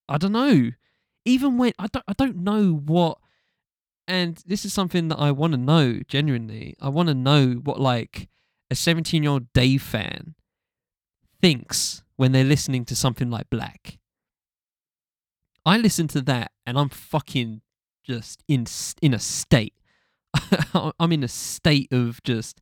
[0.08, 0.72] I don't know.
[1.24, 3.18] Even when I don't, I don't know what,
[4.06, 6.76] and this is something that I want to know genuinely.
[6.80, 8.28] I want to know what like
[8.70, 10.34] a seventeen-year-old Dave fan
[11.40, 13.98] thinks when they're listening to something like Black.
[15.66, 17.62] I listen to that and I'm fucking
[18.04, 18.66] just in
[19.00, 19.74] in a state.
[20.74, 22.60] I'm in a state of just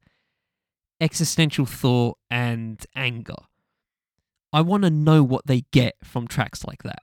[1.01, 3.35] existential thought and anger.
[4.53, 7.03] I want to know what they get from tracks like that.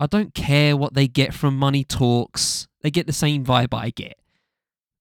[0.00, 2.68] I don't care what they get from Money Talks.
[2.82, 4.18] They get the same vibe I get.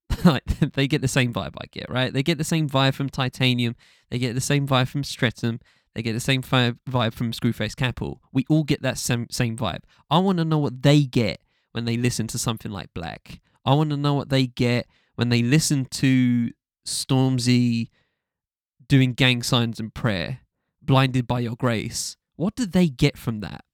[0.23, 2.11] like they get the same vibe I get, right?
[2.11, 3.75] They get the same vibe from Titanium.
[4.09, 5.59] They get the same vibe from Streatham.
[5.93, 8.21] They get the same vibe vibe from Screwface Capital.
[8.31, 9.81] We all get that same same vibe.
[10.09, 11.41] I want to know what they get
[11.71, 13.41] when they listen to something like Black.
[13.65, 16.51] I want to know what they get when they listen to
[16.87, 17.89] Stormzy
[18.87, 20.39] doing gang signs and prayer,
[20.81, 22.15] blinded by your grace.
[22.35, 23.65] What do they get from that?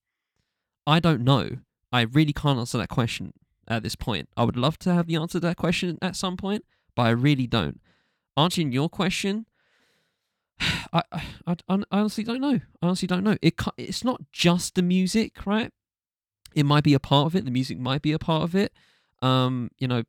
[0.86, 1.50] I don't know.
[1.92, 3.34] I really can't answer that question
[3.68, 4.30] at this point.
[4.36, 6.66] I would love to have the answer to that question at some point,
[6.96, 7.80] but I really don't.
[8.36, 9.46] Answering your question,
[10.60, 11.04] I,
[11.48, 12.60] I, I honestly don't know.
[12.82, 13.38] I honestly don't know.
[13.42, 15.72] It it's not just the music, right?
[16.56, 17.46] It might be a part of it.
[17.46, 18.74] The music might be a part of it.
[19.22, 20.04] Um, you know,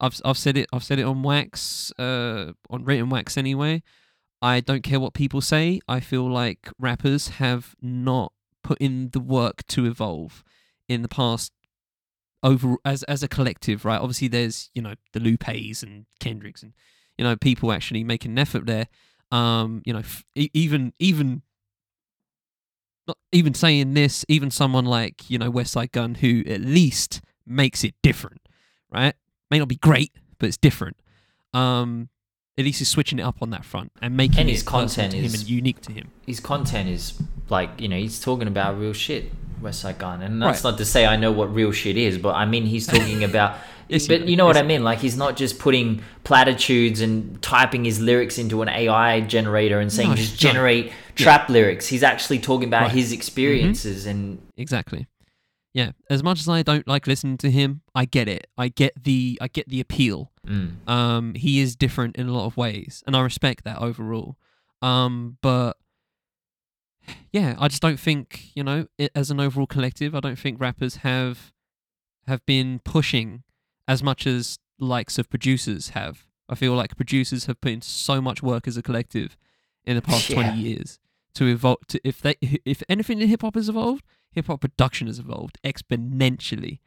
[0.00, 0.68] I've I've said it.
[0.72, 3.82] I've said it on Wax, uh, on written Wax anyway.
[4.40, 5.80] I don't care what people say.
[5.88, 8.32] I feel like rappers have not
[8.68, 10.44] put in the work to evolve
[10.90, 11.52] in the past
[12.42, 13.98] over as as a collective, right?
[13.98, 16.74] Obviously, there's you know the Lupes and Kendricks and
[17.16, 18.88] you know people actually making an effort there.
[19.32, 21.40] Um, you know, f- even even
[23.06, 27.82] not even saying this, even someone like you know Westside Gunn who at least makes
[27.84, 28.42] it different,
[28.90, 29.14] right?
[29.50, 30.98] May not be great, but it's different.
[31.54, 32.10] Um,
[32.58, 35.34] at least he's switching it up on that front and making And his content is-
[35.42, 36.08] and unique to him.
[36.26, 37.14] his content is
[37.48, 39.30] like you know he's talking about real shit.
[39.62, 40.70] Westside Gunn, and that's Right.
[40.70, 43.56] not to say I know what real shit is, but I mean he's talking about.
[43.88, 44.84] Yes, you but you know what I mean?
[44.84, 49.92] Like he's not just putting platitudes and typing his lyrics into an AI generator and
[49.92, 50.50] saying No, just no.
[50.50, 51.88] generate trap lyrics.
[51.88, 52.92] He's actually talking about Right.
[52.92, 53.14] his mm-hmm.
[53.14, 55.06] experiences and Exactly.
[55.74, 55.92] Yeah.
[56.10, 58.46] As much as I don't like listening to him, I get it.
[58.56, 60.32] I get the I get the appeal.
[60.46, 64.36] mm, Um, he is different in a lot of ways, and I respect that overall.
[64.82, 65.76] Um, but
[67.32, 70.60] yeah, I just don't think you know, it, as an overall collective, I don't think
[70.60, 71.52] rappers have
[72.26, 73.42] have been pushing
[73.86, 76.24] as much as likes of producers have.
[76.48, 79.36] I feel like producers have put in so much work as a collective
[79.84, 80.34] in the past Yeah.
[80.34, 80.98] twenty years
[81.34, 81.78] to evolve.
[81.88, 85.58] To if they if anything in hip hop has evolved, hip hop production has evolved
[85.64, 86.80] exponentially,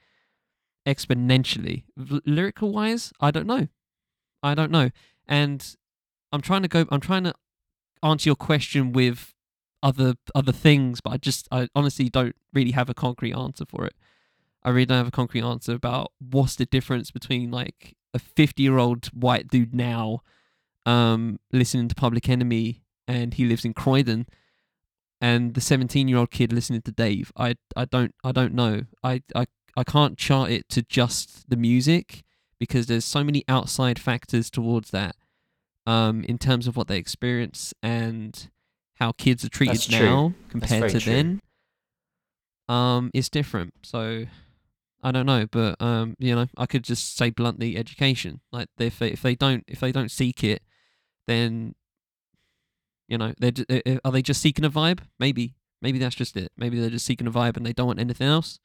[0.85, 1.83] exponentially.
[1.97, 3.67] V- lyrical wise, I don't know.
[4.43, 4.89] I don't know.
[5.27, 5.75] And
[6.31, 6.85] I'm trying to go.
[6.89, 7.33] I'm trying to
[8.03, 9.33] answer your question with
[9.83, 13.85] other other things, but I just I honestly don't really have a concrete answer for
[13.85, 13.93] it.
[14.63, 18.61] I really don't have a concrete answer about what's the difference between like a 50
[18.61, 20.21] year old white dude now,
[20.85, 24.25] um, listening to Public Enemy and he lives in Croydon,
[25.19, 27.31] and the 17 year old kid listening to Dave.
[27.37, 28.83] I I don't I don't know.
[29.03, 29.45] I I
[29.75, 32.23] I can't chart it to just the music
[32.59, 35.15] because there's so many outside factors towards that
[35.87, 38.49] um in terms of what they experience and
[38.99, 41.11] how kids are treated That's now very compared to true.
[41.11, 41.41] then
[42.69, 44.25] um it's different so
[45.01, 48.99] i don't know but um you know i could just say bluntly education like if
[48.99, 50.61] they if they don't if they don't seek it
[51.27, 51.73] then
[53.11, 54.99] you know they're ju- uh, uh, are they just seeking a vibe?
[55.19, 55.53] Maybe.
[55.81, 56.51] Maybe that's just it.
[56.57, 58.59] Maybe they're just seeking a vibe and they don't want anything else.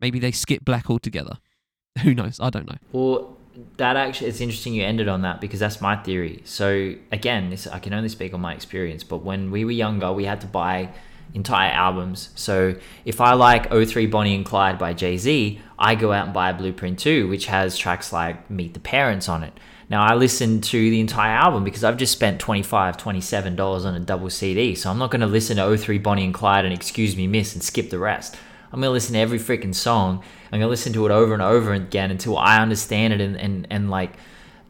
[0.00, 1.38] Maybe they skip black altogether.
[2.02, 2.40] Who knows?
[2.40, 2.78] I don't know.
[2.92, 3.36] Well,
[3.76, 6.42] that actually, it's interesting you ended on that because that's my theory.
[6.44, 10.12] So, again, this I can only speak on my experience, but when we were younger,
[10.12, 10.90] we had to buy
[11.32, 12.30] entire albums.
[12.34, 16.34] So, if I like 03 Bonnie and Clyde by Jay Z, I go out and
[16.34, 19.58] buy a Blueprint 2, which has tracks like Meet the Parents on it.
[19.88, 24.00] Now, I listen to the entire album because I've just spent $25, $27 on a
[24.00, 24.74] double CD.
[24.74, 27.54] So, I'm not going to listen to 03 Bonnie and Clyde and Excuse Me Miss
[27.54, 28.36] and skip the rest.
[28.72, 30.22] I'm gonna listen to every freaking song.
[30.52, 33.66] I'm gonna listen to it over and over again until I understand it and, and,
[33.70, 34.12] and like,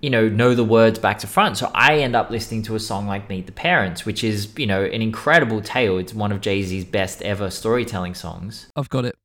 [0.01, 1.57] you know, know the words back to front.
[1.57, 4.67] So I end up listening to a song like Meet the Parents, which is, you
[4.67, 5.99] know, an incredible tale.
[5.99, 8.71] It's one of Jay Z's best ever storytelling songs.
[8.77, 9.17] I've got it.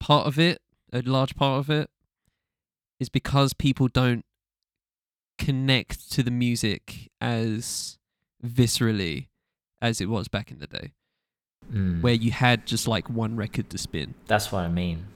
[0.00, 0.58] Part of it,
[0.92, 1.88] a large part of it,
[3.02, 4.24] is because people don't
[5.38, 7.98] connect to the music as
[8.44, 9.26] viscerally
[9.80, 10.92] as it was back in the day,
[11.72, 12.00] Mm.
[12.02, 14.14] where you had just like one record to spin.
[14.26, 15.06] That's what I mean.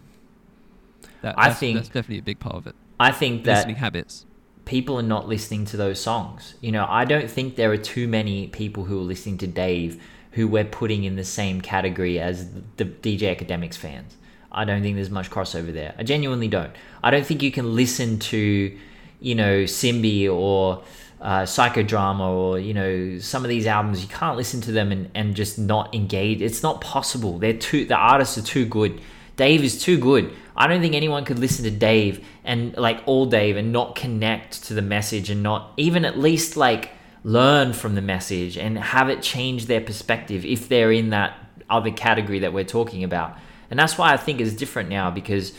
[1.22, 2.74] That, I that's, think- that's definitely a big part of it.
[2.98, 4.26] I think that Listening habits.
[4.64, 6.54] people are not listening to those songs.
[6.60, 10.02] You know, I don't think there are too many people who are listening to Dave
[10.32, 14.16] who we're putting in the same category as the DJ Akademiks fans.
[14.50, 15.94] I don't think there's much crossover there.
[15.98, 16.72] I genuinely don't.
[17.02, 18.78] I don't think you can listen to,
[19.20, 20.82] you know, Simbi or
[21.20, 24.02] uh, Psychodrama or, you know, some of these albums.
[24.02, 26.42] You can't listen to them and, and just not engage.
[26.42, 27.38] It's not possible.
[27.38, 29.00] They're too, the artists are too good.
[29.36, 30.32] Dave is too good.
[30.56, 34.64] I don't think anyone could listen to Dave and like all Dave and not connect
[34.64, 36.90] to the message and not even at least like
[37.24, 41.36] learn from the message and have it change their perspective if they're in that
[41.68, 43.36] other category that we're talking about.
[43.70, 45.52] And that's why I think it's different now because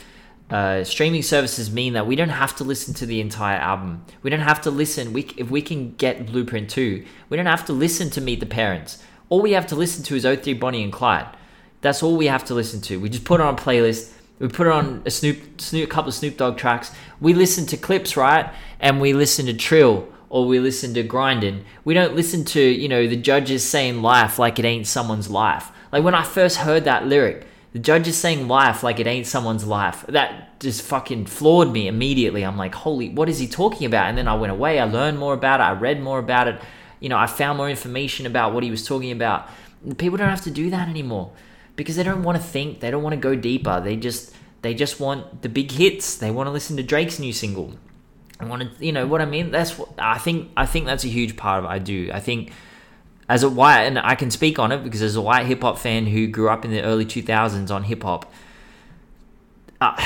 [0.50, 4.06] uh, streaming services mean that we don't have to listen to the entire album.
[4.24, 5.14] We don't have to listen.
[5.14, 8.46] We, if we can get Blueprint 2, we don't have to listen to Meet the
[8.46, 9.04] Parents.
[9.30, 11.28] All we have to listen to is O3 Bonnie and Clyde.
[11.82, 13.00] That's all we have to listen to.
[13.00, 14.14] We just put it on a playlist.
[14.40, 16.92] We put it on a Snoop, Snoop, couple of Snoop Dogg tracks.
[17.20, 18.52] We listen to clips, right?
[18.80, 21.64] And we listen to Trill or we listen to Grindin.
[21.84, 25.72] We don't listen to you know the judges saying life like it ain't someone's life.
[25.92, 27.48] Like when I first heard that lyric,
[27.78, 30.04] the judge is saying life like it ain't someone's life.
[30.08, 32.42] That just fucking floored me immediately.
[32.42, 34.10] I'm like, holy, what is he talking about?
[34.10, 34.80] And then I went away.
[34.80, 35.64] I learned more about it.
[35.64, 36.60] I read more about it.
[37.00, 39.48] You know, I found more information about what he was talking about.
[40.00, 41.30] People don't have to do that anymore
[41.76, 42.80] because they don't want to think.
[42.80, 43.80] They don't want to go deeper.
[43.80, 44.34] They just
[44.64, 46.18] they just want the big hits.
[46.18, 47.76] They want to listen to Drake's new single.
[48.40, 49.52] I want to, you know what I mean.
[49.52, 50.50] That's what I think.
[50.58, 51.74] I think that's a huge part of it.
[51.74, 52.10] I do.
[52.12, 52.54] I think
[53.30, 55.78] as a white, and I can speak on it because as a white hip hop
[55.78, 58.32] fan who grew up in the early 2000s on hip hop,
[59.80, 60.02] uh,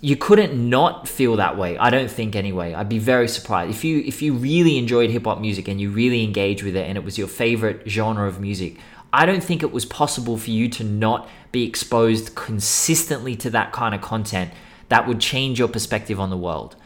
[0.00, 1.78] you couldn't not feel that way.
[1.78, 2.74] I don't think anyway.
[2.74, 5.90] I'd be very surprised if you if you really enjoyed hip hop music and you
[5.90, 8.78] really engaged with it and it was your favorite genre of music.
[9.12, 13.72] I don't think it was possible for you to not be exposed consistently to that
[13.72, 14.50] kind of content
[14.88, 16.76] that would change your perspective on the world.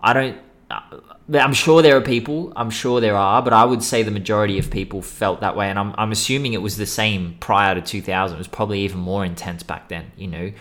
[0.00, 0.38] I don't
[0.72, 0.98] Uh,
[1.34, 2.52] I'm sure there are people.
[2.56, 5.68] I'm sure there are, but I would say the majority of people felt that way,
[5.68, 8.34] and I'm I'm assuming it was the same prior to 2000.
[8.34, 10.10] It was probably even more intense back then.
[10.16, 10.52] You know,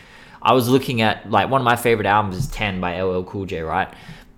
[0.41, 3.45] I was looking at like one of my favorite albums is 10 by LL Cool
[3.45, 3.61] J.
[3.61, 3.91] Right,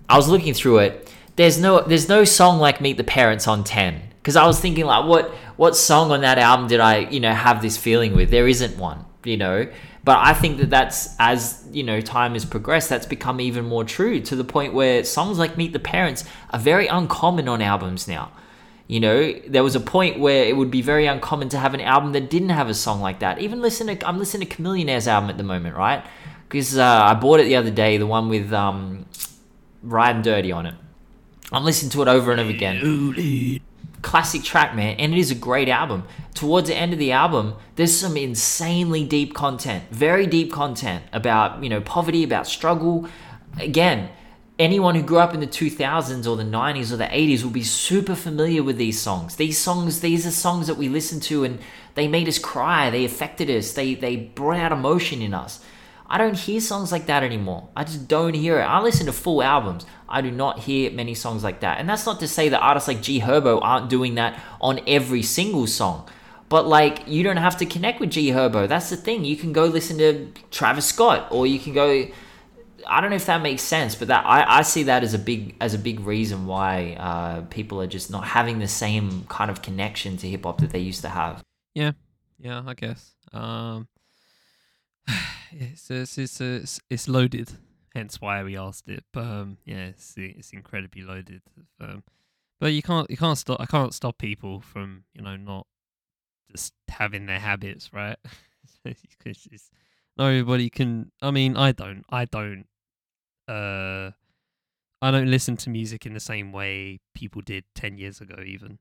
[0.08, 1.12] I was looking through it.
[1.36, 4.86] There's no there's no song like Meet the Parents on 10 because I was thinking
[4.86, 8.30] like what what song on that album did I you know have this feeling with?
[8.30, 9.04] There isn't one.
[9.24, 9.66] You know,
[10.04, 13.84] but I think that that's as you know time has progressed, that's become even more
[13.84, 18.06] true to the point where songs like Meet the Parents are very uncommon on albums
[18.06, 18.30] now.
[18.86, 21.80] You know, there was a point where it would be very uncommon to have an
[21.80, 23.38] album that didn't have a song like that.
[23.38, 26.04] Even listen to I'm listening to Chamillionaire's album at the moment, right?
[26.46, 29.06] Because uh, I bought it the other day, the one with um,
[29.82, 30.74] Riding Dirty on it.
[31.50, 33.60] I'm listening to it over and over again
[34.04, 36.04] classic track, man, and it is a great album.
[36.34, 41.62] Towards the end of the album, there's some insanely deep content, very deep content about,
[41.62, 43.08] you know, poverty, about struggle.
[43.58, 44.10] Again,
[44.58, 47.64] anyone who grew up in the 2000s or the 90s or the 80s will be
[47.64, 49.36] super familiar with these songs.
[49.36, 51.58] These songs, these are songs that we listen to and
[51.94, 55.64] they made us cry, they affected us, they they brought out emotion in us.
[56.14, 57.70] I don't hear songs like that anymore.
[57.74, 58.62] I just don't hear it.
[58.62, 59.84] I listen to full albums.
[60.08, 61.80] I do not hear many songs like that.
[61.80, 65.22] And that's not to say that artists like G Herbo aren't doing that on every
[65.22, 66.08] single song.
[66.48, 68.68] But like you don't have to connect with G Herbo.
[68.68, 69.24] That's the thing.
[69.24, 72.06] You can go listen to Travis Scott or you can go
[72.86, 75.18] I don't know if that makes sense, but that I, I see that as a
[75.18, 79.50] big as a big reason why uh, people are just not having the same kind
[79.50, 81.42] of connection to hip hop that they used to have.
[81.74, 81.92] Yeah,
[82.38, 83.16] yeah, I guess.
[83.32, 83.88] Um,
[85.52, 87.52] it's it's it's, it's, loaded
[87.94, 89.04] hence why we asked it.
[89.12, 91.42] But um, yeah, it's it's incredibly loaded.
[91.80, 92.02] Um,
[92.60, 95.66] but you can't you can't stop I can't stop people from you know not
[96.50, 98.18] just having their habits right.
[98.84, 99.70] Because
[100.16, 101.10] not everybody can.
[101.22, 102.04] I mean, I don't.
[102.10, 102.66] I don't.
[103.48, 104.10] Uh,
[105.02, 108.36] I don't listen to music in the same way people did ten years ago.
[108.44, 108.78] Even,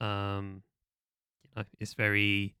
[0.00, 0.62] um,
[1.42, 2.54] you know, it's very,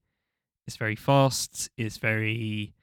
[0.66, 1.70] it's very fast.
[1.76, 2.74] It's very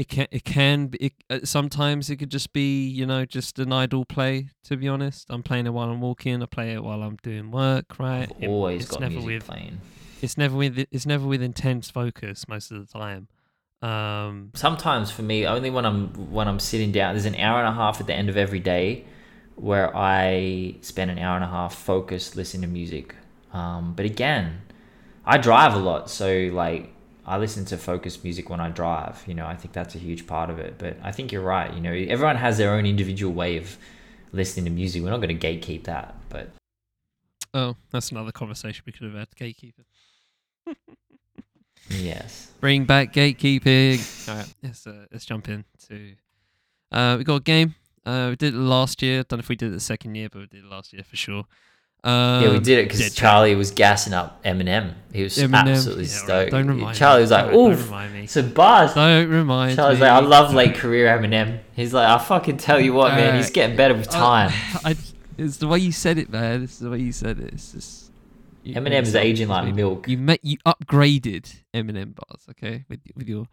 [0.00, 3.58] it can it can be, it, uh, sometimes it could just be you know just
[3.58, 5.26] an idle play to be honest.
[5.28, 8.28] I'm playing it while i'm walking i play it while i'm doing work right?
[8.42, 9.80] I've always it, got never music with playing.
[10.22, 13.28] it's never with it's never with intense focus most of the time.
[13.82, 17.68] Um sometimes for me only when i'm when i'm sitting down there's an hour and
[17.68, 19.04] a half at the end of every day
[19.56, 23.14] where i spend an hour and a half focused listening to music.
[23.52, 24.62] Um but again
[25.26, 26.94] i drive a lot so like
[27.30, 29.22] I listen to focused music when I drive.
[29.24, 30.78] You know, I think that's a huge part of it.
[30.78, 31.72] But I think you're right.
[31.72, 33.78] You know, everyone has their own individual way of
[34.32, 35.00] listening to music.
[35.00, 36.16] We're not going to gatekeep that.
[36.28, 36.50] But
[37.54, 39.28] oh, that's another conversation we could have had.
[39.36, 39.84] Gatekeeper.
[41.88, 42.50] yes.
[42.58, 44.28] Bring back gatekeeping.
[44.28, 46.14] All right, let's uh, let's jump in to.
[46.90, 47.76] Uh, we got a game.
[48.04, 49.22] Uh, we did it last year.
[49.22, 51.04] Don't know if we did it the second year, but we did it last year
[51.04, 51.44] for sure.
[52.02, 54.94] Um, yeah, we did it because Charlie was gassing up Eminem.
[55.12, 56.30] He was Eminem, absolutely yeah, stoked.
[56.30, 56.50] Right.
[56.50, 57.22] Don't remind Charlie me.
[57.22, 59.76] was like, "Ooh, so bars." Don't remind.
[59.76, 60.06] Charlie's me.
[60.06, 63.36] like, "I love late career Eminem." He's like, "I fucking tell you what, uh, man,
[63.36, 64.96] he's getting better with time." I, I,
[65.36, 66.62] it's the way you said it, man.
[66.62, 67.52] It's the way you said it.
[67.52, 68.10] It's just
[68.62, 70.08] you, Eminem's aging like milk.
[70.08, 73.46] You met you upgraded Eminem bars, okay, with with your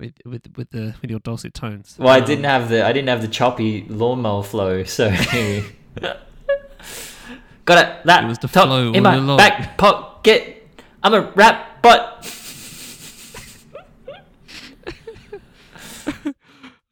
[0.00, 1.94] with with with the with your dulcet tones.
[1.96, 5.14] Well, um, I didn't have the I didn't have the choppy lawnmower flow, so.
[7.66, 8.04] Got it.
[8.06, 9.38] That it was the top flow in my along.
[9.38, 10.68] back pocket.
[11.02, 12.32] I'm a rap butt.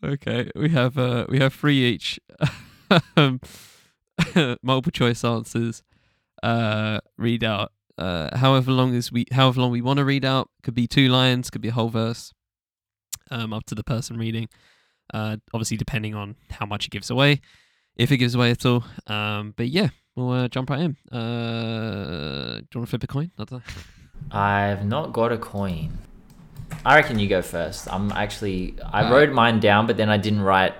[0.04, 2.18] okay, we have uh we have three each.
[3.16, 3.40] um,
[4.62, 5.84] multiple choice answers.
[6.42, 7.70] Uh, read out.
[7.96, 10.50] Uh, however long as we however long we want to read out.
[10.64, 11.50] Could be two lines.
[11.50, 12.32] Could be a whole verse.
[13.30, 14.48] Um, up to the person reading.
[15.12, 17.40] Uh, obviously depending on how much it gives away,
[17.94, 18.84] if it gives away at all.
[19.06, 20.96] Um, but yeah, we'll uh, jump right in.
[21.16, 23.30] Uh, do you want to flip a coin?
[24.30, 25.98] I've not got a coin.
[26.84, 27.92] I reckon you go first.
[27.92, 30.74] I'm actually I uh, wrote mine down, but then I didn't write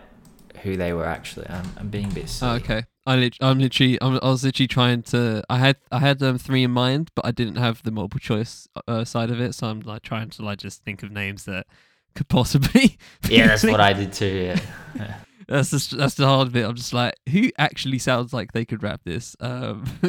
[0.63, 1.49] who they were actually.
[1.49, 2.53] I'm, I'm being a bit silly.
[2.53, 2.85] Oh, okay.
[3.07, 6.39] I lit- I'm literally I'm, I was literally trying to I had I had um,
[6.39, 9.69] three in mind, but I didn't have the multiple choice uh, side of it, so
[9.69, 11.67] I'm like trying to like just think of names that
[12.15, 12.99] could possibly.
[13.29, 14.57] yeah, that's what I did too.
[14.97, 15.15] Yeah.
[15.49, 16.65] that's just that's the hard bit.
[16.65, 19.37] I'm just like, who actually sounds like they could rap this?
[19.41, 19.85] Um,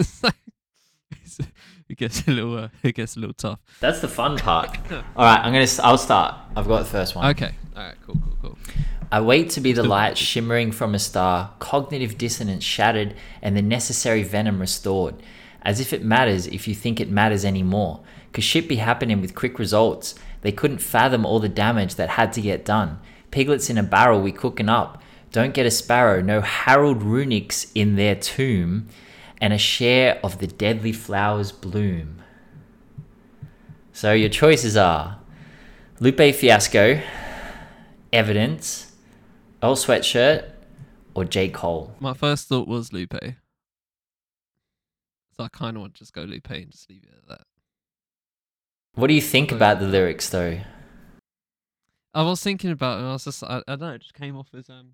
[1.89, 3.59] it gets a little uh, it gets a little tough.
[3.79, 4.77] That's the fun part.
[4.91, 6.35] All right, I'm gonna I'll start.
[6.55, 7.25] I've got the first one.
[7.31, 7.53] Okay.
[7.75, 7.95] All right.
[8.05, 8.15] Cool.
[8.15, 8.37] Cool.
[8.41, 8.57] Cool.
[9.11, 13.61] I wait to be the light shimmering from a star, cognitive dissonance shattered, and the
[13.61, 15.15] necessary venom restored.
[15.61, 18.01] As if it matters if you think it matters anymore.
[18.33, 20.15] Cause shit be happening with quick results.
[20.41, 22.99] They couldn't fathom all the damage that had to get done.
[23.31, 25.01] Piglets in a barrel we cooking up
[25.35, 28.87] Don't get a sparrow, no Harold Runix in their tomb,
[29.41, 32.21] and a share of the deadly flowers bloom.
[33.91, 35.19] So your choices are
[35.99, 37.01] Lupe Fiasco,
[38.13, 38.93] Evidence,
[39.61, 40.51] Earl Sweatshirt,
[41.13, 41.49] or J.
[41.49, 41.93] Cole.
[41.99, 43.19] My first thought was Lupe.
[45.35, 47.41] So I kind of want to just go Lupe and just leave it at that.
[48.93, 49.57] What do you think Okay.
[49.57, 50.61] about the lyrics though?
[52.13, 52.99] I was thinking about it.
[52.99, 54.91] And I was just, I, I don't know, it just came off as um,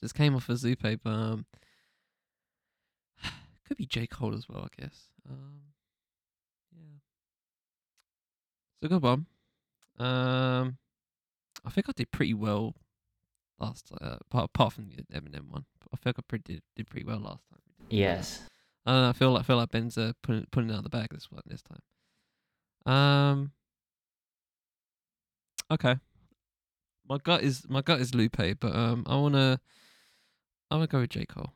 [0.00, 1.46] just came off as Lupe, but um,
[3.66, 5.08] could be J Cole as well, I guess.
[5.28, 5.60] Um,
[6.72, 6.98] yeah,
[8.80, 9.26] it's a good one.
[9.98, 10.78] Um,
[11.64, 12.74] I think I did pretty well
[13.58, 15.64] last, uh, apart, apart from the Eminem one.
[15.92, 17.60] I think I pretty did, did pretty well last time.
[17.90, 18.42] Yes.
[18.86, 19.08] I don't know.
[19.08, 21.30] I feel like feel like Ben's uh, putting putting it out of the bag this
[21.30, 21.82] one this time.
[22.90, 23.52] Um.
[25.70, 25.96] Okay.
[27.06, 29.60] My gut is my gut is Lupe, but um, I wanna
[30.70, 31.52] I wanna go with J Cole.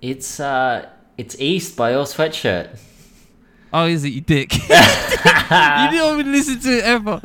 [0.00, 2.78] It's uh it's East by your Sweatshirt.
[3.72, 4.52] Oh, is it you dick?
[4.68, 7.20] you didn't even listen to it ever.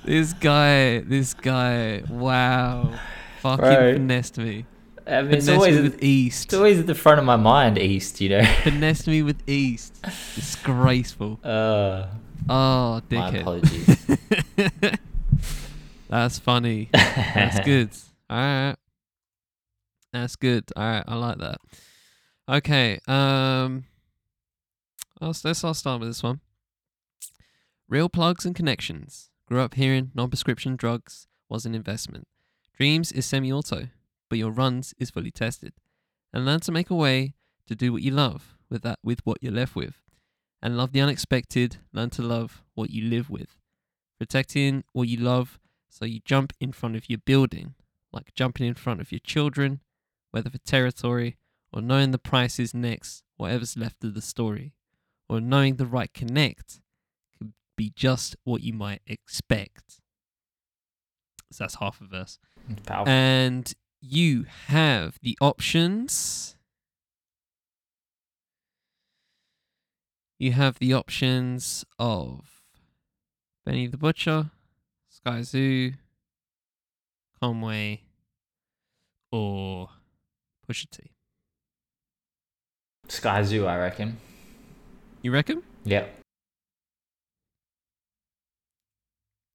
[0.04, 2.94] this guy, this guy, wow,
[3.40, 3.92] fucking Bro.
[3.94, 4.66] finessed me.
[5.04, 6.44] I mean, it's always with East.
[6.44, 8.44] it's always at the front of my mind, East, you know.
[8.62, 10.00] Finessed me with East.
[10.34, 11.40] Disgraceful.
[11.42, 12.06] Uh
[12.48, 13.40] Oh, my dickhead.
[13.40, 14.06] apologies.
[16.08, 16.88] That's funny.
[16.92, 17.90] That's good.
[18.30, 18.76] All right.
[20.12, 20.64] That's good.
[20.76, 21.04] All right.
[21.06, 21.58] I like that.
[22.48, 22.98] Okay.
[23.06, 23.84] Um.
[25.20, 25.64] I'll, let's.
[25.64, 26.40] I'll start with this one.
[27.88, 29.30] Real plugs and connections.
[29.46, 32.28] Grew up hearing non-prescription drugs was an investment.
[32.76, 33.88] Dreams is semi-auto,
[34.28, 35.72] but your runs is fully tested.
[36.32, 37.34] And learn to make a way
[37.66, 40.02] to do what you love with that with what you're left with.
[40.60, 41.78] And love the unexpected.
[41.92, 43.56] Learn to love what you live with.
[44.18, 47.74] Protecting what you love so you jump in front of your building,
[48.12, 49.80] like jumping in front of your children,
[50.30, 51.36] whether for territory
[51.72, 54.72] or knowing the price is next, whatever's left of the story,
[55.28, 56.80] or knowing the right connect
[57.36, 60.00] could be just what you might expect.
[61.50, 62.38] So that's half a verse.
[62.86, 63.12] Powerful.
[63.12, 66.56] And you have the options.
[70.38, 72.62] You have the options of
[73.66, 74.50] Benny the Butcher,
[75.12, 75.94] Skyzoo,
[77.40, 78.02] Conway,
[79.32, 79.88] or
[80.68, 81.10] Pusha T.
[83.08, 84.18] Skyzoo, I reckon.
[85.22, 85.62] You reckon?
[85.84, 86.14] Yep.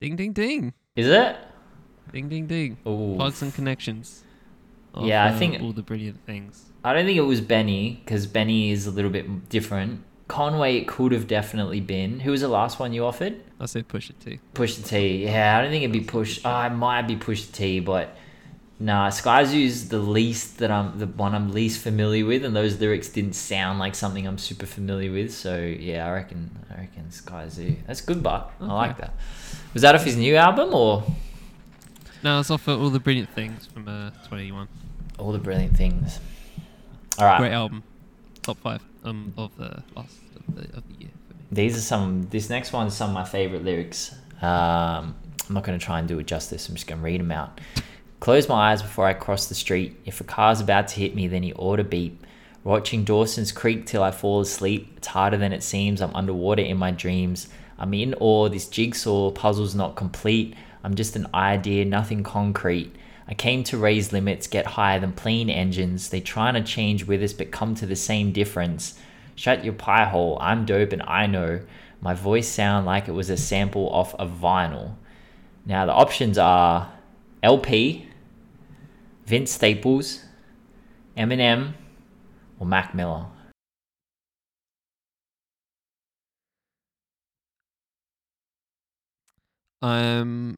[0.01, 0.73] Ding ding ding.
[0.95, 1.37] Is it?
[2.11, 2.77] Ding ding ding.
[2.87, 3.15] Ooh.
[3.15, 4.23] Plugs and connections.
[4.93, 6.71] of, Yeah, I uh, think- all the brilliant things.
[6.83, 10.03] I don't think it was Benny because Benny is a little bit different.
[10.33, 12.21] Conway, it could have definitely been.
[12.21, 13.39] Who was the last one you offered?
[13.59, 14.39] I said Pusha T.
[14.55, 15.25] Pusha T.
[15.25, 16.41] Yeah, I don't think it'd be push.
[16.43, 18.17] Oh, it might be Pusha T, but
[18.79, 19.11] nah.
[19.11, 23.33] Skyzoo's the least that I'm the one I'm least familiar with, and those lyrics didn't
[23.33, 25.31] sound like something I'm super familiar with.
[25.31, 27.75] So yeah, I reckon I reckon Skyzoo.
[27.85, 29.13] That's good, but I like that.
[29.73, 31.03] Was that off his new album or
[32.23, 34.67] No, it's off of all the brilliant things from uh, 21.
[35.19, 36.19] all the brilliant things?
[37.19, 37.37] All right.
[37.37, 37.83] Great album.
[38.41, 40.17] Top five um, of the last
[40.47, 41.41] of the, of the year for me.
[41.51, 42.23] These are some.
[42.29, 44.13] This next one is some of my favorite lyrics.
[44.41, 45.15] Um,
[45.47, 46.67] I'm not going to try and do it justice.
[46.69, 47.59] I'm just going to read them out.
[48.19, 49.99] Close my eyes before I cross the street.
[50.05, 52.25] If a car's about to hit me, then he ought to beep.
[52.63, 54.93] Watching Dawson's Creek till I fall asleep.
[54.97, 56.01] It's harder than it seems.
[56.01, 57.49] I'm underwater in my dreams.
[57.77, 58.47] I'm in awe.
[58.47, 60.55] This jigsaw puzzle's not complete.
[60.85, 62.95] I'm just an idea, nothing concrete.
[63.27, 66.09] I came to raise limits, get higher than plane engines.
[66.09, 68.99] They trying to change with us, but come to the same difference.
[69.35, 70.37] Shut your pie hole.
[70.41, 71.61] I'm dope and I know.
[72.01, 74.95] My voice sound like it was a sample off a vinyl.
[75.65, 76.91] Now the options are
[77.41, 78.07] LP,
[79.25, 80.25] Vince Staples,
[81.17, 81.73] Eminem,
[82.59, 83.27] or Mac Miller.
[89.81, 90.55] Um,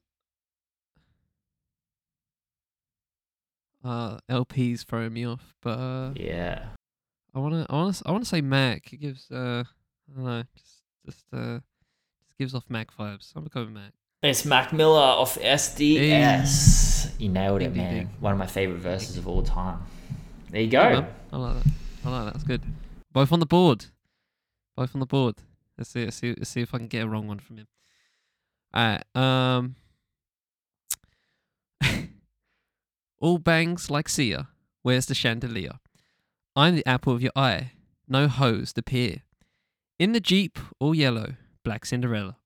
[3.86, 6.66] uh, LP's throwing me off, but uh, Yeah.
[7.34, 8.92] I wanna, I wanna, I wanna say Mac.
[8.94, 11.60] It gives, uh, I don't know, just, just, uh,
[12.26, 13.32] just gives off Mac vibes.
[13.36, 13.92] I'm gonna go with Mac.
[14.24, 17.20] It's Mac Miller off SDS.
[17.20, 17.94] You nailed it, Ding, ding, man.
[17.94, 18.10] ding.
[18.20, 19.80] One of my favorite verses of all time.
[20.50, 20.82] There you go.
[21.02, 21.08] man.
[21.32, 21.72] I like that.
[22.06, 22.34] I like that.
[22.34, 22.62] That's good.
[23.12, 23.86] Both on the board.
[24.76, 25.36] Both on the board.
[25.78, 26.06] Let's see.
[26.06, 26.30] Let's see.
[26.36, 27.68] Let's see if I can get a wrong one from him.
[28.76, 29.04] Alright.
[29.16, 29.76] Um.
[33.26, 34.50] All bangs like Sia.
[34.84, 35.80] Where's the chandelier?
[36.56, 37.72] I'm the apple of your eye.
[38.08, 39.24] No hose to peer.
[39.98, 41.34] In the jeep, all yellow.
[41.64, 42.38] Black Cinderella.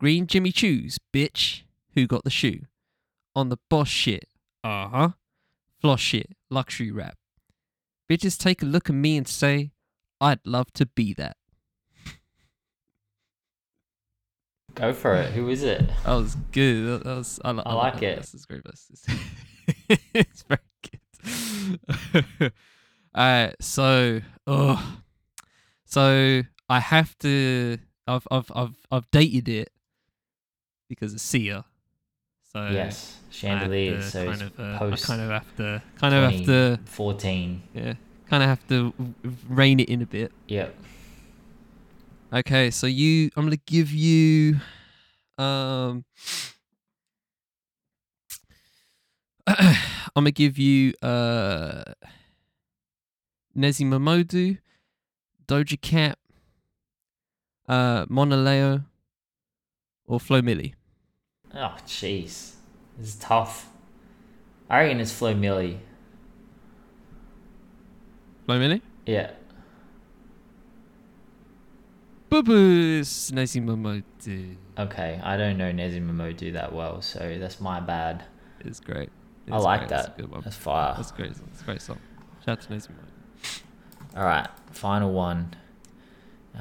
[0.00, 1.62] Green Jimmy Choos, bitch.
[1.94, 2.62] Who got the shoe?
[3.36, 4.24] on the boss shit.
[4.64, 5.08] Uh huh.
[5.80, 6.32] Floss shit.
[6.50, 7.16] Luxury rap.
[8.10, 9.70] Bitches take a look at me and say,
[10.20, 11.36] I'd love to be that.
[14.74, 15.32] Go for it.
[15.32, 15.88] Who is it?
[16.04, 17.04] That was good.
[17.04, 18.18] That, was, I, li- I like it.
[18.18, 18.62] This is great.
[20.14, 22.52] It's very good.
[23.16, 24.98] Alright, so oh,
[25.84, 27.78] so I have to.
[28.06, 29.70] I've I've I've I've dated it
[30.88, 31.64] because it's Sia.
[32.52, 34.02] So yes, chandelier.
[34.02, 37.62] So kind of, uh, post I kind of have to kind of have to 14.
[37.74, 37.94] yeah
[38.28, 38.92] kind of have to
[39.48, 40.32] rein it in a bit.
[40.48, 40.74] Yep.
[42.32, 44.56] Okay, so you, I'm gonna give you,
[45.38, 46.04] um,
[49.58, 49.76] I'm
[50.16, 51.84] gonna give you uh,
[53.56, 54.58] Nezi Momodu,
[55.46, 56.18] Doja Cat,
[57.68, 58.82] uh, Monaleo,
[60.06, 60.74] or Flo Milli.
[61.54, 62.54] Oh, jeez.
[62.98, 63.68] This is tough.
[64.68, 65.78] I reckon it's Flo Milli.
[68.46, 68.80] Flo Milli.
[69.06, 69.30] Yeah.
[72.28, 74.56] Boo Nezi Momodu.
[74.76, 75.20] Okay.
[75.22, 78.24] I don't know Nezi Momodu that well, so that's my bad.
[78.60, 79.10] It's great.
[79.50, 79.92] I like great.
[79.92, 80.16] It's a that.
[80.16, 80.40] good one.
[80.42, 80.94] That's fire.
[80.96, 81.34] That's great.
[81.34, 81.98] That's a great song.
[82.44, 82.88] Shout out to Momodu.
[84.16, 84.48] All right.
[84.72, 85.54] Final one.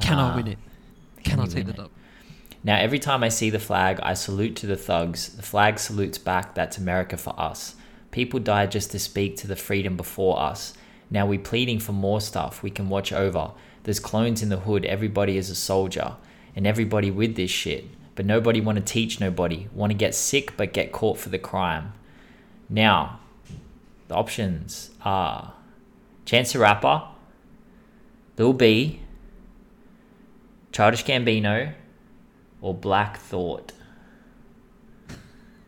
[0.02, 0.58] Can I Uh, win it?
[1.24, 1.78] can Can I take the it?
[1.78, 1.92] dub?
[2.64, 5.30] Now, every time I see the flag, I salute to the thugs.
[5.36, 6.56] The flag salutes back.
[6.56, 7.76] That's America for us.
[8.12, 10.74] People died just to speak to the freedom before us.
[11.12, 13.52] Now we pleading for more stuff we can watch over.
[13.84, 14.84] There's clones in the hood.
[14.86, 16.16] Everybody is a soldier,
[16.56, 17.86] and everybody with this shit.
[18.16, 19.68] But nobody want to teach nobody.
[19.74, 21.94] Want to get sick, but get caught for the crime.
[22.70, 23.20] Now,
[24.08, 25.54] the options are
[26.26, 27.04] Chance the Rapper,
[28.38, 29.00] Lil B,
[30.72, 31.74] Childish Gambino,
[32.62, 33.72] or Black Thought.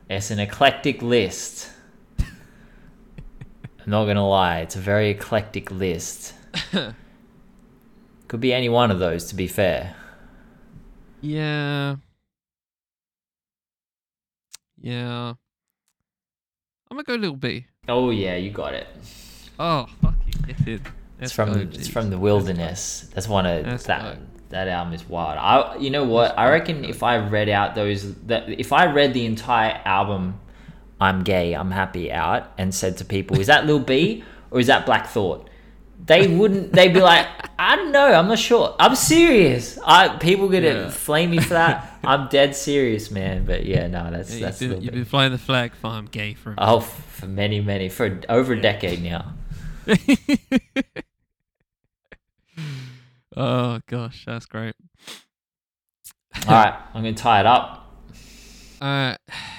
[0.09, 1.69] It's an eclectic list.
[2.19, 2.25] I'm
[3.85, 6.33] not gonna lie, it's a very eclectic list.
[8.27, 9.95] Could be any one of those, to be fair.
[11.21, 11.97] Yeah.
[14.79, 15.33] Yeah.
[16.89, 17.65] I'm gonna go Lil B.
[17.87, 18.87] Oh yeah, you got it.
[19.59, 20.75] Oh, fuck you.
[20.75, 20.81] It.
[21.19, 23.09] It's from go, it's from the wilderness.
[23.13, 24.15] That's one of Let's that.
[24.15, 24.21] go.
[24.49, 25.37] That album is wild.
[25.39, 26.37] I, you know what?
[26.37, 30.39] I reckon if I read out those, that if I read the entire album,
[31.01, 34.67] "I'm Gay, I'm Happy" out, and said to people, "Is that Lil B or is
[34.67, 35.49] that Black Thought?"
[36.05, 36.71] They wouldn't.
[36.73, 37.27] They'd be like,
[37.59, 38.13] "I don't know.
[38.13, 38.75] I'm not sure.
[38.79, 40.89] I'm serious." I people gonna Yeah.
[40.89, 41.99] flame me for that.
[42.03, 43.43] I'm dead serious, man.
[43.45, 46.05] But yeah, no, that's Yeah, that's you've, been, you've been flying the flag for I'm
[46.05, 49.33] gay for Oh, for many, many, for over a decade now.
[53.35, 54.75] oh gosh, that's great.
[56.47, 57.83] All right, I'm gonna tie it up.
[58.79, 59.15] Uh,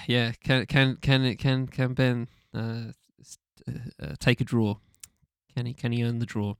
[0.06, 0.32] yeah.
[0.44, 2.92] Can can can can can Ben uh,
[3.66, 4.76] uh, uh, take a draw?
[5.58, 6.54] Can he can he earn the draw?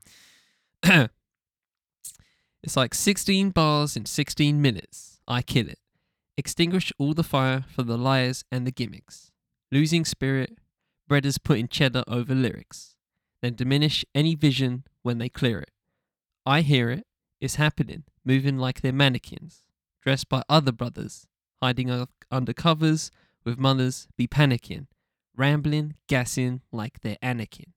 [0.83, 5.21] it's like 16 bars in 16 minutes.
[5.29, 5.79] I kill it.
[6.37, 9.31] Extinguish all the fire for the liars and the gimmicks.
[9.71, 10.59] Losing spirit.
[11.09, 12.97] Breaders putting cheddar over lyrics.
[13.41, 15.71] Then diminish any vision when they clear it.
[16.45, 17.07] I hear it.
[17.41, 18.03] It's happening.
[18.25, 19.63] Moving like they're mannequins.
[20.03, 21.29] Dressed by other brothers
[21.63, 23.13] hiding under covers
[23.45, 24.89] with mothers be panicking,
[25.37, 27.75] rambling, gassing like they're Anakin.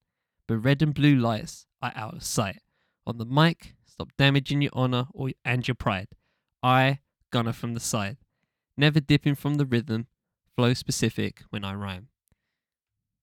[0.51, 2.59] But red and blue lights are out of sight.
[3.07, 6.09] On the mic, stop damaging your honor or and your pride.
[6.61, 6.99] I
[7.31, 8.17] gunner from the side,
[8.75, 10.07] never dipping from the rhythm,
[10.53, 12.09] flow specific when I rhyme.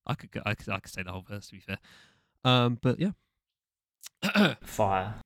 [0.06, 1.76] I could go, I could, I could say the whole verse to be fair,
[2.46, 5.16] um, but yeah, Fire.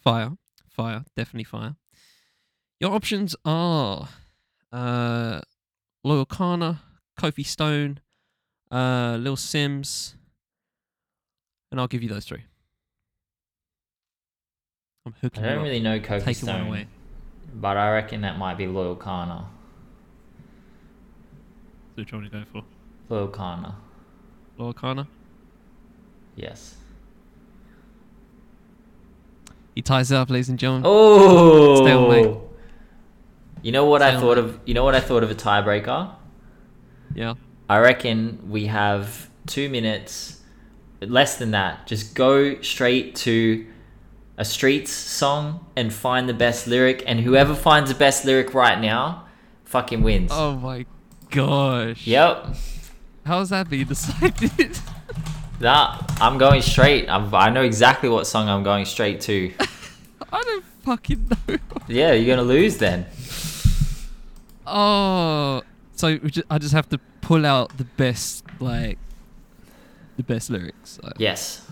[0.00, 0.32] fire,
[0.68, 1.76] fire, definitely fire.
[2.80, 4.08] Your options are
[4.72, 5.40] uh,
[6.02, 6.80] Loyle Carner,
[7.16, 8.00] Kofi Stone,
[8.72, 10.16] uh, Lil Sims,
[11.70, 12.44] and I'll give you those three.
[15.04, 16.86] I'm hooking you don't really know Kofi one Stone, away.
[17.54, 19.44] but I reckon that might be Loyle Carner.
[21.94, 22.62] So which one to go for?
[23.08, 23.74] Loyle Carner.
[24.58, 25.06] Loyle Carner.
[26.34, 26.74] Yes.
[29.74, 30.82] He ties it up, ladies and gentlemen.
[30.86, 31.84] Oh.
[31.84, 32.36] Stalemate.
[33.62, 34.58] You know what I thought of?
[34.64, 36.14] You know what I thought of a tiebreaker?
[37.14, 37.34] Yeah.
[37.68, 40.40] I reckon we have two minutes,
[41.00, 41.86] less than that.
[41.86, 43.66] Just go straight to
[44.38, 48.80] a streets song and find the best lyric, and whoever finds the best lyric right
[48.80, 49.26] now,
[49.64, 50.30] fucking wins.
[50.32, 50.86] Oh my
[51.30, 52.06] gosh.
[52.06, 52.54] Yep.
[53.24, 54.78] How's that being decided?
[55.60, 57.08] That I'm going straight.
[57.08, 59.52] I'm, I know exactly what song I'm going straight to.
[60.32, 61.56] I don't fucking know.
[61.88, 63.06] Yeah, you're gonna lose then.
[64.66, 65.62] Oh,
[65.94, 68.98] so we ju- I just have to pull out the best like
[70.16, 70.98] the best lyrics.
[71.18, 71.66] Yes.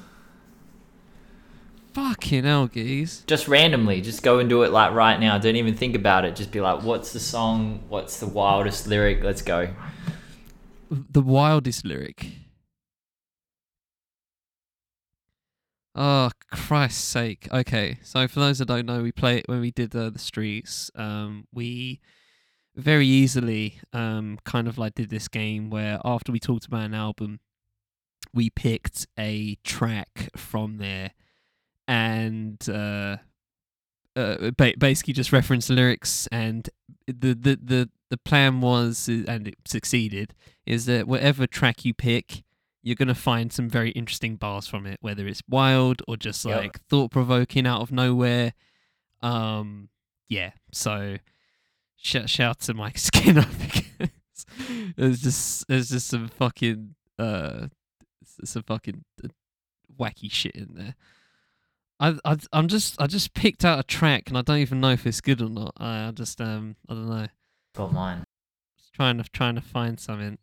[1.95, 3.23] Fucking hell, geez.
[3.27, 5.39] Just randomly, just go and do it like right now.
[5.39, 6.35] Don't even think about it.
[6.35, 7.85] Just be like, what's the song?
[7.89, 9.23] What's the wildest lyric?
[9.23, 9.69] Let's go.
[10.91, 12.27] The wildest lyric.
[15.95, 17.47] Oh, Christ's sake.
[17.53, 20.19] Okay, so for those that don't know, we play it when we did uh, the
[20.19, 20.91] streets.
[20.97, 22.01] Um, we
[22.77, 26.95] very easily um kind of like did this game where after we talked about an
[26.95, 27.39] album,
[28.35, 31.13] we picked a track from there
[31.87, 33.17] and uh,
[34.17, 36.69] uh ba- basically just referenced lyrics and
[37.07, 40.35] the the the the plan was uh, and it succeeded
[40.67, 42.43] is that whatever track you pick
[42.83, 46.45] you're going to find some very interesting bars from it whether it's wild or just
[46.45, 46.57] Yep.
[46.61, 48.53] like thought provoking out of nowhere
[49.23, 49.89] um
[50.29, 51.17] yeah so
[51.97, 54.47] shout shout to Mike Skinner because
[54.97, 57.69] there's just there's just some fucking uh
[58.45, 59.29] some fucking uh,
[59.99, 60.95] wacky shit in there.
[62.01, 64.91] I I I'm just I just picked out a track and I don't even know
[64.91, 65.75] if it's good or not.
[65.77, 67.29] I, I just um I don't know.
[67.75, 68.25] Got mine.
[68.79, 70.39] Just trying to trying to find something.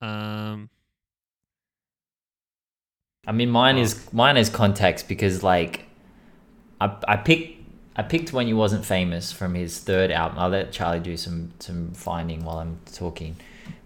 [0.00, 0.70] Um
[3.26, 5.84] I mean, mine is mine is context because like,
[6.80, 7.58] I I picked
[7.94, 10.38] I picked when you wasn't famous from his third album.
[10.38, 13.36] I'll let Charlie do some some finding while I'm talking.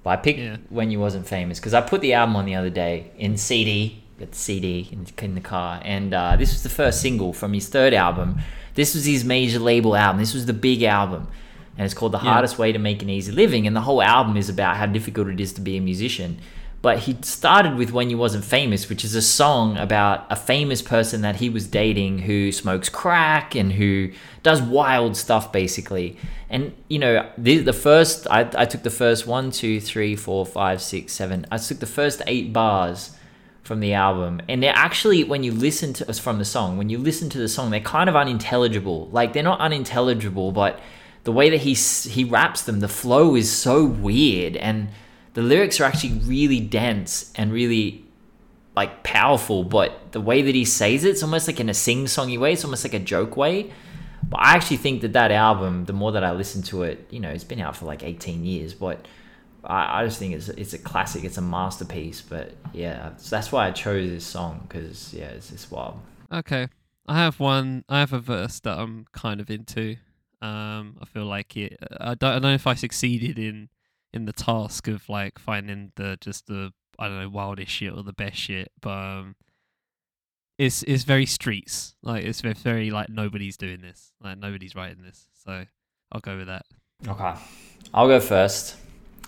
[0.02, 0.56] But I picked Yeah.
[0.68, 4.02] when you wasn't famous because I put the album on the other day in CD.
[4.18, 7.52] Got the CD in, in the car, and uh, this was the first single from
[7.54, 8.38] his third album.
[8.74, 10.20] This was his major label album.
[10.20, 11.28] This was the big album,
[11.76, 12.32] and it's called "The Yeah.
[12.32, 15.28] Hardest Way to Make an Easy Living." And the whole album is about how difficult
[15.28, 16.38] it is to be a musician.
[16.82, 20.82] But he started with "When You Wasn't Famous," which is a song about a famous
[20.82, 24.10] person that he was dating who smokes crack and who
[24.42, 26.18] does wild stuff, basically.
[26.50, 30.44] And you know, the the first I, I took the first one, two, three, four,
[30.44, 31.46] five, six, seven.
[31.52, 33.16] I took the first eight bars
[33.62, 36.88] from the album, and they're actually when you listen to us from the song, when
[36.88, 39.08] you listen to the song, they're kind of unintelligible.
[39.12, 40.80] Like they're not unintelligible, but
[41.22, 44.88] the way that he he raps them, the flow is so weird, and
[45.34, 48.04] the lyrics are actually really dense and really
[48.76, 49.64] like powerful.
[49.64, 52.52] But the way that he says it, it's almost like in a sing-songy way.
[52.52, 53.72] It's almost like a joke way.
[54.28, 57.20] But I actually think that that album, the more that I listen to it, you
[57.20, 59.06] know, it's been out for like 18 years, but
[59.64, 61.24] I, I just think it's it's a classic.
[61.24, 62.20] It's a masterpiece.
[62.22, 66.00] But yeah, that's why I chose this song because yeah, it's it's wild.
[66.32, 66.68] okay.
[67.06, 69.96] I have one I have a verse that I'm kind of into.
[70.40, 73.68] Um I feel like it I don't I don't know if I succeeded in
[74.14, 78.02] in the task of like finding the just the I don't know wildest shit or
[78.02, 79.36] the best shit, but um
[80.58, 81.94] it's it's very streets.
[82.02, 84.12] Like it's ve- very like nobody's doing this.
[84.22, 85.26] Like nobody's writing this.
[85.44, 85.64] So
[86.12, 86.66] I'll go with that.
[87.08, 87.34] Okay,
[87.94, 88.76] I'll go first.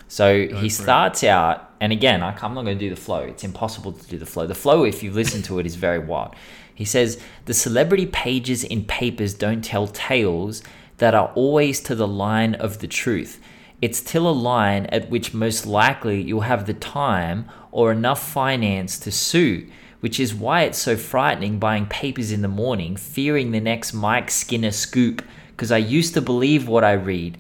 [0.06, 0.84] So Go he for it.
[0.84, 3.20] starts out, and again, I, I'm not going to do the flow.
[3.20, 4.46] It's impossible to do the flow.
[4.46, 6.36] The flow, if you listen to it, is very wild.
[6.74, 10.62] He says, The celebrity pages in papers don't tell tales
[10.98, 13.40] that are always to the line of the truth.
[13.82, 18.98] It's till a line at which most likely you'll have the time or enough finance
[19.00, 19.68] to sue,
[20.00, 24.30] which is why it's so frightening buying papers in the morning, fearing the next Mike
[24.30, 27.38] Skinner scoop, because I used to believe what I read.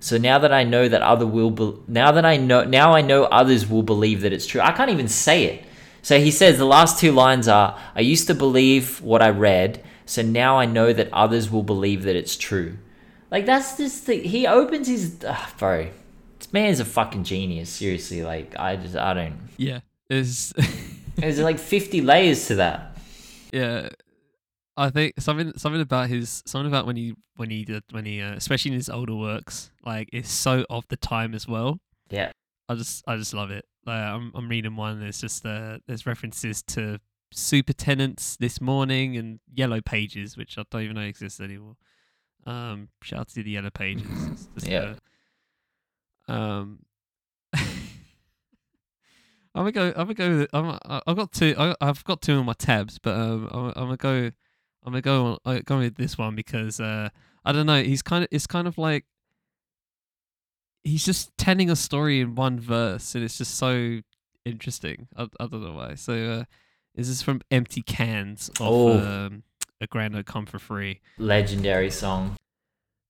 [0.00, 3.00] So now that I know that other will be, now that I know now I
[3.00, 4.60] know others will believe that it's true.
[4.60, 5.64] I can't even say it.
[6.02, 9.82] So he says the last two lines are I used to believe what I read,
[10.04, 12.78] so now I know that others will believe that it's true.
[13.30, 15.88] Like that's just the he opens his uh, bro.
[16.38, 18.22] This man's a fucking genius, seriously.
[18.22, 19.80] Like I just I don't Yeah.
[20.08, 20.52] Is
[21.16, 22.96] there's like 50 layers to that.
[23.52, 23.88] yeah.
[24.78, 28.20] I think something something about his something about when he when he did when he
[28.20, 31.80] uh, especially in his older works like it's so of the time as well.
[32.10, 32.32] Yeah.
[32.68, 33.64] I just I just love it.
[33.86, 35.00] Like I'm I'm reading one.
[35.00, 36.98] There's just uh there's references to
[37.32, 41.76] super Tennent's this morning and yellow pages, which I don't even know exist anymore.
[42.46, 44.48] Um, shout out to the yellow pages.
[44.62, 44.94] Yeah.
[46.28, 46.78] uh, um,
[49.54, 49.86] I'm gonna go.
[49.96, 50.38] I'm gonna go.
[50.38, 51.54] with- I'm, I've got two.
[51.58, 54.16] I, I've got two on my tabs, but um, I'm, I'm gonna go.
[54.84, 55.26] I'm gonna go.
[55.26, 57.08] On, I'm going with this one because uh,
[57.44, 57.82] I don't know.
[57.82, 58.28] He's kind of.
[58.30, 59.04] It's kind of like
[60.84, 64.00] he's just telling a story in one verse, and it's just so
[64.44, 65.08] interesting.
[65.16, 65.94] I, I don't know why.
[65.94, 66.44] So, uh,
[66.94, 68.98] this is from Empty Cans of Oh.
[68.98, 69.42] um,
[69.80, 71.00] A Grand Don't Come for Free.
[71.18, 72.36] Legendary song.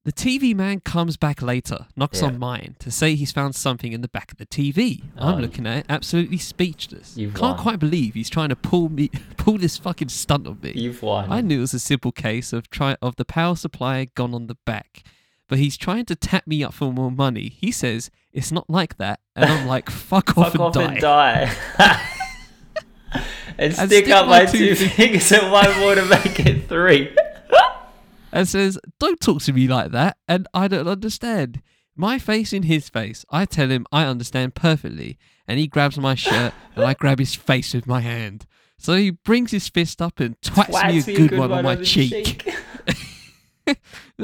[0.05, 2.28] The TV man comes back later, knocks Yeah.
[2.28, 5.02] on mine to say he's found something in the back of the TV.
[5.16, 7.16] I'm Oh, looking at it, absolutely speechless.
[7.16, 7.59] Can't won.
[7.59, 10.72] quite believe he's trying to pull me, pull this fucking stunt on me.
[10.76, 11.30] You've won.
[11.32, 14.47] I knew it was a simple case of try of the power supply gone on
[14.47, 15.02] the back.
[15.48, 17.48] but he's trying to tap me up for more money.
[17.60, 20.82] He says it's not like that, and I'm like, fuck off, Fuck and, off die.
[20.84, 22.09] and die.
[23.58, 27.14] and stick, stick up my my two fingers and one more to make it three.
[28.32, 30.16] and says, Don't talk to me like that.
[30.28, 31.62] And I don't understand.
[31.98, 33.24] My face in his face.
[33.30, 35.18] I tell him I understand perfectly.
[35.48, 38.46] And he grabs my shirt and I grab his face with my hand.
[38.78, 41.76] So he brings his fist up and twats, me a Twats good, one, on my
[41.76, 42.46] the cheek.
[43.66, 43.76] then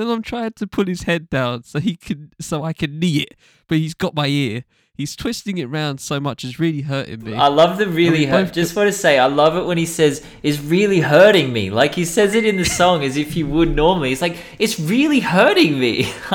[0.08, 3.34] I'm trying to pull his head down so he can so I can knee it.
[3.66, 4.64] But he's got my ear.
[5.02, 7.34] He's twisting it round so much it's really hurting me.
[7.34, 8.52] I love the really hurt.
[8.52, 11.96] Just want to say, I love it when he says, "It's really hurting me." Like
[11.96, 14.12] he says it in the song as if he would normally.
[14.12, 16.12] It's like, "It's really hurting me."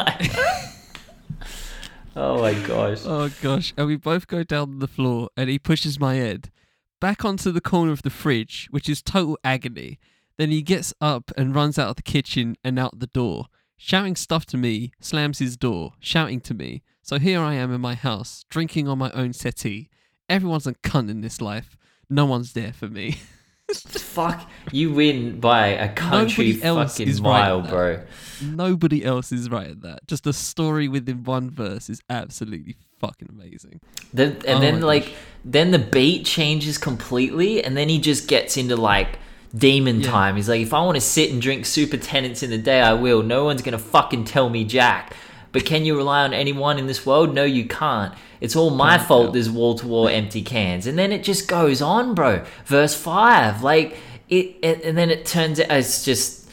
[2.18, 3.04] oh my gosh!
[3.06, 3.74] Oh gosh.
[3.78, 6.52] And we both go down the floor and he pushes my head
[7.00, 9.98] back onto the corner of the fridge, which is total agony.
[10.36, 13.46] Then he gets up and runs out of the kitchen and out the door,
[13.78, 16.84] shouting stuff to me, slams his door, shouting to me.
[17.08, 19.90] So here I am in my house, drinking on my own settee.
[20.28, 21.78] Everyone's a cunt in this life.
[22.10, 23.16] No one's there for me.
[23.74, 27.70] Fuck, you win by a country Nobody else fucking is mile, that.
[27.70, 28.04] bro.
[28.44, 30.06] Nobody else is right at that.
[30.06, 33.80] Just a story within one verse is absolutely fucking amazing.
[34.14, 35.14] Then and Oh then like gosh.
[35.46, 39.18] then the beat changes completely, and then he just gets into like
[39.56, 40.12] demon Yeah.
[40.12, 40.36] time.
[40.36, 42.94] He's like, if I want to sit and drink super Tennent's in the day, I
[42.94, 43.24] will.
[43.24, 45.14] No one's gonna fucking tell me jack.
[45.58, 47.34] But can you rely on anyone in this world?
[47.34, 48.14] No, you can't.
[48.42, 49.34] It's all my fault.
[49.34, 52.46] There's wall to wall empty cans, and then it just goes on, bro.
[52.66, 53.98] Verse five, like
[54.30, 55.60] it, it and then it turns.
[55.60, 56.48] out It's just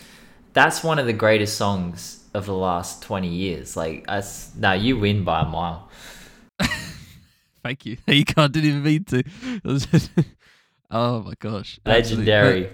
[0.55, 3.77] that's one of the greatest songs of the last twenty years.
[3.77, 5.91] Like, us, no, you win by a mile.
[7.63, 7.99] Thank you.
[8.07, 9.19] You can't didn't even mean to.
[9.19, 10.11] It was just-
[10.91, 11.79] oh my gosh.
[11.85, 12.71] Legendary.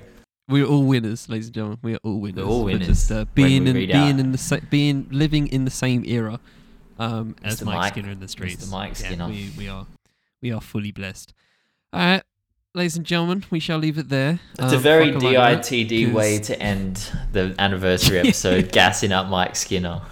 [0.51, 1.79] We're all winners, ladies and gentlemen.
[1.83, 2.45] We are all winners.
[2.45, 4.19] We're all winners Just, uh, being in, being out.
[4.21, 6.41] in the sa- being living in the same era
[6.99, 8.71] um, as Mike, Mike- Skinner in the streets.
[8.71, 9.29] Mike Yeah, Skinner.
[9.29, 9.87] we we are
[10.43, 11.33] we are fully blessed.
[11.93, 12.23] All right,
[12.75, 14.41] ladies and gentlemen, we shall leave it there.
[14.59, 19.29] It's a Um, very 'em that, DITD way to end the anniversary episode, gassing up
[19.29, 20.03] Mike Skinner.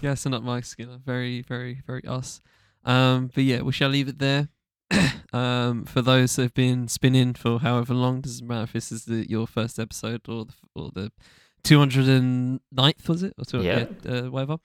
[0.00, 0.98] And not Mike Skinner.
[1.04, 2.40] Very, very, very us.
[2.84, 4.48] Um, but yeah, we shall leave it there.
[5.32, 9.04] um, for those that have been spinning for however long, doesn't matter if this is
[9.04, 11.12] the, your first episode or the or the
[11.64, 12.08] two hundred
[12.72, 13.86] ninth was it or two, Yeah.
[14.04, 14.56] yeah, uh, whatever.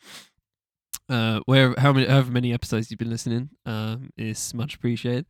[1.10, 5.26] Uh, where how many however many episodes you've been listening, um, is much appreciated.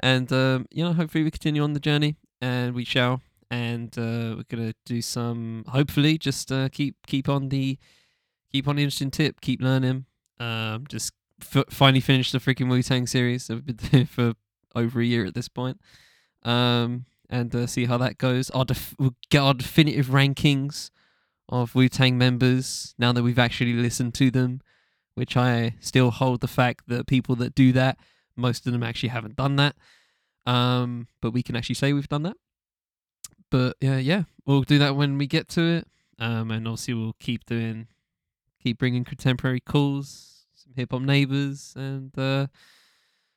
[0.00, 3.20] And um, you know, hopefully we continue on the journey, and we shall.
[3.50, 5.64] And uh, we're gonna do some.
[5.68, 7.78] Hopefully, just uh, keep keep on the
[8.52, 10.04] keep on the interesting tip, keep learning.
[10.38, 13.50] Um, just f- finally finished the freaking Wu Tang series.
[13.50, 14.34] I've been it for
[14.74, 15.80] over a year at this point.
[16.44, 18.50] Um, and uh, see how that goes.
[18.50, 20.90] Our def- we'll get our definitive rankings
[21.48, 24.60] of Wu Tang members now that we've actually listened to them,
[25.14, 27.98] which I still hold the fact that people that do that,
[28.36, 29.76] most of them actually haven't done that.
[30.46, 32.36] Um, but we can actually say we've done that.
[33.50, 35.86] But yeah, yeah, we'll do that when we get to it.
[36.18, 37.88] Um, and obviously we'll keep doing,
[38.62, 40.27] keep bringing contemporary calls,
[40.68, 42.46] some hip hop neighbors, and uh,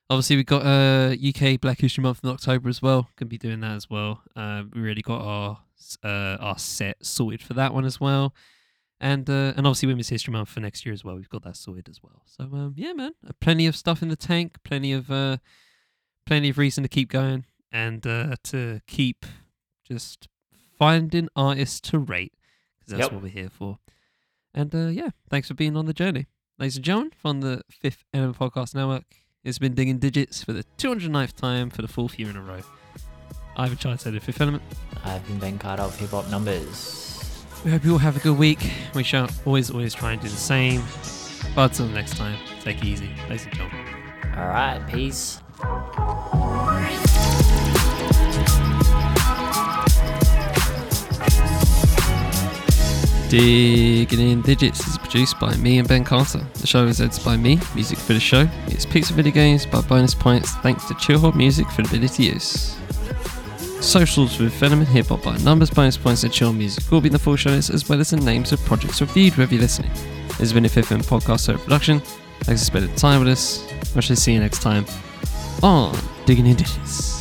[0.09, 3.09] obviously we've got uh UK Black History Month in October as well.
[3.15, 4.21] Gonna be doing that as well.
[4.35, 5.59] Uh, we already got our
[6.03, 8.33] uh our set sorted for that one as well.
[8.99, 11.15] And uh, and obviously Women's History Month for next year as well.
[11.15, 12.21] We've got that sorted as well.
[12.25, 14.57] So um, yeah, man, uh, plenty of stuff in the tank.
[14.63, 15.37] Plenty of uh,
[16.27, 19.25] plenty of reason to keep going and uh, to keep
[19.87, 20.27] just
[20.77, 22.33] finding artists to rate
[22.79, 23.13] because that's Yep.
[23.13, 23.79] what we're here for.
[24.53, 26.27] And uh, yeah, thanks for being on the journey,
[26.61, 29.03] ladies and gentlemen, from the Fifth Element Podcast Network.
[29.43, 32.61] It's been digging digits for the 209th time for the fourth year in a row.
[33.57, 34.61] I've been to say the Fifth Element.
[35.03, 37.43] I've been Ben Carter of Hip Hop Numbers.
[37.65, 38.59] We hope you all have a good week.
[38.93, 40.83] We shall always, always try and do the same.
[41.55, 43.87] But until next time, take it easy, ladies and gentlemen.
[44.37, 45.41] All right, peace.
[53.31, 56.45] Digging in Digits is produced by me and Ben Carter.
[56.55, 57.61] The show is edited by me.
[57.73, 61.65] Music for the show is Pixel Video Games by Bonus Points thanks to Chillhop Music
[61.69, 62.75] for the ability use.
[63.79, 67.07] Socials with Venom and Hip Hop by Numbers, Bonus Points, and Chill Music will be
[67.07, 69.61] in the full show notes as well as the names of projects reviewed wherever you're
[69.61, 69.93] listening.
[70.27, 72.01] This has been a Fifth M podcast so production.
[72.41, 73.65] Thanks for spending time with us.
[73.95, 74.85] I shall see you next time
[75.63, 77.20] on Digging in Digits.